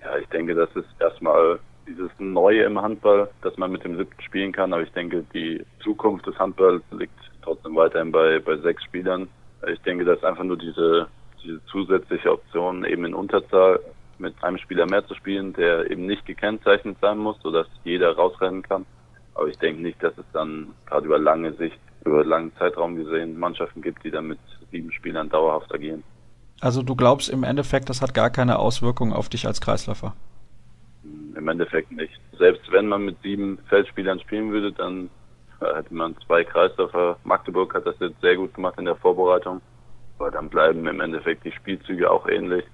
Ja, 0.00 0.16
ich 0.18 0.26
denke, 0.30 0.56
das 0.56 0.70
ist 0.74 0.88
erstmal 0.98 1.60
dieses 1.88 2.10
Neue 2.18 2.62
im 2.62 2.80
Handball, 2.80 3.28
dass 3.42 3.56
man 3.56 3.72
mit 3.72 3.84
dem 3.84 3.96
siebten 3.96 4.22
spielen 4.22 4.52
kann. 4.52 4.72
Aber 4.72 4.82
ich 4.82 4.92
denke, 4.92 5.24
die 5.34 5.64
Zukunft 5.82 6.26
des 6.26 6.38
Handballs 6.38 6.82
liegt 6.90 7.18
trotzdem 7.42 7.76
weiterhin 7.76 8.12
bei, 8.12 8.38
bei 8.38 8.56
sechs 8.58 8.82
Spielern. 8.84 9.28
Ich 9.72 9.80
denke, 9.80 10.04
dass 10.04 10.22
einfach 10.22 10.44
nur 10.44 10.58
diese, 10.58 11.08
diese 11.42 11.64
zusätzliche 11.66 12.32
Option 12.32 12.84
eben 12.84 13.04
in 13.04 13.14
Unterzahl 13.14 13.80
mit 14.18 14.34
einem 14.42 14.58
Spieler 14.58 14.86
mehr 14.86 15.06
zu 15.06 15.14
spielen, 15.14 15.52
der 15.52 15.90
eben 15.90 16.06
nicht 16.06 16.26
gekennzeichnet 16.26 16.96
sein 17.00 17.18
muss, 17.18 17.40
sodass 17.42 17.66
jeder 17.84 18.14
rausrennen 18.16 18.62
kann. 18.62 18.84
Aber 19.34 19.48
ich 19.48 19.58
denke 19.58 19.82
nicht, 19.82 20.02
dass 20.02 20.16
es 20.18 20.24
dann 20.32 20.68
gerade 20.86 21.06
über 21.06 21.18
lange 21.18 21.52
Sicht, 21.54 21.78
über 22.04 22.24
langen 22.24 22.52
Zeitraum 22.58 22.96
gesehen 22.96 23.38
Mannschaften 23.38 23.82
gibt, 23.82 24.04
die 24.04 24.10
dann 24.10 24.26
mit 24.26 24.38
sieben 24.70 24.92
Spielern 24.92 25.28
dauerhaft 25.28 25.72
agieren. 25.72 26.02
Also 26.60 26.82
du 26.82 26.96
glaubst 26.96 27.28
im 27.28 27.44
Endeffekt, 27.44 27.88
das 27.88 28.02
hat 28.02 28.14
gar 28.14 28.30
keine 28.30 28.58
Auswirkungen 28.58 29.12
auf 29.12 29.28
dich 29.28 29.46
als 29.46 29.60
Kreisläufer? 29.60 30.14
Im 31.38 31.46
Endeffekt 31.46 31.92
nicht. 31.92 32.20
Selbst 32.36 32.70
wenn 32.72 32.88
man 32.88 33.04
mit 33.04 33.22
sieben 33.22 33.58
Feldspielern 33.68 34.18
spielen 34.18 34.50
würde, 34.50 34.72
dann 34.72 35.08
hätte 35.60 35.94
man 35.94 36.16
zwei 36.26 36.42
Kreisläufer. 36.42 37.16
Magdeburg 37.22 37.74
hat 37.74 37.86
das 37.86 37.94
jetzt 38.00 38.20
sehr 38.20 38.36
gut 38.36 38.54
gemacht 38.54 38.74
in 38.78 38.86
der 38.86 38.96
Vorbereitung. 38.96 39.60
Aber 40.18 40.32
dann 40.32 40.48
bleiben 40.48 40.84
im 40.88 41.00
Endeffekt 41.00 41.44
die 41.44 41.52
Spielzüge 41.52 42.10
auch 42.10 42.26
ähnlich. 42.28 42.64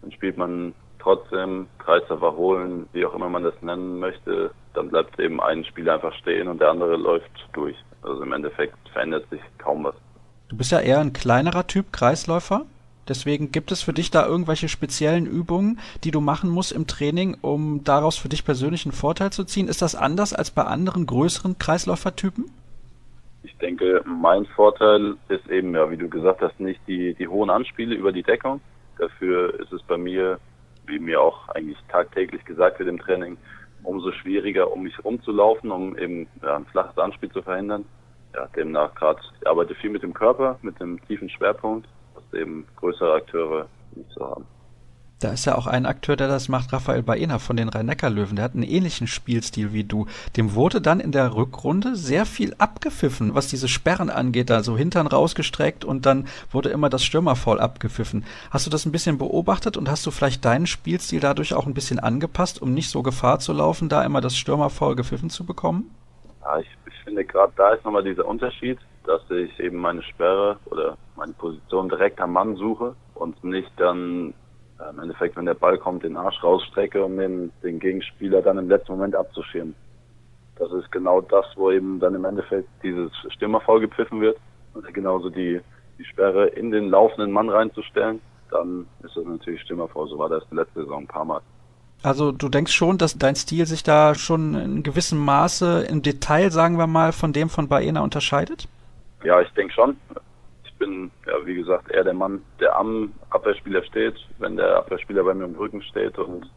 Dann 0.00 0.12
spielt 0.12 0.36
man 0.36 0.74
trotzdem 1.00 1.66
Kreisläufer 1.78 2.36
holen, 2.36 2.88
wie 2.92 3.04
auch 3.04 3.14
immer 3.14 3.28
man 3.28 3.42
das 3.42 3.60
nennen 3.62 3.98
möchte. 3.98 4.52
Dann 4.74 4.90
bleibt 4.90 5.18
eben 5.18 5.40
ein 5.40 5.64
Spieler 5.64 5.94
einfach 5.94 6.14
stehen 6.14 6.46
und 6.46 6.60
der 6.60 6.70
andere 6.70 6.96
läuft 6.96 7.30
durch. 7.52 7.76
Also 8.02 8.22
im 8.22 8.32
Endeffekt 8.32 8.76
verändert 8.92 9.28
sich 9.30 9.40
kaum 9.58 9.84
was. 9.84 9.96
Du 10.48 10.56
bist 10.56 10.70
ja 10.70 10.78
eher 10.78 11.00
ein 11.00 11.12
kleinerer 11.12 11.66
Typ 11.66 11.92
Kreisläufer. 11.92 12.64
Deswegen 13.08 13.52
gibt 13.52 13.70
es 13.70 13.82
für 13.82 13.92
dich 13.92 14.10
da 14.10 14.26
irgendwelche 14.26 14.68
speziellen 14.68 15.26
Übungen, 15.26 15.78
die 16.04 16.10
du 16.10 16.20
machen 16.20 16.50
musst 16.50 16.72
im 16.72 16.86
Training, 16.86 17.36
um 17.42 17.84
daraus 17.84 18.16
für 18.16 18.28
dich 18.28 18.44
persönlich 18.44 18.86
einen 18.86 18.92
Vorteil 18.92 19.30
zu 19.30 19.44
ziehen? 19.44 19.68
Ist 19.68 19.82
das 19.82 19.94
anders 19.94 20.32
als 20.32 20.50
bei 20.50 20.62
anderen 20.62 21.06
größeren 21.06 21.58
Kreisläufertypen? 21.58 22.50
Ich 23.42 23.56
denke, 23.58 24.02
mein 24.06 24.46
Vorteil 24.46 25.16
ist 25.28 25.46
eben, 25.48 25.74
ja, 25.74 25.90
wie 25.90 25.98
du 25.98 26.08
gesagt 26.08 26.40
hast, 26.40 26.58
nicht 26.60 26.80
die, 26.86 27.14
die 27.14 27.28
hohen 27.28 27.50
Anspiele 27.50 27.94
über 27.94 28.10
die 28.10 28.22
Deckung. 28.22 28.60
Dafür 28.98 29.60
ist 29.60 29.72
es 29.72 29.82
bei 29.82 29.98
mir, 29.98 30.38
wie 30.86 30.98
mir 30.98 31.20
auch 31.20 31.48
eigentlich 31.50 31.78
tagtäglich 31.88 32.44
gesagt 32.44 32.78
wird 32.78 32.88
im 32.88 32.98
Training, 32.98 33.36
umso 33.82 34.12
schwieriger, 34.12 34.72
um 34.72 34.82
mich 34.82 35.04
rumzulaufen, 35.04 35.70
um 35.70 35.96
eben 35.98 36.26
ja, 36.42 36.56
ein 36.56 36.64
flaches 36.66 36.96
Anspiel 36.96 37.30
zu 37.30 37.42
verhindern. 37.42 37.84
Ja, 38.34 38.46
demnach 38.56 38.94
gerade, 38.94 39.20
ich 39.38 39.46
arbeite 39.46 39.74
viel 39.74 39.90
mit 39.90 40.02
dem 40.02 40.14
Körper, 40.14 40.58
mit 40.62 40.80
einem 40.80 41.04
tiefen 41.06 41.28
Schwerpunkt 41.28 41.86
eben 42.34 42.66
größere 42.76 43.14
Akteure 43.14 43.66
nicht 43.94 44.10
so 44.12 44.24
haben. 44.24 44.46
Da 45.20 45.30
ist 45.30 45.46
ja 45.46 45.54
auch 45.54 45.66
ein 45.66 45.86
Akteur, 45.86 46.16
der 46.16 46.28
das 46.28 46.50
macht, 46.50 46.72
Raphael 46.74 47.02
Baena 47.02 47.38
von 47.38 47.56
den 47.56 47.70
Rhein-Neckar-Löwen. 47.70 48.36
Der 48.36 48.44
hat 48.44 48.52
einen 48.52 48.62
ähnlichen 48.62 49.06
Spielstil 49.06 49.72
wie 49.72 49.84
du. 49.84 50.06
Dem 50.36 50.54
wurde 50.54 50.82
dann 50.82 51.00
in 51.00 51.12
der 51.12 51.34
Rückrunde 51.34 51.96
sehr 51.96 52.26
viel 52.26 52.54
abgepfiffen, 52.58 53.34
was 53.34 53.46
diese 53.46 53.66
Sperren 53.68 54.10
angeht, 54.10 54.50
also 54.50 54.76
Hintern 54.76 55.06
rausgestreckt 55.06 55.84
und 55.84 56.04
dann 56.04 56.26
wurde 56.50 56.68
immer 56.68 56.90
das 56.90 57.04
Stürmerfoul 57.04 57.58
abgepfiffen. 57.58 58.26
Hast 58.50 58.66
du 58.66 58.70
das 58.70 58.84
ein 58.84 58.92
bisschen 58.92 59.16
beobachtet 59.16 59.78
und 59.78 59.88
hast 59.88 60.04
du 60.04 60.10
vielleicht 60.10 60.44
deinen 60.44 60.66
Spielstil 60.66 61.20
dadurch 61.20 61.54
auch 61.54 61.66
ein 61.66 61.74
bisschen 61.74 62.00
angepasst, 62.00 62.60
um 62.60 62.74
nicht 62.74 62.90
so 62.90 63.02
Gefahr 63.02 63.38
zu 63.38 63.54
laufen, 63.54 63.88
da 63.88 64.04
immer 64.04 64.20
das 64.20 64.36
Stürmerfoul 64.36 64.94
gepfiffen 64.94 65.30
zu 65.30 65.46
bekommen? 65.46 65.90
Ja, 66.42 66.58
ich, 66.58 66.68
ich 66.86 67.04
finde 67.04 67.24
gerade 67.24 67.52
da 67.56 67.72
ist 67.72 67.84
nochmal 67.84 68.04
dieser 68.04 68.26
Unterschied 68.26 68.78
dass 69.04 69.22
ich 69.30 69.58
eben 69.60 69.78
meine 69.78 70.02
Sperre 70.02 70.58
oder 70.66 70.96
meine 71.16 71.32
Position 71.34 71.88
direkt 71.88 72.20
am 72.20 72.32
Mann 72.32 72.56
suche 72.56 72.94
und 73.14 73.42
nicht 73.44 73.70
dann 73.76 74.34
äh, 74.80 74.90
im 74.90 74.98
Endeffekt, 74.98 75.36
wenn 75.36 75.46
der 75.46 75.54
Ball 75.54 75.78
kommt, 75.78 76.02
den 76.02 76.16
Arsch 76.16 76.42
rausstrecke, 76.42 77.04
um 77.04 77.16
den, 77.16 77.52
den 77.62 77.78
Gegenspieler 77.78 78.42
dann 78.42 78.58
im 78.58 78.68
letzten 78.68 78.92
Moment 78.92 79.14
abzuschirmen. 79.14 79.74
Das 80.56 80.70
ist 80.72 80.90
genau 80.92 81.20
das, 81.20 81.46
wo 81.56 81.70
eben 81.70 82.00
dann 82.00 82.14
im 82.14 82.24
Endeffekt 82.24 82.68
dieses 82.82 83.10
Stürmerfall 83.30 83.80
gepfiffen 83.80 84.20
wird. 84.20 84.38
Und 84.72 84.92
genauso 84.94 85.30
die, 85.30 85.60
die 85.98 86.04
Sperre 86.04 86.46
in 86.46 86.70
den 86.70 86.90
laufenden 86.90 87.32
Mann 87.32 87.48
reinzustellen, 87.48 88.20
dann 88.50 88.86
ist 89.02 89.16
das 89.16 89.24
natürlich 89.24 89.62
Stürmerfall. 89.62 90.06
So 90.08 90.18
war 90.18 90.28
das 90.28 90.44
letzte 90.50 90.82
Saison 90.82 91.02
ein 91.02 91.06
paar 91.06 91.24
Mal. 91.24 91.40
Also 92.02 92.32
du 92.32 92.48
denkst 92.48 92.72
schon, 92.72 92.98
dass 92.98 93.16
dein 93.16 93.34
Stil 93.34 93.66
sich 93.66 93.82
da 93.82 94.14
schon 94.14 94.54
in 94.54 94.82
gewissem 94.82 95.18
Maße 95.18 95.86
im 95.88 96.02
Detail, 96.02 96.50
sagen 96.50 96.76
wir 96.76 96.86
mal, 96.86 97.12
von 97.12 97.32
dem 97.32 97.48
von 97.48 97.68
Baena 97.68 98.02
unterscheidet? 98.02 98.68
Ja, 99.24 99.40
ich 99.40 99.50
denke 99.50 99.72
schon. 99.72 99.96
Ich 100.64 100.74
bin, 100.74 101.10
ja, 101.26 101.34
wie 101.44 101.54
gesagt, 101.54 101.90
eher 101.90 102.04
der 102.04 102.14
Mann, 102.14 102.42
der 102.60 102.76
am 102.76 103.12
Abwehrspieler 103.30 103.82
steht. 103.84 104.14
Wenn 104.38 104.56
der 104.56 104.76
Abwehrspieler 104.76 105.24
bei 105.24 105.34
mir 105.34 105.44
im 105.44 105.56
Rücken 105.56 105.82
steht 105.82 106.18
und 106.18 106.50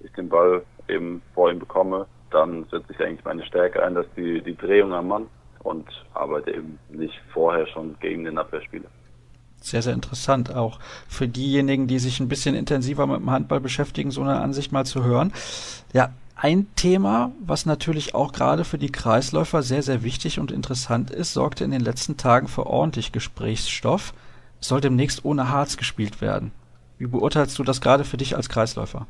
ich 0.00 0.12
den 0.12 0.28
Ball 0.28 0.62
eben 0.88 1.22
vor 1.34 1.50
ihm 1.50 1.58
bekomme, 1.58 2.06
dann 2.30 2.64
setze 2.70 2.92
ich 2.92 3.00
eigentlich 3.00 3.24
meine 3.24 3.44
Stärke 3.44 3.82
ein, 3.82 3.94
dass 3.94 4.06
die, 4.16 4.40
die 4.40 4.56
Drehung 4.56 4.92
am 4.92 5.08
Mann 5.08 5.26
und 5.60 5.86
arbeite 6.14 6.52
eben 6.52 6.78
nicht 6.88 7.14
vorher 7.32 7.66
schon 7.66 7.96
gegen 8.00 8.24
den 8.24 8.38
Abwehrspieler. 8.38 8.88
Sehr, 9.60 9.82
sehr 9.82 9.92
interessant 9.92 10.54
auch 10.54 10.80
für 11.08 11.28
diejenigen, 11.28 11.86
die 11.86 12.00
sich 12.00 12.18
ein 12.18 12.28
bisschen 12.28 12.56
intensiver 12.56 13.06
mit 13.06 13.18
dem 13.18 13.30
Handball 13.30 13.60
beschäftigen, 13.60 14.10
so 14.10 14.22
eine 14.22 14.40
Ansicht 14.40 14.72
mal 14.72 14.84
zu 14.84 15.04
hören. 15.04 15.32
Ja, 15.92 16.12
ein 16.34 16.66
Thema, 16.74 17.32
was 17.40 17.66
natürlich 17.66 18.14
auch 18.14 18.32
gerade 18.32 18.64
für 18.64 18.78
die 18.78 18.90
Kreisläufer 18.90 19.62
sehr, 19.62 19.82
sehr 19.82 20.02
wichtig 20.02 20.38
und 20.40 20.50
interessant 20.50 21.10
ist, 21.10 21.34
sorgte 21.34 21.64
in 21.64 21.70
den 21.70 21.80
letzten 21.80 22.16
Tagen 22.16 22.48
für 22.48 22.66
ordentlich 22.66 23.12
Gesprächsstoff. 23.12 24.12
Es 24.60 24.68
soll 24.68 24.80
demnächst 24.80 25.24
ohne 25.24 25.50
Harz 25.50 25.76
gespielt 25.76 26.20
werden. 26.20 26.52
Wie 26.98 27.06
beurteilst 27.06 27.58
du 27.58 27.64
das 27.64 27.80
gerade 27.80 28.04
für 28.04 28.16
dich 28.16 28.36
als 28.36 28.48
Kreisläufer? 28.48 29.06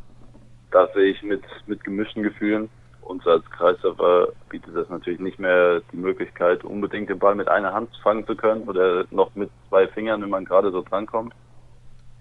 Das 0.70 0.92
sehe 0.94 1.10
ich 1.10 1.22
mit, 1.22 1.42
mit 1.66 1.84
gemischten 1.84 2.22
Gefühlen. 2.22 2.68
Uns 3.02 3.26
als 3.26 3.44
Kreisläufer 3.50 4.28
bietet 4.48 4.74
das 4.74 4.88
natürlich 4.88 5.20
nicht 5.20 5.38
mehr 5.38 5.82
die 5.92 5.96
Möglichkeit, 5.96 6.64
unbedingt 6.64 7.10
den 7.10 7.18
Ball 7.18 7.34
mit 7.34 7.48
einer 7.48 7.72
Hand 7.72 7.90
fangen 8.02 8.26
zu 8.26 8.36
können 8.36 8.62
oder 8.62 9.04
noch 9.10 9.34
mit 9.34 9.50
zwei 9.68 9.88
Fingern, 9.88 10.22
wenn 10.22 10.30
man 10.30 10.44
gerade 10.44 10.70
so 10.70 10.82
drankommt. 10.82 11.34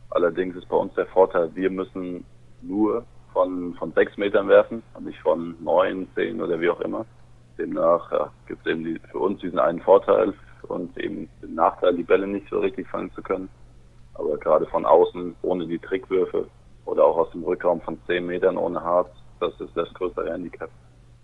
Allerdings 0.10 0.56
ist 0.58 0.68
bei 0.68 0.76
uns 0.76 0.94
der 0.96 1.06
Vorteil, 1.06 1.52
wir 1.56 1.70
müssen 1.70 2.26
nur 2.62 3.06
von, 3.34 3.74
von 3.76 3.92
sechs 3.94 4.18
Metern 4.18 4.48
werfen 4.48 4.84
und 4.94 5.06
nicht 5.06 5.20
von 5.20 5.56
neun, 5.64 6.08
zehn 6.16 6.42
oder 6.42 6.60
wie 6.60 6.70
auch 6.70 6.82
immer. 6.82 7.06
Demnach 7.58 8.12
ja, 8.12 8.32
gibt 8.48 8.66
es 8.66 8.72
eben 8.72 8.84
die, 8.84 9.00
für 9.12 9.20
uns 9.20 9.40
diesen 9.42 9.60
einen 9.60 9.82
Vorteil 9.82 10.34
und 10.64 10.98
eben 10.98 11.30
den 11.42 11.56
Nachteil, 11.56 11.96
die 11.96 12.04
Bälle 12.04 12.28
nicht 12.28 12.48
so 12.50 12.60
richtig 12.60 12.88
fangen 12.88 13.12
zu 13.14 13.22
können. 13.22 13.50
Aber 14.14 14.38
gerade 14.38 14.66
von 14.68 14.86
außen 14.86 15.36
ohne 15.42 15.68
die 15.68 15.80
Trickwürfe 15.80 16.48
oder 16.86 17.06
auch 17.06 17.18
aus 17.18 17.32
dem 17.32 17.44
Rückraum 17.44 17.82
von 17.82 17.98
zehn 18.08 18.26
Metern 18.26 18.58
ohne 18.58 18.82
Harz, 18.82 19.10
das 19.40 19.60
ist 19.60 19.76
das 19.76 19.94
größere 19.94 20.32
Handicap. 20.32 20.70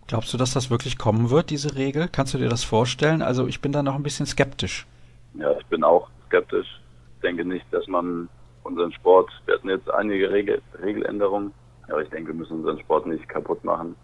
Glaubst 0.07 0.33
du, 0.33 0.37
dass 0.37 0.53
das 0.53 0.69
wirklich 0.69 0.97
kommen 0.97 1.29
wird, 1.29 1.49
diese 1.49 1.75
Regel? 1.75 2.07
Kannst 2.09 2.33
du 2.33 2.37
dir 2.37 2.47
das 2.47 2.63
vorstellen? 2.63 3.21
Also 3.21 3.45
ich 3.45 3.61
bin 3.61 3.73
da 3.73 3.83
noch 3.83 3.95
ein 3.95 4.03
bisschen 4.03 4.25
skeptisch. 4.25 4.87
Ja, 5.33 5.51
ich 5.59 5.65
bin 5.65 5.83
auch 5.83 6.09
skeptisch. 6.27 6.67
Ich 7.15 7.21
denke 7.21 7.43
nicht, 7.43 7.65
dass 7.71 7.87
man 7.87 8.29
unseren 8.63 8.91
Sport, 8.93 9.29
wir 9.45 9.55
hatten 9.55 9.69
jetzt 9.69 9.89
einige 9.89 10.31
Regel, 10.31 10.61
Regeländerungen, 10.81 11.53
aber 11.89 12.01
ich 12.01 12.09
denke, 12.09 12.31
wir 12.31 12.35
müssen 12.35 12.57
unseren 12.57 12.79
Sport 12.79 13.05
nicht 13.07 13.27
kaputt 13.29 13.63
machen. 13.63 13.95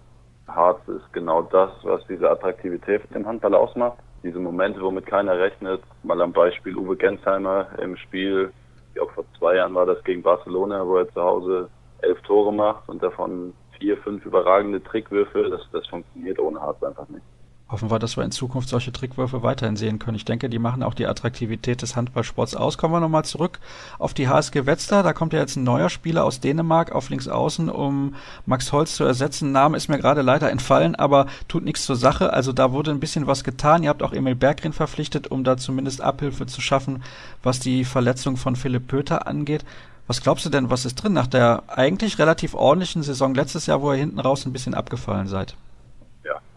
Harz 0.48 0.80
ist 0.88 1.12
genau 1.14 1.42
das, 1.42 1.72
was 1.84 2.06
diese 2.08 2.30
Attraktivität 2.30 3.02
im 3.14 3.26
Handball 3.26 3.56
ausmacht. 3.56 3.98
Diese 4.24 4.40
Momente, 4.40 4.82
womit 4.82 5.06
keiner 5.06 5.38
rechnet. 5.38 5.82
Mal 6.04 6.22
am 6.22 6.34
Beispiel 6.34 6.76
Uwe 6.76 6.96
Gensheimer 6.96 7.68
im 7.80 7.98
Spiel, 7.98 8.52
ich 8.90 8.96
glaube 8.96 9.14
vor 9.14 9.26
zwei 9.40 9.56
Jahren 9.56 9.74
war 9.74 9.86
das 9.86 10.04
gegen 10.04 10.22
Barcelona, 10.22 10.86
wo 10.86 10.98
er 10.98 11.10
zu 11.12 11.22
Hause 11.22 11.70
elf 12.02 12.22
Tore 12.22 12.54
macht 12.54 12.88
und 12.88 13.02
davon 13.02 13.54
vier, 13.80 13.98
fünf 13.98 14.26
überragende 14.26 14.84
Trickwürfe. 14.84 15.50
Das, 15.50 15.62
das 15.72 15.88
funktioniert 15.88 16.40
ohne 16.40 16.62
Harz 16.62 16.82
einfach 16.84 17.10
nicht. 17.10 17.24
Hoffen 17.74 17.90
wir, 17.90 18.00
dass 18.00 18.16
wir 18.16 18.24
in 18.24 18.32
Zukunft 18.32 18.70
solche 18.70 18.94
Trickwürfe 18.94 19.42
weiterhin 19.42 19.76
sehen 19.76 19.98
können. 19.98 20.16
Ich 20.16 20.26
denke, 20.26 20.48
die 20.48 20.60
machen 20.60 20.84
auch 20.84 20.94
die 20.94 21.08
Attraktivität 21.08 21.82
des 21.82 21.96
Handballsports 21.96 22.56
aus. 22.56 22.78
Kommen 22.78 22.94
wir 22.94 23.00
nochmal 23.00 23.26
zurück 23.26 23.60
auf 23.98 24.14
die 24.14 24.30
HSG 24.30 24.68
Wetzlar. 24.68 25.02
Da 25.02 25.12
kommt 25.12 25.34
ja 25.34 25.40
jetzt 25.40 25.56
ein 25.56 25.64
neuer 25.64 25.90
Spieler 25.90 26.24
aus 26.24 26.40
Dänemark 26.40 26.92
auf 26.92 27.10
links 27.10 27.28
außen, 27.28 27.70
um 27.70 28.14
Max 28.46 28.72
Holz 28.72 28.96
zu 28.96 29.04
ersetzen. 29.04 29.52
Name 29.52 29.76
ist 29.76 29.90
mir 29.90 29.98
gerade 29.98 30.22
leider 30.22 30.52
entfallen, 30.52 30.96
aber 30.96 31.26
tut 31.48 31.66
nichts 31.66 31.86
zur 31.86 31.96
Sache. 31.96 32.32
Also 32.32 32.54
da 32.54 32.72
wurde 32.72 32.92
ein 32.92 33.00
bisschen 33.00 33.26
was 33.26 33.44
getan. 33.44 33.82
Ihr 33.82 33.90
habt 33.90 34.04
auch 34.04 34.14
Emil 34.14 34.36
Berggren 34.36 34.72
verpflichtet, 34.72 35.28
um 35.28 35.44
da 35.44 35.58
zumindest 35.58 36.00
Abhilfe 36.00 36.46
zu 36.46 36.62
schaffen, 36.62 37.02
was 37.42 37.60
die 37.60 37.86
Verletzung 37.86 38.38
von 38.38 38.56
Philipp 38.56 38.88
Pöter 38.88 39.26
angeht. 39.26 39.66
Was 40.06 40.22
glaubst 40.22 40.46
du 40.46 40.50
denn, 40.50 40.70
was 40.70 40.86
ist 40.86 40.96
drin 40.96 41.14
nach 41.14 41.28
der 41.28 41.64
eigentlich 41.68 42.20
relativ 42.20 42.54
ordentlichen 42.54 43.02
Saison 43.02 43.34
letztes 43.34 43.66
Jahr, 43.66 43.82
wo 43.82 43.92
ihr 43.92 43.98
hinten 43.98 44.20
raus 44.20 44.46
ein 44.46 44.54
bisschen 44.54 44.76
abgefallen 44.76 45.28
seid? 45.28 45.56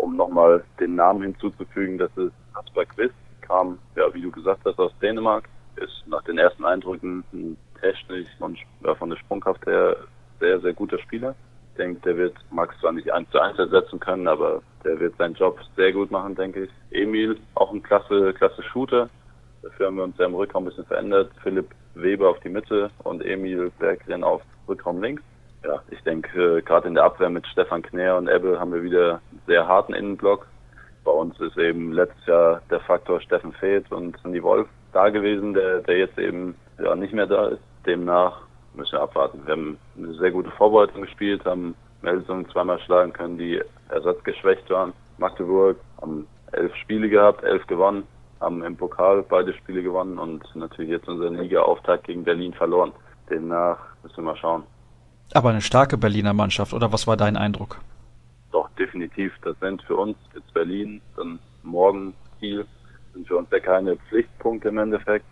Um 0.07 0.17
nochmal 0.17 0.63
den 0.79 0.95
Namen 0.95 1.23
hinzuzufügen, 1.23 1.99
das 1.99 2.17
ist 2.17 2.33
Asper 2.55 2.87
Quist, 2.87 3.15
kam, 3.41 3.79
ja, 3.97 4.13
wie 4.15 4.23
du 4.23 4.31
gesagt 4.31 4.61
hast, 4.65 4.79
aus 4.79 4.93
Dänemark, 5.03 5.49
ist 5.77 6.05
nach 6.07 6.23
den 6.23 6.39
ersten 6.39 6.65
Eindrücken 6.65 7.25
ein 7.33 7.57
technisch 7.81 8.29
und 8.39 8.57
von 8.99 9.11
der 9.11 9.17
Sprungkraft 9.17 9.67
her 9.67 9.97
sehr, 10.39 10.61
sehr 10.61 10.73
guter 10.73 10.99
Spieler. 11.01 11.35
Ich 11.73 11.79
denke, 11.79 12.01
der 12.03 12.17
wird 12.17 12.37
Max 12.51 12.79
zwar 12.81 12.93
nicht 12.93 13.13
eins 13.13 13.29
zu 13.31 13.41
eins 13.41 13.59
ersetzen 13.59 13.99
können, 13.99 14.29
aber 14.29 14.63
der 14.85 14.99
wird 15.01 15.17
seinen 15.19 15.35
Job 15.35 15.59
sehr 15.75 15.93
gut 15.93 16.11
machen, 16.11 16.37
denke 16.37 16.65
ich. 16.65 16.71
Emil, 16.91 17.39
auch 17.55 17.73
ein 17.73 17.83
klasse, 17.83 18.33
klasse 18.33 18.63
Shooter. 18.63 19.11
Dafür 19.63 19.87
haben 19.87 19.97
wir 19.97 20.05
uns 20.05 20.17
ja 20.19 20.27
im 20.27 20.35
Rückraum 20.35 20.63
ein 20.63 20.69
bisschen 20.69 20.87
verändert. 20.87 21.33
Philipp 21.43 21.69
Weber 21.95 22.31
auf 22.31 22.41
die 22.41 22.49
Mitte 22.49 22.91
und 23.03 23.23
Emil 23.25 23.71
Berggren 23.79 24.23
auf 24.23 24.41
Rückraum 24.69 25.03
links 25.03 25.23
ja, 25.65 25.83
ich 25.91 26.03
denke, 26.03 26.59
äh, 26.59 26.63
gerade 26.63 26.89
in 26.89 26.95
der 26.95 27.05
Abwehr 27.05 27.31
mit 27.31 27.47
Stefan 27.47 27.83
Knär 27.83 28.17
und 28.17 28.29
Ebbe 28.29 28.59
haben 28.61 28.73
wir 28.73 28.83
wieder 28.83 29.21
einen 29.31 29.43
sehr 29.47 29.67
harten 29.67 29.95
Innenblock. 29.95 30.47
Bei 31.05 31.13
uns 31.13 31.39
ist 31.41 31.57
eben 31.57 31.93
letztes 31.93 32.27
Jahr 32.27 32.63
der 32.71 32.81
Faktor 32.81 33.21
Steffen 33.21 33.53
Feeth 33.53 33.91
und 33.93 34.19
Sandy 34.23 34.43
Wolf 34.43 34.69
da 34.93 35.09
gewesen, 35.09 35.55
der, 35.55 35.81
der 35.81 35.99
jetzt 35.99 36.19
eben 36.19 36.55
ja, 36.83 36.95
nicht 36.95 37.15
mehr 37.15 37.27
da 37.27 37.49
ist. 37.49 37.63
Demnach 37.87 38.41
müssen 38.75 38.93
wir 38.93 39.03
abwarten. 39.03 39.41
Wir 39.45 39.53
haben 39.53 39.79
eine 39.97 40.15
sehr 40.15 40.31
gute 40.31 40.51
Vorbereitung 40.51 41.03
gespielt, 41.03 41.45
haben 41.45 41.75
Melsungen 42.03 42.49
zweimal 42.51 42.79
schlagen 42.81 43.13
können, 43.13 43.39
die 43.39 43.61
ersatzgeschwächt 43.89 44.69
waren. 44.71 44.93
Magdeburg 45.19 45.77
haben 46.01 46.27
elf 46.53 46.75
Spiele 46.77 47.09
gehabt, 47.09 47.45
elf 47.45 47.67
gewonnen, 47.67 48.05
haben 48.41 48.63
im 48.63 48.77
Pokal 48.77 49.23
beide 49.23 49.55
Spiele 49.55 49.83
gewonnen 49.83 50.19
und 50.19 50.45
natürlich 50.55 50.91
jetzt 50.91 51.09
unseren 51.09 51.37
Liga-Auftakt 51.37 52.05
gegen 52.05 52.25
Berlin 52.25 52.53
verloren. 52.53 52.93
Demnach 53.31 53.79
müssen 54.03 54.19
wir 54.19 54.25
mal 54.25 54.37
schauen. 54.37 54.65
Aber 55.35 55.51
eine 55.51 55.61
starke 55.61 55.97
Berliner 55.97 56.33
Mannschaft, 56.33 56.73
oder 56.73 56.93
was 56.93 57.07
war 57.07 57.17
dein 57.17 57.37
Eindruck? 57.37 57.81
Doch, 58.53 58.69
definitiv. 58.79 59.33
Das 59.43 59.59
sind 59.61 59.83
für 59.83 59.97
uns 59.97 60.17
jetzt 60.35 60.53
Berlin, 60.55 61.01
dann 61.17 61.39
morgen 61.63 62.15
Kiel, 62.39 62.65
sind 63.13 63.27
für 63.27 63.37
uns 63.37 63.49
ja 63.51 63.61
keine 63.61 63.97
Pflichtpunkte 64.09 64.69
im 64.69 64.79
Endeffekt. 64.79 65.25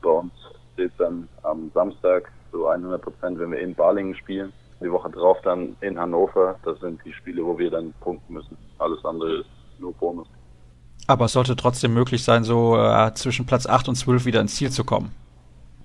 Bei 0.00 0.10
uns 0.10 0.32
steht 0.74 0.92
dann 0.98 1.28
am 1.42 1.70
Samstag 1.74 2.30
so 2.50 2.68
100 2.68 3.00
Prozent, 3.00 3.38
wenn 3.38 3.52
wir 3.52 3.60
in 3.60 3.74
Balingen 3.74 4.14
spielen. 4.16 4.52
Die 4.80 4.90
Woche 4.90 5.10
drauf 5.10 5.38
dann 5.44 5.76
in 5.80 5.98
Hannover. 5.98 6.58
Das 6.64 6.80
sind 6.80 7.00
die 7.04 7.12
Spiele, 7.12 7.44
wo 7.44 7.56
wir 7.58 7.70
dann 7.70 7.92
punkten 8.00 8.34
müssen. 8.34 8.56
Alles 8.78 9.04
andere 9.04 9.40
ist 9.40 9.50
nur 9.78 9.92
Bonus. 9.94 10.26
Aber 11.06 11.26
es 11.26 11.32
sollte 11.32 11.56
trotzdem 11.56 11.94
möglich 11.94 12.24
sein, 12.24 12.44
so 12.44 12.76
äh, 12.76 13.12
zwischen 13.14 13.46
Platz 13.46 13.66
8 13.66 13.88
und 13.88 13.94
12 13.96 14.24
wieder 14.24 14.40
ins 14.40 14.54
Ziel 14.54 14.70
zu 14.70 14.84
kommen. 14.84 15.14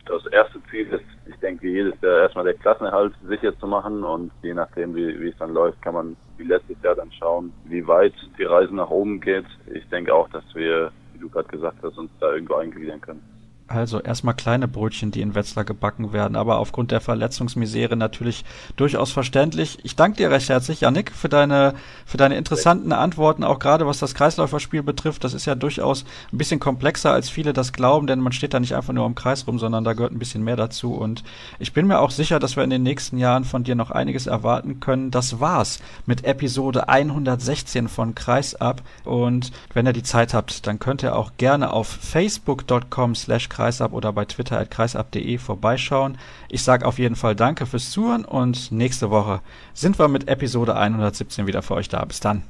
Das 0.05 0.25
erste 0.27 0.59
Ziel 0.69 0.87
ist 0.87 1.03
denke, 1.47 1.63
wie 1.63 1.73
jedes 1.73 1.99
Jahr 2.01 2.19
erstmal 2.19 2.45
der 2.45 2.53
Klassenerhalt 2.55 3.13
sicher 3.27 3.57
zu 3.57 3.67
machen 3.67 4.03
und 4.03 4.31
je 4.41 4.53
nachdem, 4.53 4.95
wie, 4.95 5.19
wie 5.19 5.29
es 5.29 5.37
dann 5.37 5.53
läuft, 5.53 5.81
kann 5.81 5.93
man 5.93 6.17
wie 6.37 6.43
letztes 6.43 6.77
Jahr 6.83 6.95
dann 6.95 7.11
schauen, 7.11 7.53
wie 7.65 7.87
weit 7.87 8.13
die 8.37 8.43
Reise 8.43 8.75
nach 8.75 8.89
oben 8.89 9.19
geht. 9.21 9.45
Ich 9.73 9.87
denke 9.89 10.13
auch, 10.13 10.29
dass 10.29 10.43
wir, 10.53 10.91
wie 11.13 11.19
du 11.19 11.29
gerade 11.29 11.47
gesagt 11.47 11.77
hast, 11.81 11.97
uns 11.97 12.11
da 12.19 12.33
irgendwo 12.33 12.55
eingliedern 12.55 13.01
können. 13.01 13.23
Also 13.67 13.99
erstmal 13.99 14.33
kleine 14.33 14.67
Brötchen, 14.69 15.11
die 15.11 15.19
in 15.19 15.35
Wetzlar 15.35 15.65
gebacken 15.65 16.13
werden, 16.13 16.37
aber 16.37 16.57
aufgrund 16.57 16.91
der 16.91 17.01
Verletzungsmisere 17.01 17.97
natürlich 17.97 18.45
durchaus 18.77 19.11
verständlich. 19.11 19.79
Ich 19.83 19.97
danke 19.97 20.17
dir 20.17 20.31
recht 20.31 20.47
herzlich, 20.47 20.81
Yannick, 20.81 21.11
für 21.11 21.27
deine, 21.27 21.73
für 22.05 22.15
deine 22.15 22.37
interessanten 22.37 22.93
Antworten, 22.93 23.43
auch 23.43 23.59
gerade 23.59 23.85
was 23.85 23.99
das 23.99 24.15
Kreisläuferspiel 24.15 24.83
betrifft. 24.83 25.25
Das 25.25 25.33
ist 25.33 25.45
ja 25.45 25.55
durchaus 25.55 26.05
ein 26.31 26.37
bisschen 26.37 26.61
komplexer, 26.61 27.11
als 27.11 27.29
viele 27.29 27.51
das 27.51 27.73
glauben, 27.73 28.07
denn 28.07 28.21
man 28.21 28.31
steht 28.31 28.53
da 28.53 28.61
nicht 28.61 28.73
einfach 28.73 28.93
nur 28.93 29.05
im 29.05 29.15
Kreis 29.15 29.45
rum, 29.47 29.59
sondern 29.59 29.83
da 29.83 29.91
gehört 29.91 30.13
ein 30.13 30.19
bisschen 30.19 30.45
mehr 30.45 30.55
dazu. 30.55 30.93
Und 30.93 31.25
ich 31.59 31.73
bin 31.73 31.87
mir 31.87 31.99
auch 31.99 32.11
sicher, 32.11 32.39
dass 32.39 32.55
wir 32.55 32.63
in 32.63 32.69
den 32.69 32.83
nächsten 32.83 33.17
Jahren 33.17 33.43
von 33.43 33.65
dir 33.65 33.75
noch 33.75 33.91
einiges 33.91 34.27
erwarten 34.27 34.79
können. 34.79 35.11
Das 35.11 35.41
war's 35.41 35.79
mit 36.05 36.23
Episode 36.23 36.87
116 36.87 37.89
von 37.89 38.15
Kreisab. 38.15 38.81
Und 39.03 39.51
wenn 39.73 39.85
ihr 39.85 39.93
die 39.93 40.03
Zeit 40.03 40.33
habt, 40.33 40.67
dann 40.67 40.79
könnt 40.79 41.03
ihr 41.03 41.17
auch 41.17 41.31
gerne 41.35 41.73
auf 41.73 41.87
facebook.com 41.87 43.13
slash 43.13 43.49
kreisab 43.57 43.93
oder 43.93 44.13
bei 44.13 44.25
Twitter 44.25 44.59
at 44.59 44.69
kreisab.de 44.69 45.37
vorbeischauen. 45.39 46.17
Ich 46.47 46.63
sage 46.63 46.85
auf 46.85 46.99
jeden 46.99 47.15
Fall 47.15 47.35
danke 47.35 47.65
fürs 47.65 47.89
Zuhören 47.89 48.23
und 48.23 48.71
nächste 48.71 49.09
Woche 49.09 49.41
sind 49.73 49.97
wir 49.97 50.07
mit 50.07 50.27
Episode 50.27 50.75
117 50.75 51.47
wieder 51.47 51.63
für 51.63 51.73
euch 51.73 51.89
da. 51.89 52.05
Bis 52.05 52.19
dann. 52.19 52.43